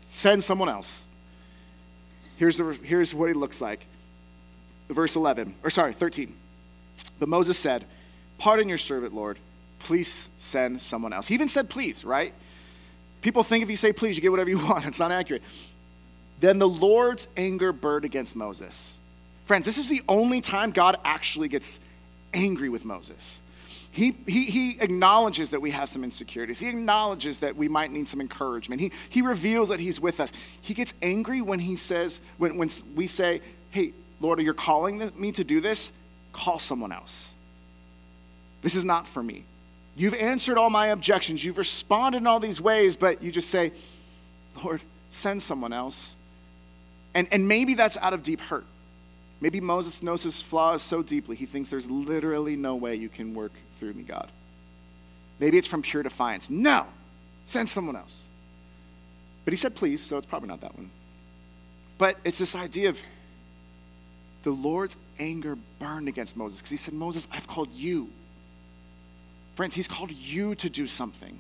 send 0.07 0.45
someone 0.45 0.69
else. 0.69 1.09
Here's, 2.37 2.59
the, 2.59 2.79
here's 2.83 3.15
what 3.15 3.29
he 3.29 3.35
looks 3.35 3.63
like. 3.63 3.87
Verse 4.91 5.17
11, 5.17 5.55
or 5.65 5.71
sorry, 5.71 5.95
13. 5.95 6.37
But 7.19 7.31
Moses 7.31 7.59
said, 7.59 7.87
Pardon 8.37 8.69
your 8.69 8.77
servant, 8.77 9.15
Lord. 9.15 9.39
Please 9.79 10.29
send 10.37 10.83
someone 10.83 11.15
else. 11.15 11.29
He 11.29 11.35
even 11.35 11.49
said, 11.49 11.71
Please, 11.71 12.05
right? 12.05 12.35
People 13.23 13.45
think 13.45 13.63
if 13.63 13.71
you 13.71 13.77
say 13.77 13.95
please, 13.95 14.15
you 14.15 14.21
get 14.21 14.31
whatever 14.31 14.51
you 14.51 14.59
want. 14.69 14.85
It's 14.85 14.99
not 14.99 15.11
accurate. 15.11 15.43
Then 16.41 16.59
the 16.59 16.69
Lord's 16.69 17.29
anger 17.37 17.73
burned 17.73 18.05
against 18.05 18.37
Moses. 18.37 19.01
Friends, 19.45 19.67
this 19.67 19.79
is 19.79 19.89
the 19.89 20.03
only 20.09 20.41
time 20.41 20.71
God 20.71 20.97
actually 21.05 21.49
gets 21.49 21.81
angry 22.33 22.69
with 22.69 22.85
Moses. 22.85 23.41
He, 23.91 24.17
he, 24.27 24.47
he 24.47 24.81
acknowledges 24.81 25.51
that 25.51 25.61
we 25.63 25.71
have 25.71 25.89
some 25.89 26.03
insecurities. 26.03 26.59
He 26.59 26.69
acknowledges 26.69 27.39
that 27.39 27.55
we 27.55 27.69
might 27.69 27.93
need 27.93 28.09
some 28.09 28.21
encouragement. 28.21 28.81
He, 28.81 28.91
he 29.09 29.23
reveals 29.23 29.69
that 29.69 29.79
he's 29.79 30.01
with 30.01 30.19
us. 30.19 30.33
He 30.61 30.75
gets 30.75 30.95
angry 31.01 31.41
when 31.41 31.61
he 31.61 31.77
says, 31.77 32.21
when, 32.37 32.57
when 32.57 32.69
we 32.97 33.07
say, 33.07 33.41
hey, 33.71 33.93
Lord, 34.19 34.41
are 34.41 34.43
you're 34.43 34.53
calling 34.53 35.13
me 35.17 35.31
to 35.33 35.45
do 35.45 35.61
this, 35.61 35.93
call 36.33 36.59
someone 36.59 36.91
else. 36.91 37.35
This 38.63 38.75
is 38.75 38.85
not 38.85 39.07
for 39.07 39.23
me. 39.23 39.45
You've 39.95 40.15
answered 40.15 40.59
all 40.59 40.71
my 40.71 40.89
objections. 40.89 41.45
You've 41.45 41.59
responded 41.59 42.19
in 42.19 42.27
all 42.27 42.41
these 42.41 42.61
ways, 42.61 42.97
but 42.97 43.23
you 43.23 43.31
just 43.31 43.49
say, 43.49 43.71
Lord, 44.65 44.81
send 45.09 45.41
someone 45.41 45.73
else. 45.73 46.17
And, 47.15 47.29
and 47.31 47.47
maybe 47.47 47.75
that's 47.75 47.97
out 47.99 48.13
of 48.13 48.23
deep 48.23 48.41
hurt. 48.41 48.67
Maybe 49.41 49.61
Moses 49.61 50.03
knows 50.03 50.23
his 50.23 50.43
flaws 50.43 50.83
so 50.83 51.03
deeply, 51.03 51.37
he 51.37 51.47
thinks 51.47 51.69
there's 51.69 51.91
literally 51.91 52.57
no 52.57 52.77
way 52.77 52.95
you 52.95 53.09
can 53.09 53.35
work 53.35 53.53
through 53.79 53.95
me, 53.95 54.03
God. 54.03 54.31
Maybe 55.39 55.59
it's 55.59 55.67
from 55.67 55.83
pure 55.83 56.03
defiance. 56.03 56.49
No, 56.49 56.87
send 57.45 57.69
someone 57.69 57.97
else. 57.97 58.29
But 59.45 59.53
he 59.53 59.57
said, 59.57 59.75
please, 59.75 60.01
so 60.01 60.17
it's 60.17 60.27
probably 60.27 60.49
not 60.49 60.61
that 60.63 60.75
one. 60.77 60.91
But 61.99 62.17
it's 62.25 62.39
this 62.39 62.55
idea 62.55 62.89
of 62.89 63.01
the 64.43 64.51
Lord's 64.51 64.97
anger 65.19 65.57
burned 65.79 66.09
against 66.09 66.37
Moses 66.37 66.59
because 66.59 66.71
he 66.71 66.77
said, 66.77 66.95
Moses, 66.95 67.29
I've 67.31 67.47
called 67.47 67.71
you. 67.73 68.11
Friends, 69.57 69.75
he's 69.75 69.89
called 69.89 70.11
you 70.13 70.55
to 70.57 70.71
do 70.71 70.87
something 70.87 71.39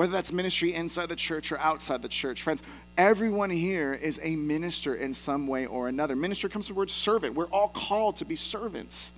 whether 0.00 0.12
that's 0.12 0.32
ministry 0.32 0.72
inside 0.72 1.10
the 1.10 1.14
church 1.14 1.52
or 1.52 1.58
outside 1.58 2.00
the 2.00 2.08
church. 2.08 2.40
Friends, 2.40 2.62
everyone 2.96 3.50
here 3.50 3.92
is 3.92 4.18
a 4.22 4.34
minister 4.34 4.94
in 4.94 5.12
some 5.12 5.46
way 5.46 5.66
or 5.66 5.88
another. 5.88 6.16
Minister 6.16 6.48
comes 6.48 6.66
from 6.66 6.74
the 6.74 6.78
word 6.78 6.90
servant. 6.90 7.34
We're 7.34 7.48
all 7.48 7.68
called 7.68 8.16
to 8.16 8.24
be 8.24 8.34
servants. 8.34 9.12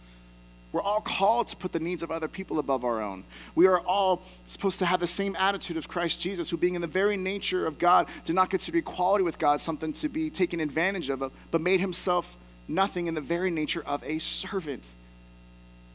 We're 0.73 0.83
all 0.83 1.01
called 1.01 1.47
to 1.47 1.57
put 1.57 1.71
the 1.71 1.79
needs 1.79 2.03
of 2.03 2.11
other 2.11 2.27
people 2.27 2.59
above 2.59 2.85
our 2.85 3.01
own. 3.01 3.23
We 3.55 3.69
are 3.69 3.79
all 3.79 4.23
supposed 4.47 4.81
to 4.81 4.87
have 4.87 4.99
the 4.99 5.07
same 5.07 5.37
attitude 5.37 5.77
of 5.77 5.87
Christ 5.87 6.21
Jesus, 6.21 6.51
who, 6.51 6.57
being 6.57 6.75
in 6.75 6.81
the 6.81 6.89
very 6.89 7.17
nature 7.17 7.65
of 7.65 7.79
God, 7.79 8.09
did 8.25 8.35
not 8.35 8.51
consider 8.51 8.79
equality 8.79 9.23
with 9.23 9.39
God 9.39 9.61
something 9.61 9.93
to 9.93 10.09
be 10.09 10.31
taken 10.31 10.59
advantage 10.59 11.11
of, 11.11 11.31
but 11.53 11.61
made 11.61 11.79
himself 11.79 12.37
nothing 12.67 13.07
in 13.07 13.15
the 13.15 13.21
very 13.21 13.53
nature 13.53 13.85
of 13.87 14.03
a 14.03 14.19
servant. 14.19 14.97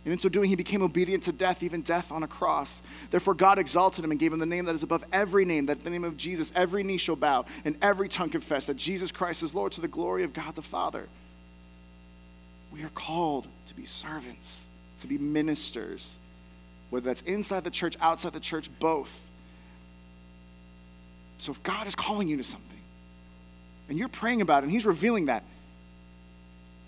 And 0.08 0.14
in 0.14 0.20
so 0.20 0.30
doing, 0.30 0.48
he 0.48 0.56
became 0.56 0.82
obedient 0.82 1.24
to 1.24 1.34
death, 1.34 1.62
even 1.62 1.82
death 1.82 2.14
on 2.14 2.24
a 2.24 2.30
cross. 2.30 2.82
Therefore, 3.12 3.34
God 3.34 3.60
exalted 3.60 4.06
him 4.06 4.12
and 4.12 4.18
gave 4.18 4.32
him 4.32 4.40
the 4.40 4.46
name 4.46 4.64
that 4.64 4.74
is 4.74 4.82
above 4.82 5.04
every 5.12 5.44
name, 5.44 5.66
that 5.66 5.84
the 5.84 5.90
name 5.90 6.06
of 6.06 6.16
Jesus, 6.16 6.50
every 6.56 6.82
knee 6.82 6.96
shall 6.96 7.18
bow, 7.18 7.44
and 7.66 7.76
every 7.82 8.08
tongue 8.08 8.30
confess 8.30 8.64
that 8.68 8.78
Jesus 8.78 9.12
Christ 9.12 9.44
is 9.44 9.54
Lord 9.54 9.74
to 9.74 9.82
the 9.82 9.88
glory 9.90 10.24
of 10.24 10.32
God 10.32 10.56
the 10.56 10.62
Father. 10.62 11.10
We 12.72 12.84
are 12.84 12.90
called 12.96 13.50
to 13.66 13.76
be 13.76 13.84
servants, 13.84 14.70
to 15.00 15.08
be 15.08 15.18
ministers, 15.18 16.20
whether 16.90 17.08
that's 17.08 17.24
inside 17.24 17.66
the 17.66 17.70
church, 17.70 17.98
outside 18.00 18.32
the 18.32 18.40
church, 18.40 18.70
both. 18.80 19.30
So 21.38 21.52
if 21.52 21.62
God 21.64 21.86
is 21.86 21.96
calling 21.96 22.30
you 22.30 22.38
to 22.38 22.46
something, 22.46 22.80
and 23.90 24.00
you're 24.00 24.08
praying 24.08 24.40
about 24.40 24.60
it, 24.60 24.68
and 24.68 24.72
He's 24.72 24.86
revealing 24.86 25.26
that, 25.26 25.44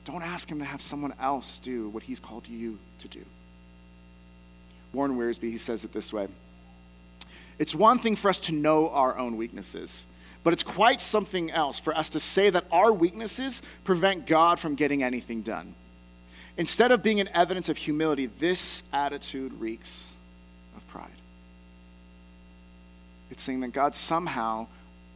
Don't 0.05 0.23
ask 0.23 0.49
him 0.49 0.59
to 0.59 0.65
have 0.65 0.81
someone 0.81 1.13
else 1.19 1.59
do 1.59 1.89
what 1.89 2.03
he's 2.03 2.19
called 2.19 2.47
you 2.47 2.79
to 2.99 3.07
do. 3.07 3.23
Warren 4.93 5.17
Wiersbe, 5.17 5.43
he 5.43 5.57
says 5.57 5.83
it 5.83 5.93
this 5.93 6.11
way 6.11 6.27
It's 7.57 7.75
one 7.75 7.99
thing 7.99 8.15
for 8.15 8.29
us 8.29 8.39
to 8.41 8.53
know 8.53 8.89
our 8.89 9.17
own 9.17 9.37
weaknesses, 9.37 10.07
but 10.43 10.53
it's 10.53 10.63
quite 10.63 11.01
something 11.01 11.51
else 11.51 11.79
for 11.79 11.95
us 11.95 12.09
to 12.11 12.19
say 12.19 12.49
that 12.49 12.65
our 12.71 12.91
weaknesses 12.91 13.61
prevent 13.83 14.25
God 14.25 14.59
from 14.59 14.75
getting 14.75 15.03
anything 15.03 15.41
done. 15.41 15.75
Instead 16.57 16.91
of 16.91 17.01
being 17.01 17.19
an 17.19 17.29
evidence 17.33 17.69
of 17.69 17.77
humility, 17.77 18.25
this 18.25 18.83
attitude 18.91 19.53
reeks 19.59 20.15
of 20.75 20.85
pride. 20.87 21.07
It's 23.31 23.43
saying 23.43 23.61
that 23.61 23.69
God, 23.69 23.95
somehow, 23.95 24.67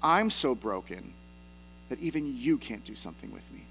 I'm 0.01 0.29
so 0.29 0.55
broken 0.55 1.13
that 1.89 1.99
even 1.99 2.37
you 2.37 2.57
can't 2.57 2.83
do 2.83 2.95
something 2.95 3.31
with 3.33 3.49
me. 3.51 3.65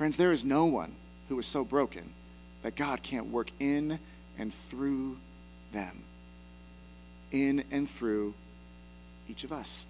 Friends, 0.00 0.16
there 0.16 0.32
is 0.32 0.46
no 0.46 0.64
one 0.64 0.94
who 1.28 1.38
is 1.38 1.46
so 1.46 1.62
broken 1.62 2.14
that 2.62 2.74
God 2.74 3.02
can't 3.02 3.26
work 3.26 3.50
in 3.60 3.98
and 4.38 4.54
through 4.54 5.18
them, 5.74 6.04
in 7.30 7.64
and 7.70 7.86
through 7.86 8.32
each 9.28 9.44
of 9.44 9.52
us. 9.52 9.84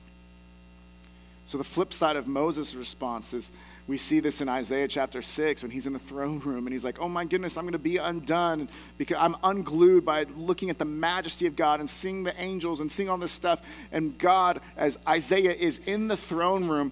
So, 1.46 1.58
the 1.58 1.62
flip 1.62 1.92
side 1.92 2.16
of 2.16 2.26
Moses' 2.26 2.74
response 2.74 3.32
is 3.32 3.52
we 3.86 3.96
see 3.96 4.18
this 4.18 4.40
in 4.40 4.48
Isaiah 4.48 4.88
chapter 4.88 5.22
6 5.22 5.62
when 5.62 5.70
he's 5.70 5.86
in 5.86 5.92
the 5.92 6.00
throne 6.00 6.40
room 6.40 6.66
and 6.66 6.72
he's 6.72 6.84
like, 6.84 6.98
Oh 6.98 7.08
my 7.08 7.24
goodness, 7.24 7.56
I'm 7.56 7.62
going 7.62 7.72
to 7.72 7.78
be 7.78 7.98
undone 7.98 8.68
because 8.98 9.16
I'm 9.16 9.36
unglued 9.44 10.04
by 10.04 10.24
looking 10.34 10.70
at 10.70 10.78
the 10.78 10.84
majesty 10.84 11.46
of 11.46 11.54
God 11.54 11.78
and 11.78 11.88
seeing 11.88 12.24
the 12.24 12.34
angels 12.40 12.80
and 12.80 12.90
seeing 12.90 13.08
all 13.08 13.18
this 13.18 13.30
stuff. 13.30 13.62
And 13.92 14.18
God, 14.18 14.60
as 14.76 14.98
Isaiah 15.06 15.52
is 15.52 15.78
in 15.86 16.08
the 16.08 16.16
throne 16.16 16.66
room, 16.66 16.90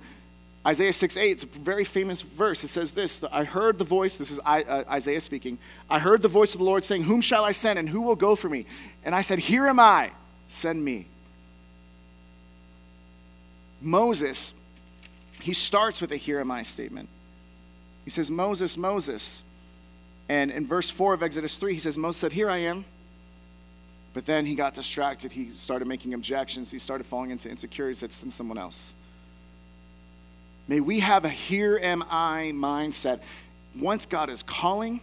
Isaiah 0.66 0.92
6 0.92 1.16
8, 1.16 1.30
it's 1.30 1.44
a 1.44 1.46
very 1.46 1.84
famous 1.84 2.20
verse. 2.20 2.62
It 2.64 2.68
says 2.68 2.92
this 2.92 3.22
I 3.24 3.44
heard 3.44 3.78
the 3.78 3.84
voice, 3.84 4.16
this 4.16 4.30
is 4.30 4.40
uh, 4.44 4.84
Isaiah 4.90 5.20
speaking. 5.20 5.58
I 5.88 5.98
heard 5.98 6.22
the 6.22 6.28
voice 6.28 6.52
of 6.52 6.58
the 6.58 6.64
Lord 6.64 6.84
saying, 6.84 7.04
Whom 7.04 7.20
shall 7.20 7.44
I 7.44 7.52
send 7.52 7.78
and 7.78 7.88
who 7.88 8.02
will 8.02 8.16
go 8.16 8.34
for 8.34 8.48
me? 8.48 8.66
And 9.04 9.14
I 9.14 9.22
said, 9.22 9.38
Here 9.38 9.66
am 9.66 9.80
I, 9.80 10.10
send 10.46 10.84
me. 10.84 11.06
Moses, 13.80 14.54
he 15.40 15.52
starts 15.52 16.00
with 16.00 16.10
a 16.12 16.16
here 16.16 16.40
am 16.40 16.50
I 16.50 16.62
statement. 16.62 17.08
He 18.04 18.10
says, 18.10 18.30
Moses, 18.30 18.76
Moses. 18.76 19.44
And 20.28 20.50
in 20.50 20.66
verse 20.66 20.90
4 20.90 21.14
of 21.14 21.22
Exodus 21.22 21.56
3, 21.56 21.74
he 21.74 21.78
says, 21.78 21.96
Moses 21.96 22.20
said, 22.20 22.32
Here 22.32 22.50
I 22.50 22.58
am. 22.58 22.84
But 24.14 24.26
then 24.26 24.46
he 24.46 24.54
got 24.54 24.74
distracted. 24.74 25.32
He 25.32 25.50
started 25.54 25.86
making 25.86 26.14
objections. 26.14 26.70
He 26.70 26.78
started 26.78 27.04
falling 27.04 27.30
into 27.30 27.48
insecurities. 27.48 27.98
Said, 27.98 28.12
Send 28.12 28.32
someone 28.32 28.58
else. 28.58 28.94
May 30.68 30.80
we 30.80 31.00
have 31.00 31.24
a 31.24 31.30
here 31.30 31.80
am 31.82 32.04
I 32.10 32.52
mindset 32.54 33.20
once 33.74 34.04
God 34.04 34.28
is 34.28 34.42
calling 34.42 35.00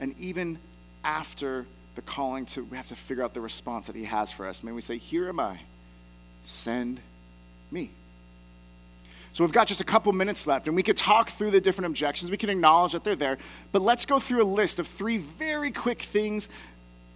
and 0.00 0.16
even 0.18 0.58
after 1.04 1.64
the 1.94 2.02
calling 2.02 2.44
to 2.46 2.64
we 2.64 2.76
have 2.76 2.88
to 2.88 2.96
figure 2.96 3.22
out 3.22 3.32
the 3.32 3.40
response 3.40 3.86
that 3.86 3.94
he 3.94 4.04
has 4.04 4.32
for 4.32 4.46
us. 4.48 4.64
May 4.64 4.72
we 4.72 4.80
say, 4.80 4.98
Here 4.98 5.28
am 5.28 5.38
I. 5.38 5.60
Send 6.42 7.00
me. 7.70 7.92
So 9.32 9.44
we've 9.44 9.52
got 9.52 9.66
just 9.66 9.80
a 9.80 9.84
couple 9.84 10.12
minutes 10.12 10.46
left, 10.46 10.66
and 10.66 10.74
we 10.74 10.82
could 10.82 10.96
talk 10.96 11.30
through 11.30 11.50
the 11.50 11.60
different 11.60 11.86
objections. 11.86 12.30
We 12.30 12.38
can 12.38 12.48
acknowledge 12.48 12.92
that 12.92 13.04
they're 13.04 13.14
there. 13.14 13.38
But 13.70 13.82
let's 13.82 14.06
go 14.06 14.18
through 14.18 14.42
a 14.42 14.48
list 14.48 14.78
of 14.78 14.86
three 14.88 15.18
very 15.18 15.70
quick 15.70 16.02
things 16.02 16.48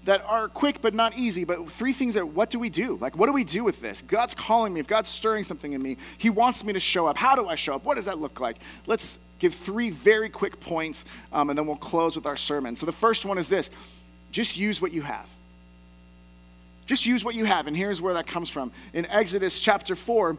that 0.05 0.25
are 0.27 0.49
quick 0.49 0.81
but 0.81 0.95
not 0.95 1.17
easy, 1.17 1.45
but 1.45 1.71
three 1.71 1.93
things 1.93 2.15
that 2.15 2.29
what 2.29 2.51
do 2.51 2.59
we 2.59 2.71
do? 2.71 2.97
Like, 3.01 3.17
what 3.17 3.27
do 3.27 3.33
we 3.33 3.45
do 3.45 3.65
with 3.65 3.81
this? 3.81 4.03
God's 4.03 4.35
calling 4.35 4.73
me. 4.73 4.81
If 4.81 4.87
God's 4.87 5.11
stirring 5.11 5.45
something 5.45 5.73
in 5.73 5.83
me, 5.83 5.97
He 6.17 6.31
wants 6.31 6.65
me 6.65 6.73
to 6.73 6.81
show 6.81 7.07
up. 7.07 7.17
How 7.17 7.35
do 7.35 7.49
I 7.49 7.55
show 7.55 7.75
up? 7.75 7.85
What 7.85 7.97
does 7.97 8.07
that 8.07 8.19
look 8.19 8.41
like? 8.41 8.57
Let's 8.87 9.19
give 9.39 9.55
three 9.55 9.91
very 9.91 10.31
quick 10.31 10.61
points, 10.61 11.05
um, 11.33 11.51
and 11.51 11.59
then 11.59 11.67
we'll 11.67 11.77
close 11.77 12.17
with 12.17 12.27
our 12.27 12.37
sermon. 12.37 12.77
So 12.77 12.87
the 12.87 12.93
first 12.93 13.25
one 13.25 13.39
is 13.39 13.49
this 13.49 13.71
just 14.33 14.57
use 14.57 14.81
what 14.81 14.93
you 14.93 15.03
have. 15.03 15.29
Just 16.87 17.07
use 17.07 17.25
what 17.25 17.35
you 17.35 17.45
have. 17.45 17.67
And 17.67 17.77
here's 17.77 18.01
where 18.01 18.15
that 18.15 18.27
comes 18.27 18.49
from. 18.49 18.73
In 18.93 19.07
Exodus 19.07 19.61
chapter 19.61 19.95
4, 19.95 20.37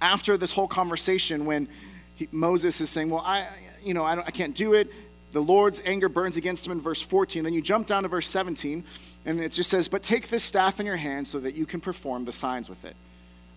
after 0.00 0.36
this 0.36 0.52
whole 0.52 0.68
conversation 0.68 1.46
when 1.46 1.68
he, 2.16 2.28
Moses 2.32 2.80
is 2.80 2.90
saying, 2.90 3.10
Well, 3.10 3.22
I, 3.24 3.46
you 3.82 3.94
know, 3.94 4.04
I, 4.04 4.26
I 4.26 4.30
can't 4.30 4.54
do 4.54 4.74
it. 4.74 4.90
The 5.36 5.42
Lord's 5.42 5.82
anger 5.84 6.08
burns 6.08 6.38
against 6.38 6.64
him 6.64 6.72
in 6.72 6.80
verse 6.80 7.02
14. 7.02 7.44
Then 7.44 7.52
you 7.52 7.60
jump 7.60 7.86
down 7.86 8.04
to 8.04 8.08
verse 8.08 8.26
17, 8.26 8.82
and 9.26 9.38
it 9.38 9.52
just 9.52 9.68
says, 9.68 9.86
But 9.86 10.02
take 10.02 10.30
this 10.30 10.42
staff 10.42 10.80
in 10.80 10.86
your 10.86 10.96
hand 10.96 11.28
so 11.28 11.38
that 11.40 11.54
you 11.54 11.66
can 11.66 11.78
perform 11.78 12.24
the 12.24 12.32
signs 12.32 12.70
with 12.70 12.86
it. 12.86 12.96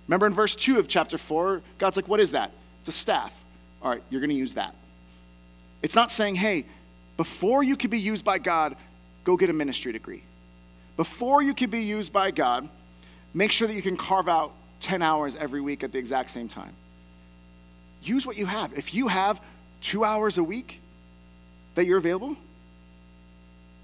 Remember 0.05 0.27
in 0.27 0.33
verse 0.33 0.57
2 0.57 0.77
of 0.77 0.89
chapter 0.89 1.17
4, 1.17 1.61
God's 1.77 1.95
like, 1.95 2.09
What 2.09 2.19
is 2.19 2.31
that? 2.31 2.51
It's 2.81 2.89
a 2.89 2.91
staff. 2.91 3.45
All 3.81 3.89
right, 3.89 4.03
you're 4.09 4.19
going 4.19 4.29
to 4.29 4.35
use 4.35 4.55
that. 4.55 4.75
It's 5.81 5.95
not 5.95 6.11
saying, 6.11 6.35
Hey, 6.35 6.65
before 7.15 7.63
you 7.63 7.77
could 7.77 7.91
be 7.91 7.99
used 8.01 8.25
by 8.25 8.39
God, 8.39 8.75
go 9.23 9.37
get 9.37 9.49
a 9.49 9.53
ministry 9.53 9.93
degree. 9.93 10.23
Before 10.97 11.41
you 11.41 11.53
could 11.53 11.71
be 11.71 11.83
used 11.83 12.11
by 12.11 12.31
God, 12.31 12.67
make 13.33 13.53
sure 13.53 13.69
that 13.69 13.73
you 13.73 13.81
can 13.81 13.95
carve 13.95 14.27
out 14.27 14.51
10 14.81 15.01
hours 15.01 15.37
every 15.37 15.61
week 15.61 15.85
at 15.85 15.93
the 15.93 15.97
exact 15.97 16.29
same 16.31 16.49
time. 16.49 16.73
Use 18.01 18.27
what 18.27 18.35
you 18.35 18.47
have. 18.47 18.77
If 18.77 18.93
you 18.93 19.07
have 19.07 19.41
two 19.79 20.03
hours 20.03 20.37
a 20.37 20.43
week 20.43 20.81
that 21.75 21.85
you're 21.85 21.97
available, 21.97 22.35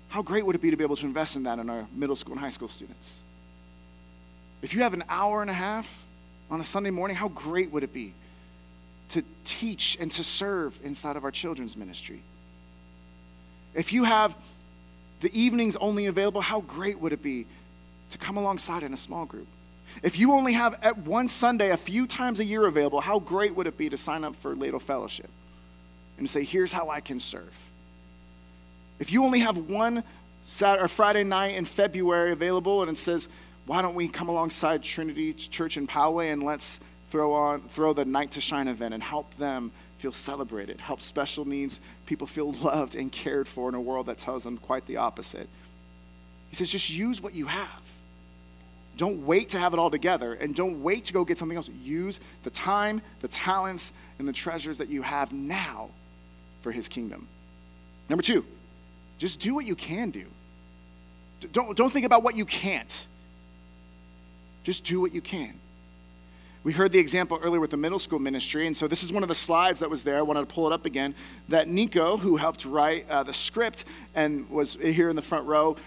how 0.09 0.21
great 0.21 0.45
would 0.45 0.55
it 0.55 0.61
be 0.61 0.71
to 0.71 0.77
be 0.77 0.83
able 0.83 0.95
to 0.95 1.05
invest 1.05 1.35
in 1.35 1.43
that 1.43 1.59
in 1.59 1.69
our 1.69 1.87
middle 1.93 2.15
school 2.15 2.33
and 2.33 2.39
high 2.39 2.49
school 2.49 2.67
students? 2.67 3.23
If 4.61 4.73
you 4.73 4.81
have 4.81 4.93
an 4.93 5.03
hour 5.09 5.41
and 5.41 5.51
a 5.51 5.53
half 5.53 6.05
on 6.49 6.59
a 6.61 6.63
Sunday 6.63 6.89
morning, 6.89 7.17
how 7.17 7.27
great 7.27 7.71
would 7.71 7.83
it 7.83 7.93
be 7.93 8.13
to 9.09 9.23
teach 9.43 9.97
and 9.99 10.11
to 10.13 10.23
serve 10.23 10.79
inside 10.83 11.15
of 11.15 11.23
our 11.23 11.31
children's 11.31 11.75
ministry? 11.77 12.21
If 13.73 13.91
you 13.93 14.05
have 14.05 14.35
the 15.21 15.37
evenings 15.39 15.75
only 15.75 16.05
available, 16.05 16.41
how 16.41 16.61
great 16.61 16.99
would 16.99 17.13
it 17.13 17.21
be 17.21 17.45
to 18.09 18.17
come 18.17 18.37
alongside 18.37 18.83
in 18.83 18.93
a 18.93 18.97
small 18.97 19.25
group? 19.25 19.47
If 20.01 20.17
you 20.17 20.33
only 20.33 20.53
have 20.53 20.77
at 20.81 20.97
one 20.97 21.27
Sunday 21.27 21.71
a 21.71 21.77
few 21.77 22.07
times 22.07 22.39
a 22.39 22.45
year 22.45 22.65
available, 22.65 23.01
how 23.01 23.19
great 23.19 23.55
would 23.55 23.67
it 23.67 23.77
be 23.77 23.89
to 23.89 23.97
sign 23.97 24.23
up 24.23 24.35
for 24.35 24.55
Ladle 24.55 24.79
Fellowship 24.79 25.29
and 26.17 26.29
say, 26.29 26.43
here's 26.43 26.71
how 26.71 26.89
I 26.89 27.01
can 27.01 27.19
serve? 27.19 27.55
If 28.99 29.11
you 29.11 29.23
only 29.23 29.39
have 29.39 29.57
one 29.57 30.03
Saturday 30.43 30.83
or 30.83 30.87
Friday 30.87 31.23
night 31.23 31.55
in 31.55 31.65
February 31.65 32.31
available 32.31 32.81
and 32.81 32.91
it 32.91 32.97
says, 32.97 33.27
why 33.65 33.81
don't 33.81 33.95
we 33.95 34.07
come 34.07 34.29
alongside 34.29 34.83
Trinity 34.83 35.33
Church 35.33 35.75
in 35.77 35.87
Poway 35.87 36.31
and 36.31 36.43
let's 36.43 36.79
throw 37.09 37.33
on 37.33 37.61
throw 37.61 37.93
the 37.93 38.05
Night 38.05 38.31
to 38.31 38.41
Shine 38.41 38.67
event 38.67 38.93
and 38.93 39.01
help 39.01 39.35
them 39.37 39.71
feel 39.97 40.11
celebrated, 40.11 40.79
help 40.81 41.01
special 41.01 41.45
needs 41.45 41.79
people 42.05 42.27
feel 42.27 42.51
loved 42.63 42.95
and 42.95 43.11
cared 43.11 43.47
for 43.47 43.69
in 43.69 43.75
a 43.75 43.81
world 43.81 44.05
that 44.05 44.17
tells 44.17 44.43
them 44.43 44.57
quite 44.57 44.85
the 44.85 44.97
opposite. 44.97 45.49
He 46.49 46.55
says, 46.55 46.69
just 46.69 46.89
use 46.89 47.21
what 47.21 47.33
you 47.33 47.47
have. 47.47 47.91
Don't 48.97 49.25
wait 49.25 49.49
to 49.49 49.59
have 49.59 49.73
it 49.73 49.79
all 49.79 49.89
together 49.89 50.33
and 50.33 50.55
don't 50.55 50.81
wait 50.81 51.05
to 51.05 51.13
go 51.13 51.25
get 51.25 51.37
something 51.37 51.57
else. 51.57 51.69
Use 51.81 52.19
the 52.43 52.49
time, 52.49 53.01
the 53.19 53.27
talents, 53.27 53.91
and 54.19 54.27
the 54.27 54.33
treasures 54.33 54.77
that 54.77 54.87
you 54.87 55.01
have 55.01 55.33
now 55.33 55.89
for 56.61 56.71
his 56.71 56.87
kingdom. 56.87 57.27
Number 58.09 58.21
two, 58.21 58.45
just 59.17 59.39
do 59.39 59.53
what 59.53 59.65
you 59.65 59.75
can 59.75 60.11
do. 60.11 60.25
Don't, 61.51 61.75
don't 61.77 61.91
think 61.91 62.05
about 62.05 62.23
what 62.23 62.35
you 62.35 62.45
can't. 62.45 63.07
Just 64.63 64.83
do 64.83 64.99
what 64.99 65.13
you 65.13 65.21
can. 65.21 65.53
We 66.63 66.73
heard 66.73 66.91
the 66.91 66.97
example 66.97 67.37
earlier 67.43 67.59
with 67.59 67.69
the 67.69 67.77
middle 67.77 67.99
school 67.99 68.17
ministry, 68.17 68.65
and 68.65 68.75
so 68.75 68.87
this 68.87 69.03
is 69.03 69.13
one 69.13 69.21
of 69.21 69.29
the 69.29 69.35
slides 69.35 69.81
that 69.81 69.89
was 69.89 70.03
there. 70.03 70.17
I 70.17 70.23
wanted 70.23 70.49
to 70.49 70.53
pull 70.53 70.65
it 70.65 70.73
up 70.73 70.85
again. 70.87 71.13
That 71.47 71.67
Nico, 71.67 72.17
who 72.17 72.37
helped 72.37 72.65
write 72.65 73.07
uh, 73.07 73.21
the 73.21 73.33
script 73.33 73.85
and 74.15 74.49
was 74.49 74.73
here 74.81 75.09
in 75.09 75.15
the 75.15 75.21
front 75.21 75.45
row, 75.45 75.77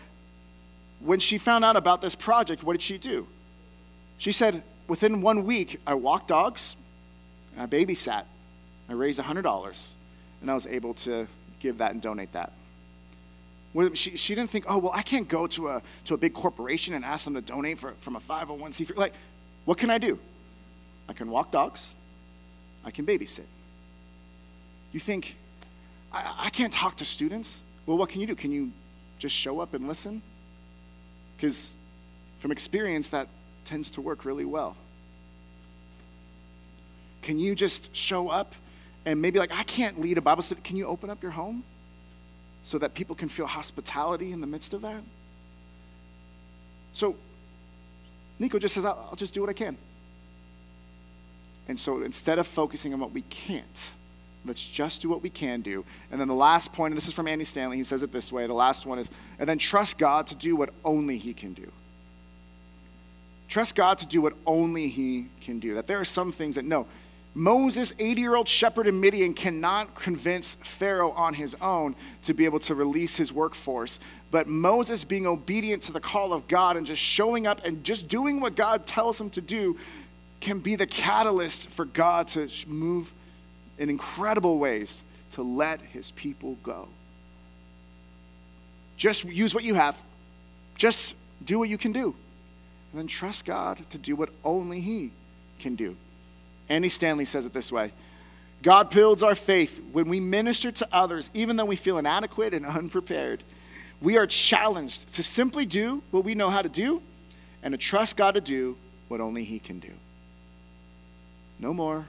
when 1.01 1.19
she 1.19 1.37
found 1.37 1.65
out 1.65 1.75
about 1.75 2.01
this 2.01 2.15
project, 2.15 2.63
what 2.63 2.75
did 2.75 2.83
she 2.83 2.97
do? 2.97 3.27
She 4.19 4.31
said, 4.31 4.63
within 4.87 5.21
one 5.21 5.45
week, 5.45 5.81
I 5.85 5.95
walked 5.95 6.29
dogs, 6.29 6.77
I 7.57 7.67
babysat, 7.67 8.25
I 8.89 8.93
raised 8.93 9.21
$100, 9.21 9.93
and 10.41 10.51
I 10.51 10.55
was 10.55 10.69
able 10.69 10.95
to 10.95 11.27
give 11.59 11.79
that 11.79 11.91
and 11.91 12.01
donate 12.01 12.33
that. 12.35 12.53
She, 13.95 14.17
she 14.17 14.35
didn't 14.35 14.51
think, 14.51 14.65
oh, 14.69 14.79
well, 14.79 14.93
I 14.95 15.03
can't 15.03 15.29
go 15.29 15.47
to 15.49 15.69
a, 15.69 15.83
to 16.07 16.15
a 16.15 16.17
big 16.17 16.35
corporation 16.35 16.95
and 16.95 17.05
ask 17.05 17.25
them 17.25 17.35
to 17.35 17.41
donate 17.41 17.79
for, 17.79 17.95
from 17.99 18.17
a 18.17 18.21
501c3. 18.21 18.97
Like, 18.97 19.15
what 19.65 19.79
can 19.79 19.91
I 19.91 19.99
do? 19.99 20.19
I 21.09 21.13
can 21.13 21.31
walk 21.31 21.51
dogs, 21.51 21.95
I 22.85 22.91
can 22.91 23.07
babysit. 23.07 23.45
You 24.93 25.01
think, 25.01 25.37
I, 26.13 26.47
I 26.47 26.51
can't 26.51 26.73
talk 26.73 26.97
to 26.97 27.05
students? 27.05 27.63
Well, 27.87 27.97
what 27.97 28.09
can 28.09 28.21
you 28.21 28.27
do? 28.27 28.35
Can 28.35 28.51
you 28.51 28.73
just 29.19 29.35
show 29.35 29.61
up 29.61 29.75
and 29.75 29.87
listen? 29.87 30.23
Because 31.37 31.77
from 32.39 32.53
experience, 32.53 33.11
that 33.11 33.29
tends 33.65 33.91
to 33.93 34.01
work 34.01 34.25
really 34.25 34.45
well. 34.45 34.77
Can 37.23 37.39
you 37.39 37.55
just 37.55 37.95
show 37.95 38.29
up 38.29 38.55
and 39.05 39.23
maybe, 39.23 39.39
like, 39.39 39.53
I 39.53 39.63
can't 39.63 40.01
lead 40.01 40.19
a 40.19 40.21
Bible 40.21 40.43
study. 40.43 40.61
Can 40.63 40.77
you 40.77 40.87
open 40.87 41.09
up 41.09 41.23
your 41.23 41.33
home 41.33 41.65
so 42.69 42.79
that 42.79 42.95
people 42.95 43.17
can 43.17 43.29
feel 43.29 43.47
hospitality 43.47 44.33
in 44.33 44.41
the 44.41 44.47
midst 44.47 44.75
of 44.75 44.83
that? 44.83 45.03
So, 46.93 47.17
Nico 48.39 48.59
just 48.59 48.75
says, 48.75 48.85
I'll, 48.85 49.09
I'll 49.11 49.17
just 49.17 49.33
do 49.33 49.41
what 49.41 49.51
I 49.51 49.55
can. 49.55 49.77
And 51.67 51.79
so 51.79 52.03
instead 52.03 52.39
of 52.39 52.47
focusing 52.47 52.95
on 52.95 53.01
what 53.01 53.13
we 53.13 53.23
can't, 53.23 53.93
Let's 54.45 54.65
just 54.65 55.03
do 55.03 55.09
what 55.09 55.23
we 55.23 55.31
can 55.31 55.61
do. 55.61 55.85
And 56.11 56.21
then 56.21 56.29
the 56.29 56.35
last 56.35 56.73
point, 56.73 56.93
and 56.93 56.97
this 56.97 57.09
is 57.09 57.13
from 57.13 57.29
Andy 57.29 57.45
Stanley, 57.45 57.77
he 57.77 57.83
says 57.83 58.03
it 58.03 58.13
this 58.13 58.33
way 58.33 58.47
the 58.47 58.55
last 58.55 58.87
one 58.87 58.99
is, 58.99 59.11
and 59.39 59.49
then 59.49 59.59
trust 59.59 59.99
God 59.99 60.27
to 60.29 60.35
do 60.35 60.57
what 60.57 60.71
only 60.85 61.19
He 61.19 61.35
can 61.35 61.53
do. 61.53 61.71
Trust 63.49 63.75
God 63.75 63.99
to 63.99 64.07
do 64.07 64.23
what 64.23 64.35
only 64.47 64.89
He 64.89 65.27
can 65.41 65.59
do. 65.59 65.75
That 65.75 65.87
there 65.87 66.01
are 66.01 66.05
some 66.05 66.33
things 66.33 66.55
that, 66.55 66.65
no, 66.65 66.87
Moses, 67.39 67.95
80 68.01 68.21
year 68.21 68.35
old 68.35 68.49
shepherd 68.49 68.89
in 68.89 68.99
Midian, 68.99 69.33
cannot 69.33 69.95
convince 69.95 70.57
Pharaoh 70.57 71.13
on 71.13 71.35
his 71.35 71.55
own 71.61 71.95
to 72.23 72.35
be 72.35 72.45
able 72.45 72.59
to 72.59 72.75
release 72.75 73.15
his 73.15 73.33
workforce. 73.33 74.01
But 74.33 74.49
Moses, 74.49 75.05
being 75.05 75.25
obedient 75.25 75.85
to 75.85 75.93
the 75.93 76.01
call 76.01 76.33
of 76.33 76.49
God 76.49 76.77
and 76.77 76.85
just 76.85 77.01
showing 77.01 77.47
up 77.47 77.65
and 77.65 77.85
just 77.85 78.09
doing 78.09 78.41
what 78.41 78.57
God 78.57 78.87
tells 78.87 79.21
him 79.21 79.31
to 79.31 79.41
do, 79.41 79.79
can 80.41 80.59
be 80.59 80.75
the 80.75 80.87
catalyst 80.87 81.71
for 81.71 81.85
God 81.85 82.27
to 82.29 82.51
move 82.67 83.15
in 83.79 83.89
incredible 83.89 84.59
ways 84.59 85.05
to 85.31 85.43
let 85.43 85.81
his 85.81 86.11
people 86.11 86.57
go. 86.65 86.89
Just 88.97 89.25
use 89.25 89.55
what 89.55 89.63
you 89.63 89.75
have, 89.75 90.03
just 90.77 91.15
do 91.45 91.61
what 91.61 91.69
you 91.69 91.79
can 91.79 91.93
do, 91.93 92.17
and 92.91 92.99
then 92.99 93.07
trust 93.07 93.45
God 93.45 93.79
to 93.91 93.99
do 93.99 94.17
what 94.17 94.31
only 94.45 94.81
He 94.81 95.13
can 95.61 95.77
do. 95.77 95.97
Andy 96.69 96.89
Stanley 96.89 97.25
says 97.25 97.47
it 97.47 97.53
this 97.53 97.73
way 97.73 97.93
God 98.63 98.91
builds 98.91 99.23
our 99.23 99.35
faith 99.35 99.81
when 99.93 100.09
we 100.09 100.21
minister 100.21 100.71
to 100.73 100.89
others, 100.93 101.31
even 101.35 101.57
though 101.57 101.65
we 101.65 101.77
feel 101.77 101.99
inadequate 101.99 102.55
and 102.55 102.67
unprepared. 102.67 103.45
We 104.01 104.17
are 104.17 104.27
challenged 104.27 105.15
to 105.15 105.23
simply 105.23 105.67
do 105.67 106.03
what 106.11 106.25
we 106.25 106.35
know 106.35 106.51
how 106.51 106.63
to 106.63 106.69
do 106.69 107.03
and 107.63 107.73
to 107.73 107.79
trust 107.79 108.17
God 108.17 108.35
to 108.35 108.41
do 108.41 108.77
what 109.09 109.21
only 109.21 109.45
He 109.45 109.59
can 109.59 109.81
do. 109.81 109.91
No 111.59 111.75
more, 111.75 112.07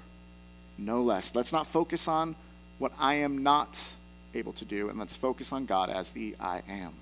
no 0.78 1.01
less. 1.01 1.34
Let's 1.34 1.51
not 1.51 1.66
focus 1.66 2.07
on 2.07 2.36
what 2.78 2.91
I 2.99 3.16
am 3.16 3.43
not 3.43 3.95
able 4.34 4.53
to 4.53 4.66
do, 4.66 4.89
and 4.89 4.99
let's 4.99 5.16
focus 5.16 5.51
on 5.51 5.66
God 5.66 5.89
as 5.89 6.12
the 6.12 6.36
I 6.39 6.62
am. 6.68 6.93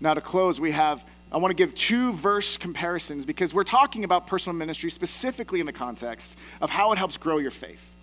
Now, 0.00 0.14
to 0.14 0.20
close, 0.20 0.60
we 0.60 0.72
have, 0.72 1.04
I 1.30 1.36
want 1.36 1.50
to 1.50 1.54
give 1.54 1.74
two 1.74 2.12
verse 2.12 2.56
comparisons 2.56 3.26
because 3.26 3.52
we're 3.52 3.64
talking 3.64 4.04
about 4.04 4.26
personal 4.26 4.56
ministry 4.56 4.90
specifically 4.90 5.60
in 5.60 5.66
the 5.66 5.72
context 5.72 6.38
of 6.60 6.70
how 6.70 6.92
it 6.92 6.98
helps 6.98 7.18
grow 7.18 7.36
your 7.38 7.50
faith, 7.50 7.94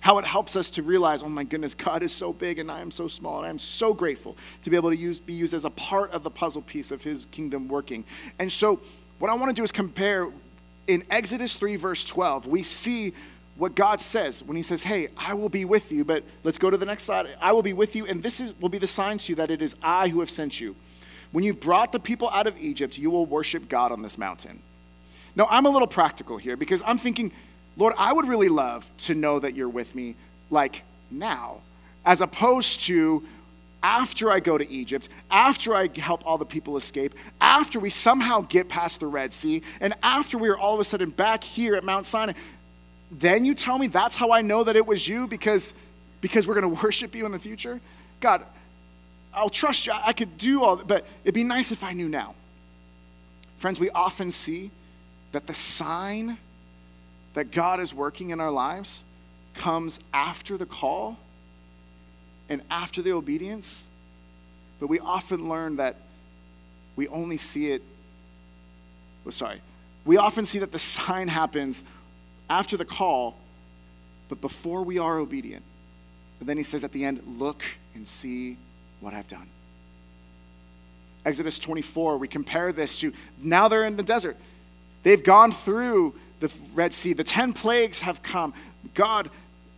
how 0.00 0.18
it 0.18 0.26
helps 0.26 0.56
us 0.56 0.68
to 0.70 0.82
realize, 0.82 1.22
oh 1.22 1.28
my 1.28 1.44
goodness, 1.44 1.74
God 1.74 2.02
is 2.02 2.12
so 2.12 2.34
big 2.34 2.58
and 2.58 2.70
I 2.70 2.80
am 2.80 2.90
so 2.90 3.08
small, 3.08 3.38
and 3.38 3.46
I'm 3.46 3.58
so 3.58 3.94
grateful 3.94 4.36
to 4.62 4.68
be 4.68 4.76
able 4.76 4.90
to 4.90 4.96
use, 4.96 5.20
be 5.20 5.32
used 5.32 5.54
as 5.54 5.64
a 5.64 5.70
part 5.70 6.12
of 6.12 6.22
the 6.22 6.30
puzzle 6.30 6.62
piece 6.62 6.90
of 6.90 7.02
His 7.02 7.26
kingdom 7.30 7.66
working. 7.66 8.04
And 8.38 8.52
so, 8.52 8.80
what 9.18 9.30
I 9.30 9.34
want 9.34 9.48
to 9.48 9.54
do 9.58 9.64
is 9.64 9.72
compare 9.72 10.28
in 10.86 11.04
Exodus 11.10 11.56
3, 11.56 11.76
verse 11.76 12.04
12, 12.04 12.46
we 12.46 12.62
see 12.62 13.14
what 13.56 13.74
God 13.74 14.02
says 14.02 14.42
when 14.42 14.56
He 14.56 14.62
says, 14.62 14.82
Hey, 14.82 15.08
I 15.16 15.32
will 15.32 15.48
be 15.48 15.64
with 15.64 15.90
you. 15.90 16.04
But 16.04 16.24
let's 16.44 16.58
go 16.58 16.68
to 16.68 16.76
the 16.76 16.84
next 16.84 17.04
slide. 17.04 17.26
I 17.40 17.52
will 17.52 17.62
be 17.62 17.72
with 17.72 17.96
you, 17.96 18.06
and 18.06 18.22
this 18.22 18.38
is, 18.38 18.58
will 18.60 18.68
be 18.68 18.78
the 18.78 18.86
sign 18.86 19.16
to 19.18 19.32
you 19.32 19.36
that 19.36 19.50
it 19.50 19.62
is 19.62 19.74
I 19.82 20.08
who 20.08 20.20
have 20.20 20.30
sent 20.30 20.60
you. 20.60 20.76
When 21.36 21.44
you 21.44 21.52
brought 21.52 21.92
the 21.92 22.00
people 22.00 22.30
out 22.30 22.46
of 22.46 22.56
Egypt, 22.56 22.96
you 22.96 23.10
will 23.10 23.26
worship 23.26 23.68
God 23.68 23.92
on 23.92 24.00
this 24.00 24.16
mountain. 24.16 24.62
Now, 25.34 25.46
I'm 25.50 25.66
a 25.66 25.68
little 25.68 25.86
practical 25.86 26.38
here 26.38 26.56
because 26.56 26.82
I'm 26.86 26.96
thinking, 26.96 27.30
Lord, 27.76 27.92
I 27.98 28.10
would 28.10 28.26
really 28.26 28.48
love 28.48 28.90
to 29.00 29.14
know 29.14 29.38
that 29.40 29.54
you're 29.54 29.68
with 29.68 29.94
me, 29.94 30.16
like 30.48 30.82
now, 31.10 31.60
as 32.06 32.22
opposed 32.22 32.86
to 32.86 33.22
after 33.82 34.32
I 34.32 34.40
go 34.40 34.56
to 34.56 34.66
Egypt, 34.70 35.10
after 35.30 35.74
I 35.74 35.90
help 35.94 36.22
all 36.24 36.38
the 36.38 36.46
people 36.46 36.78
escape, 36.78 37.14
after 37.38 37.78
we 37.78 37.90
somehow 37.90 38.40
get 38.40 38.70
past 38.70 39.00
the 39.00 39.06
Red 39.06 39.34
Sea, 39.34 39.60
and 39.78 39.92
after 40.02 40.38
we 40.38 40.48
are 40.48 40.56
all 40.56 40.72
of 40.72 40.80
a 40.80 40.84
sudden 40.84 41.10
back 41.10 41.44
here 41.44 41.74
at 41.74 41.84
Mount 41.84 42.06
Sinai, 42.06 42.32
then 43.10 43.44
you 43.44 43.54
tell 43.54 43.76
me 43.76 43.88
that's 43.88 44.16
how 44.16 44.32
I 44.32 44.40
know 44.40 44.64
that 44.64 44.74
it 44.74 44.86
was 44.86 45.06
you 45.06 45.26
because, 45.26 45.74
because 46.22 46.48
we're 46.48 46.58
going 46.58 46.74
to 46.74 46.82
worship 46.82 47.14
you 47.14 47.26
in 47.26 47.32
the 47.32 47.38
future? 47.38 47.78
God, 48.22 48.46
I'll 49.36 49.50
trust 49.50 49.86
you. 49.86 49.92
I 49.92 50.12
could 50.14 50.38
do 50.38 50.64
all 50.64 50.76
that, 50.76 50.88
but 50.88 51.06
it'd 51.22 51.34
be 51.34 51.44
nice 51.44 51.70
if 51.70 51.84
I 51.84 51.92
knew 51.92 52.08
now. 52.08 52.34
Friends, 53.58 53.78
we 53.78 53.90
often 53.90 54.30
see 54.30 54.70
that 55.32 55.46
the 55.46 55.54
sign 55.54 56.38
that 57.34 57.50
God 57.50 57.78
is 57.78 57.92
working 57.92 58.30
in 58.30 58.40
our 58.40 58.50
lives 58.50 59.04
comes 59.54 60.00
after 60.12 60.56
the 60.56 60.64
call 60.64 61.18
and 62.48 62.62
after 62.70 63.02
the 63.02 63.12
obedience, 63.12 63.90
but 64.80 64.86
we 64.86 64.98
often 64.98 65.48
learn 65.48 65.76
that 65.76 65.96
we 66.96 67.06
only 67.08 67.36
see 67.36 67.70
it. 67.72 67.82
Well, 69.24 69.32
sorry. 69.32 69.60
We 70.06 70.16
often 70.16 70.44
see 70.44 70.60
that 70.60 70.72
the 70.72 70.78
sign 70.78 71.28
happens 71.28 71.84
after 72.48 72.76
the 72.76 72.84
call, 72.84 73.36
but 74.28 74.40
before 74.40 74.82
we 74.82 74.98
are 74.98 75.18
obedient. 75.18 75.64
But 76.38 76.46
then 76.46 76.56
he 76.56 76.62
says 76.62 76.84
at 76.84 76.92
the 76.92 77.04
end, 77.04 77.22
Look 77.38 77.62
and 77.94 78.06
see 78.06 78.56
what 79.00 79.14
I've 79.14 79.28
done. 79.28 79.48
Exodus 81.24 81.58
24, 81.58 82.18
we 82.18 82.28
compare 82.28 82.72
this 82.72 82.98
to 82.98 83.12
now 83.38 83.68
they're 83.68 83.84
in 83.84 83.96
the 83.96 84.02
desert. 84.02 84.36
They've 85.02 85.22
gone 85.22 85.52
through 85.52 86.14
the 86.40 86.52
Red 86.74 86.92
Sea, 86.92 87.12
the 87.12 87.24
10 87.24 87.52
plagues 87.52 88.00
have 88.00 88.22
come. 88.22 88.54
God 88.94 89.30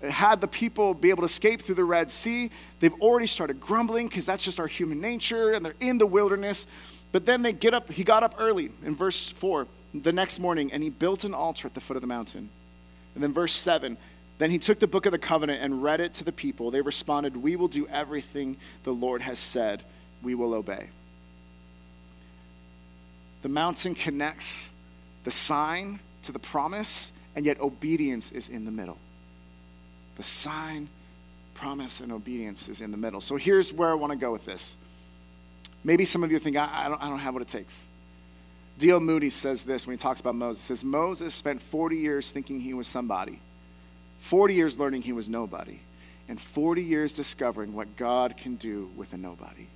had 0.02 0.40
the 0.40 0.48
people 0.48 0.94
be 0.94 1.10
able 1.10 1.22
to 1.22 1.26
escape 1.26 1.62
through 1.62 1.74
the 1.76 1.84
Red 1.84 2.10
Sea. 2.10 2.50
They've 2.80 2.94
already 3.00 3.26
started 3.26 3.60
grumbling 3.60 4.08
because 4.08 4.26
that's 4.26 4.44
just 4.44 4.60
our 4.60 4.66
human 4.66 5.00
nature, 5.00 5.52
and 5.52 5.64
they're 5.64 5.74
in 5.80 5.98
the 5.98 6.06
wilderness. 6.06 6.66
But 7.12 7.26
then 7.26 7.42
they 7.42 7.52
get 7.52 7.74
up, 7.74 7.90
he 7.90 8.04
got 8.04 8.22
up 8.22 8.34
early 8.38 8.70
in 8.84 8.94
verse 8.94 9.30
4 9.30 9.66
the 9.94 10.12
next 10.12 10.38
morning, 10.38 10.72
and 10.72 10.82
he 10.82 10.90
built 10.90 11.24
an 11.24 11.34
altar 11.34 11.66
at 11.66 11.74
the 11.74 11.80
foot 11.80 11.96
of 11.96 12.02
the 12.02 12.08
mountain. 12.08 12.50
And 13.14 13.24
then 13.24 13.32
verse 13.32 13.54
7 13.54 13.96
then 14.38 14.50
he 14.50 14.58
took 14.58 14.78
the 14.78 14.86
book 14.86 15.04
of 15.04 15.12
the 15.12 15.18
covenant 15.18 15.62
and 15.62 15.82
read 15.82 16.00
it 16.00 16.14
to 16.14 16.24
the 16.24 16.32
people. 16.32 16.70
They 16.70 16.80
responded, 16.80 17.36
We 17.36 17.56
will 17.56 17.68
do 17.68 17.86
everything 17.88 18.56
the 18.84 18.92
Lord 18.92 19.22
has 19.22 19.38
said, 19.38 19.82
we 20.22 20.34
will 20.34 20.54
obey. 20.54 20.88
The 23.42 23.48
mountain 23.48 23.94
connects 23.94 24.72
the 25.24 25.30
sign 25.30 26.00
to 26.22 26.32
the 26.32 26.38
promise, 26.38 27.12
and 27.36 27.46
yet 27.46 27.60
obedience 27.60 28.32
is 28.32 28.48
in 28.48 28.64
the 28.64 28.70
middle. 28.70 28.98
The 30.16 30.22
sign, 30.22 30.88
promise, 31.54 32.00
and 32.00 32.12
obedience 32.12 32.68
is 32.68 32.80
in 32.80 32.90
the 32.90 32.96
middle. 32.96 33.20
So 33.20 33.36
here's 33.36 33.72
where 33.72 33.90
I 33.90 33.94
want 33.94 34.12
to 34.12 34.18
go 34.18 34.32
with 34.32 34.44
this. 34.44 34.76
Maybe 35.84 36.04
some 36.04 36.24
of 36.24 36.32
you 36.32 36.38
think, 36.38 36.56
I, 36.56 36.68
I, 36.72 36.88
don't, 36.88 37.02
I 37.02 37.08
don't 37.08 37.20
have 37.20 37.34
what 37.34 37.42
it 37.42 37.48
takes. 37.48 37.88
D.L. 38.78 39.00
Moody 39.00 39.30
says 39.30 39.64
this 39.64 39.86
when 39.86 39.96
he 39.96 40.00
talks 40.00 40.20
about 40.20 40.34
Moses. 40.34 40.62
He 40.62 40.66
says, 40.68 40.84
Moses 40.84 41.34
spent 41.34 41.62
40 41.62 41.96
years 41.96 42.30
thinking 42.30 42.60
he 42.60 42.74
was 42.74 42.86
somebody, 42.86 43.40
40 44.20 44.54
years 44.54 44.78
learning 44.78 45.02
he 45.02 45.12
was 45.12 45.28
nobody, 45.28 45.80
and 46.28 46.40
40 46.40 46.82
years 46.82 47.14
discovering 47.14 47.74
what 47.74 47.96
God 47.96 48.36
can 48.36 48.56
do 48.56 48.90
with 48.96 49.12
a 49.12 49.16
nobody. 49.16 49.66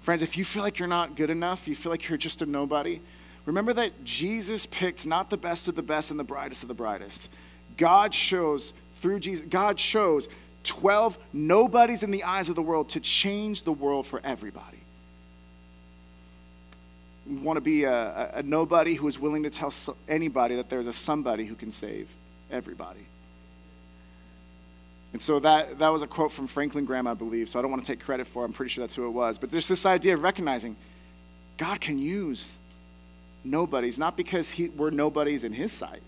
Friends, 0.00 0.22
if 0.22 0.36
you 0.38 0.44
feel 0.44 0.62
like 0.62 0.78
you're 0.78 0.88
not 0.88 1.16
good 1.16 1.30
enough, 1.30 1.66
you 1.66 1.74
feel 1.74 1.90
like 1.90 2.08
you're 2.08 2.18
just 2.18 2.42
a 2.42 2.46
nobody, 2.46 3.00
remember 3.44 3.72
that 3.72 4.04
Jesus 4.04 4.66
picked 4.66 5.06
not 5.06 5.30
the 5.30 5.36
best 5.36 5.68
of 5.68 5.74
the 5.74 5.82
best 5.82 6.10
and 6.10 6.18
the 6.18 6.24
brightest 6.24 6.62
of 6.62 6.68
the 6.68 6.74
brightest. 6.74 7.28
God 7.76 8.14
shows 8.14 8.72
through 8.96 9.20
Jesus, 9.20 9.46
God 9.48 9.78
shows 9.78 10.28
12 10.64 11.18
nobodies 11.32 12.02
in 12.02 12.10
the 12.10 12.24
eyes 12.24 12.48
of 12.48 12.56
the 12.56 12.62
world 12.62 12.88
to 12.90 13.00
change 13.00 13.62
the 13.62 13.72
world 13.72 14.06
for 14.06 14.20
everybody. 14.24 14.78
We 17.26 17.36
want 17.36 17.56
to 17.56 17.60
be 17.60 17.84
a, 17.84 18.30
a, 18.34 18.42
nobody 18.42 18.94
who 18.94 19.06
is 19.08 19.18
willing 19.18 19.42
to 19.42 19.50
tell 19.50 19.72
anybody 20.08 20.56
that 20.56 20.68
there's 20.68 20.86
a 20.86 20.92
somebody 20.92 21.44
who 21.44 21.54
can 21.56 21.72
save 21.72 22.08
everybody. 22.50 23.06
And 25.12 25.22
so 25.22 25.38
that, 25.40 25.78
that 25.78 25.88
was 25.88 26.02
a 26.02 26.06
quote 26.06 26.32
from 26.32 26.46
Franklin 26.46 26.84
Graham, 26.84 27.06
I 27.06 27.14
believe. 27.14 27.48
So 27.48 27.58
I 27.58 27.62
don't 27.62 27.70
want 27.70 27.84
to 27.84 27.90
take 27.90 28.04
credit 28.04 28.26
for 28.26 28.42
it. 28.42 28.46
I'm 28.46 28.52
pretty 28.52 28.70
sure 28.70 28.82
that's 28.82 28.94
who 28.94 29.06
it 29.06 29.10
was. 29.10 29.38
But 29.38 29.50
there's 29.50 29.68
this 29.68 29.86
idea 29.86 30.14
of 30.14 30.22
recognizing 30.22 30.76
God 31.56 31.80
can 31.80 31.98
use 31.98 32.58
nobodies, 33.42 33.98
not 33.98 34.16
because 34.16 34.50
he, 34.50 34.68
we're 34.68 34.90
nobodies 34.90 35.44
in 35.44 35.52
his 35.52 35.72
sight, 35.72 36.02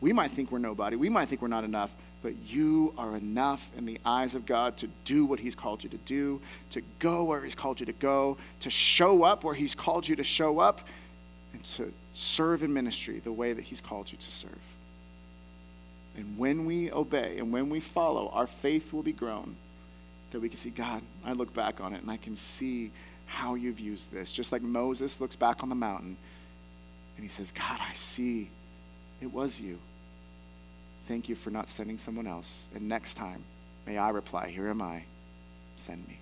we 0.00 0.12
might 0.12 0.32
think 0.32 0.52
we're 0.52 0.58
nobody. 0.58 0.96
We 0.96 1.08
might 1.08 1.28
think 1.28 1.40
we're 1.40 1.48
not 1.48 1.64
enough. 1.64 1.94
But 2.22 2.34
you 2.46 2.92
are 2.98 3.16
enough 3.16 3.70
in 3.76 3.86
the 3.86 4.00
eyes 4.04 4.34
of 4.34 4.46
God 4.46 4.76
to 4.78 4.88
do 5.04 5.24
what 5.24 5.38
He's 5.38 5.54
called 5.54 5.84
you 5.84 5.90
to 5.90 5.96
do, 5.98 6.40
to 6.70 6.82
go 6.98 7.24
where 7.24 7.42
He's 7.44 7.54
called 7.54 7.80
you 7.80 7.86
to 7.86 7.92
go, 7.92 8.36
to 8.60 8.70
show 8.70 9.22
up 9.22 9.44
where 9.44 9.54
He's 9.54 9.74
called 9.74 10.08
you 10.08 10.16
to 10.16 10.24
show 10.24 10.58
up, 10.58 10.80
and 11.52 11.62
to 11.64 11.92
serve 12.12 12.62
in 12.62 12.72
ministry 12.74 13.20
the 13.20 13.32
way 13.32 13.52
that 13.52 13.62
He's 13.62 13.80
called 13.80 14.10
you 14.10 14.18
to 14.18 14.30
serve. 14.30 14.75
And 16.16 16.38
when 16.38 16.64
we 16.64 16.90
obey 16.90 17.36
and 17.38 17.52
when 17.52 17.68
we 17.68 17.80
follow, 17.80 18.30
our 18.30 18.46
faith 18.46 18.92
will 18.92 19.02
be 19.02 19.12
grown 19.12 19.56
that 20.30 20.40
we 20.40 20.48
can 20.48 20.56
see, 20.56 20.70
God, 20.70 21.02
I 21.24 21.32
look 21.32 21.52
back 21.54 21.80
on 21.80 21.94
it 21.94 22.02
and 22.02 22.10
I 22.10 22.16
can 22.16 22.36
see 22.36 22.90
how 23.26 23.54
you've 23.54 23.80
used 23.80 24.12
this. 24.12 24.32
Just 24.32 24.52
like 24.52 24.62
Moses 24.62 25.20
looks 25.20 25.36
back 25.36 25.62
on 25.62 25.68
the 25.68 25.74
mountain 25.74 26.16
and 27.16 27.24
he 27.24 27.28
says, 27.28 27.52
God, 27.52 27.80
I 27.80 27.92
see 27.94 28.50
it 29.20 29.32
was 29.32 29.60
you. 29.60 29.78
Thank 31.08 31.28
you 31.28 31.34
for 31.34 31.50
not 31.50 31.68
sending 31.68 31.98
someone 31.98 32.26
else. 32.26 32.68
And 32.74 32.88
next 32.88 33.14
time, 33.14 33.44
may 33.86 33.96
I 33.96 34.10
reply, 34.10 34.48
Here 34.48 34.68
am 34.68 34.82
I, 34.82 35.04
send 35.76 36.06
me. 36.08 36.18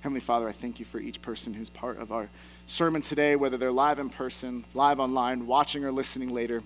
Heavenly 0.00 0.20
Father, 0.20 0.48
I 0.48 0.52
thank 0.52 0.78
you 0.78 0.84
for 0.84 1.00
each 1.00 1.22
person 1.22 1.54
who's 1.54 1.70
part 1.70 1.98
of 1.98 2.12
our 2.12 2.28
sermon 2.66 3.02
today, 3.02 3.34
whether 3.34 3.56
they're 3.56 3.72
live 3.72 3.98
in 3.98 4.10
person, 4.10 4.64
live 4.74 5.00
online, 5.00 5.46
watching 5.46 5.84
or 5.84 5.90
listening 5.90 6.28
later. 6.28 6.62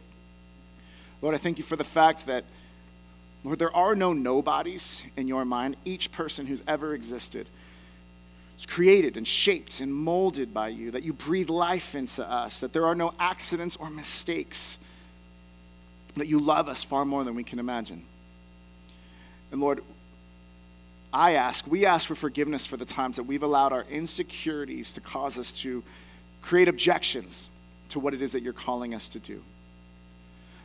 Lord, 1.22 1.34
I 1.34 1.38
thank 1.38 1.56
you 1.56 1.64
for 1.64 1.76
the 1.76 1.84
fact 1.84 2.26
that 2.26 2.44
Lord, 3.44 3.58
there 3.58 3.74
are 3.74 3.94
no 3.94 4.12
nobodies 4.12 5.04
in 5.16 5.26
your 5.26 5.44
mind. 5.44 5.76
Each 5.84 6.12
person 6.12 6.46
who's 6.46 6.62
ever 6.66 6.94
existed 6.94 7.48
is 8.56 8.66
created 8.66 9.16
and 9.16 9.26
shaped 9.26 9.80
and 9.80 9.92
molded 9.92 10.54
by 10.54 10.68
you, 10.68 10.90
that 10.92 11.02
you 11.02 11.12
breathe 11.12 11.50
life 11.50 11.94
into 11.94 12.28
us, 12.28 12.60
that 12.60 12.72
there 12.72 12.86
are 12.86 12.94
no 12.94 13.14
accidents 13.18 13.76
or 13.76 13.90
mistakes, 13.90 14.78
that 16.14 16.28
you 16.28 16.38
love 16.38 16.68
us 16.68 16.84
far 16.84 17.04
more 17.04 17.24
than 17.24 17.34
we 17.34 17.42
can 17.42 17.58
imagine. 17.58 18.04
And 19.50 19.60
Lord, 19.60 19.82
I 21.12 21.32
ask, 21.32 21.66
we 21.66 21.84
ask 21.84 22.06
for 22.06 22.14
forgiveness 22.14 22.64
for 22.64 22.76
the 22.76 22.84
times 22.84 23.16
that 23.16 23.24
we've 23.24 23.42
allowed 23.42 23.72
our 23.72 23.84
insecurities 23.90 24.92
to 24.92 25.00
cause 25.00 25.36
us 25.36 25.52
to 25.60 25.82
create 26.42 26.68
objections 26.68 27.50
to 27.88 27.98
what 27.98 28.14
it 28.14 28.22
is 28.22 28.32
that 28.32 28.42
you're 28.42 28.52
calling 28.52 28.94
us 28.94 29.08
to 29.08 29.18
do. 29.18 29.42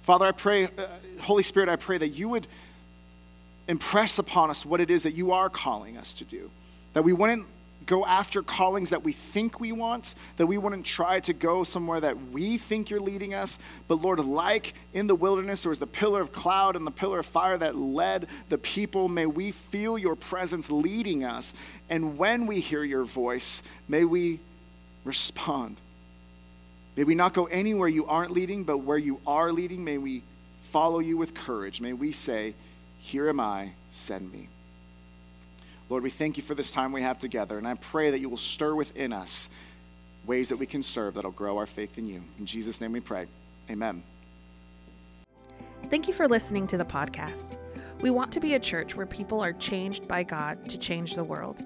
Father, 0.07 0.25
I 0.25 0.31
pray, 0.31 0.67
uh, 0.67 0.69
Holy 1.19 1.43
Spirit, 1.43 1.67
I 1.67 1.75
pray 1.75 1.97
that 1.97 2.07
you 2.07 2.29
would 2.29 2.47
impress 3.67 4.17
upon 4.17 4.49
us 4.49 4.65
what 4.65 4.79
it 4.79 4.89
is 4.89 5.03
that 5.03 5.11
you 5.11 5.33
are 5.33 5.49
calling 5.49 5.97
us 5.97 6.13
to 6.13 6.23
do. 6.23 6.49
That 6.93 7.03
we 7.03 7.11
wouldn't 7.11 7.45
go 7.85 8.05
after 8.05 8.41
callings 8.41 8.91
that 8.91 9.03
we 9.03 9.11
think 9.11 9.59
we 9.59 9.73
want, 9.73 10.15
that 10.37 10.47
we 10.47 10.57
wouldn't 10.57 10.85
try 10.85 11.19
to 11.19 11.33
go 11.33 11.65
somewhere 11.65 11.99
that 11.99 12.31
we 12.31 12.57
think 12.57 12.89
you're 12.89 13.01
leading 13.01 13.33
us. 13.33 13.59
But 13.89 13.95
Lord, 13.95 14.19
like 14.19 14.75
in 14.93 15.07
the 15.07 15.15
wilderness, 15.15 15.63
there 15.63 15.71
was 15.71 15.79
the 15.79 15.85
pillar 15.85 16.21
of 16.21 16.31
cloud 16.31 16.77
and 16.77 16.87
the 16.87 16.91
pillar 16.91 17.19
of 17.19 17.25
fire 17.25 17.57
that 17.57 17.75
led 17.75 18.27
the 18.47 18.57
people. 18.57 19.09
May 19.09 19.25
we 19.25 19.51
feel 19.51 19.97
your 19.97 20.15
presence 20.15 20.71
leading 20.71 21.25
us. 21.25 21.53
And 21.89 22.17
when 22.17 22.47
we 22.47 22.61
hear 22.61 22.85
your 22.85 23.03
voice, 23.03 23.61
may 23.89 24.05
we 24.05 24.39
respond. 25.03 25.81
May 26.97 27.03
we 27.03 27.13
not 27.13 27.35
go 27.35 27.45
anywhere 27.45 27.87
you 27.87 28.07
aren't 28.07 28.31
leading, 28.31 28.63
but 28.63 28.79
where 28.79 28.97
you 28.97 29.21
are 29.27 29.51
leading, 29.51 29.83
may 29.83 29.99
we 29.99 30.23
follow 30.61 30.97
you 30.97 31.15
with 31.15 31.35
courage. 31.35 31.79
May 31.79 31.93
we 31.93 32.11
say, 32.11 32.55
Here 32.97 33.29
am 33.29 33.39
I, 33.39 33.73
send 33.91 34.31
me. 34.31 34.49
Lord, 35.89 36.01
we 36.01 36.09
thank 36.09 36.37
you 36.37 36.43
for 36.43 36.55
this 36.55 36.71
time 36.71 36.91
we 36.91 37.03
have 37.03 37.19
together, 37.19 37.57
and 37.59 37.67
I 37.67 37.75
pray 37.75 38.09
that 38.09 38.19
you 38.19 38.29
will 38.29 38.35
stir 38.35 38.73
within 38.73 39.13
us 39.13 39.51
ways 40.25 40.49
that 40.49 40.57
we 40.57 40.65
can 40.65 40.81
serve 40.81 41.13
that'll 41.13 41.31
grow 41.31 41.57
our 41.57 41.67
faith 41.67 41.99
in 41.99 42.09
you. 42.09 42.23
In 42.39 42.47
Jesus' 42.47 42.81
name 42.81 42.91
we 42.91 42.99
pray. 42.99 43.27
Amen. 43.69 44.03
Thank 45.89 46.07
you 46.07 46.13
for 46.13 46.27
listening 46.27 46.65
to 46.67 46.77
the 46.77 46.83
podcast. 46.83 47.57
We 48.01 48.09
want 48.09 48.31
to 48.33 48.39
be 48.39 48.55
a 48.55 48.59
church 48.59 48.95
where 48.95 49.05
people 49.05 49.39
are 49.39 49.53
changed 49.53 50.07
by 50.07 50.23
God 50.23 50.67
to 50.67 50.77
change 50.77 51.13
the 51.13 51.23
world. 51.23 51.63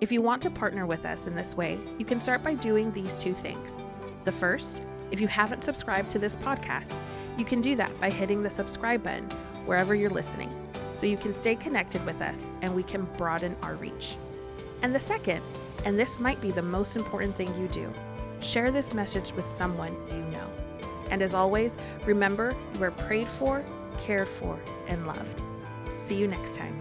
If 0.00 0.12
you 0.12 0.20
want 0.20 0.42
to 0.42 0.50
partner 0.50 0.86
with 0.86 1.06
us 1.06 1.26
in 1.26 1.34
this 1.34 1.56
way, 1.56 1.78
you 1.98 2.04
can 2.04 2.20
start 2.20 2.42
by 2.42 2.54
doing 2.54 2.92
these 2.92 3.18
two 3.18 3.32
things. 3.32 3.84
The 4.24 4.32
first, 4.32 4.80
if 5.10 5.20
you 5.20 5.28
haven't 5.28 5.64
subscribed 5.64 6.10
to 6.10 6.18
this 6.18 6.36
podcast, 6.36 6.92
you 7.36 7.44
can 7.44 7.60
do 7.60 7.76
that 7.76 7.98
by 8.00 8.10
hitting 8.10 8.42
the 8.42 8.50
subscribe 8.50 9.02
button 9.02 9.28
wherever 9.66 9.94
you're 9.94 10.10
listening 10.10 10.50
so 10.92 11.06
you 11.06 11.16
can 11.16 11.34
stay 11.34 11.54
connected 11.56 12.04
with 12.06 12.20
us 12.22 12.48
and 12.62 12.74
we 12.74 12.82
can 12.82 13.04
broaden 13.16 13.56
our 13.62 13.74
reach. 13.74 14.16
And 14.82 14.94
the 14.94 15.00
second, 15.00 15.42
and 15.84 15.98
this 15.98 16.18
might 16.18 16.40
be 16.40 16.50
the 16.50 16.62
most 16.62 16.96
important 16.96 17.34
thing 17.36 17.54
you 17.58 17.68
do, 17.68 17.92
share 18.40 18.70
this 18.70 18.94
message 18.94 19.32
with 19.32 19.46
someone 19.46 19.94
you 20.08 20.22
know. 20.32 20.48
And 21.10 21.22
as 21.22 21.34
always, 21.34 21.76
remember 22.06 22.54
you 22.74 22.84
are 22.84 22.90
prayed 22.90 23.28
for, 23.28 23.64
cared 24.04 24.28
for, 24.28 24.58
and 24.88 25.06
loved. 25.06 25.42
See 25.98 26.14
you 26.14 26.26
next 26.26 26.54
time. 26.54 26.80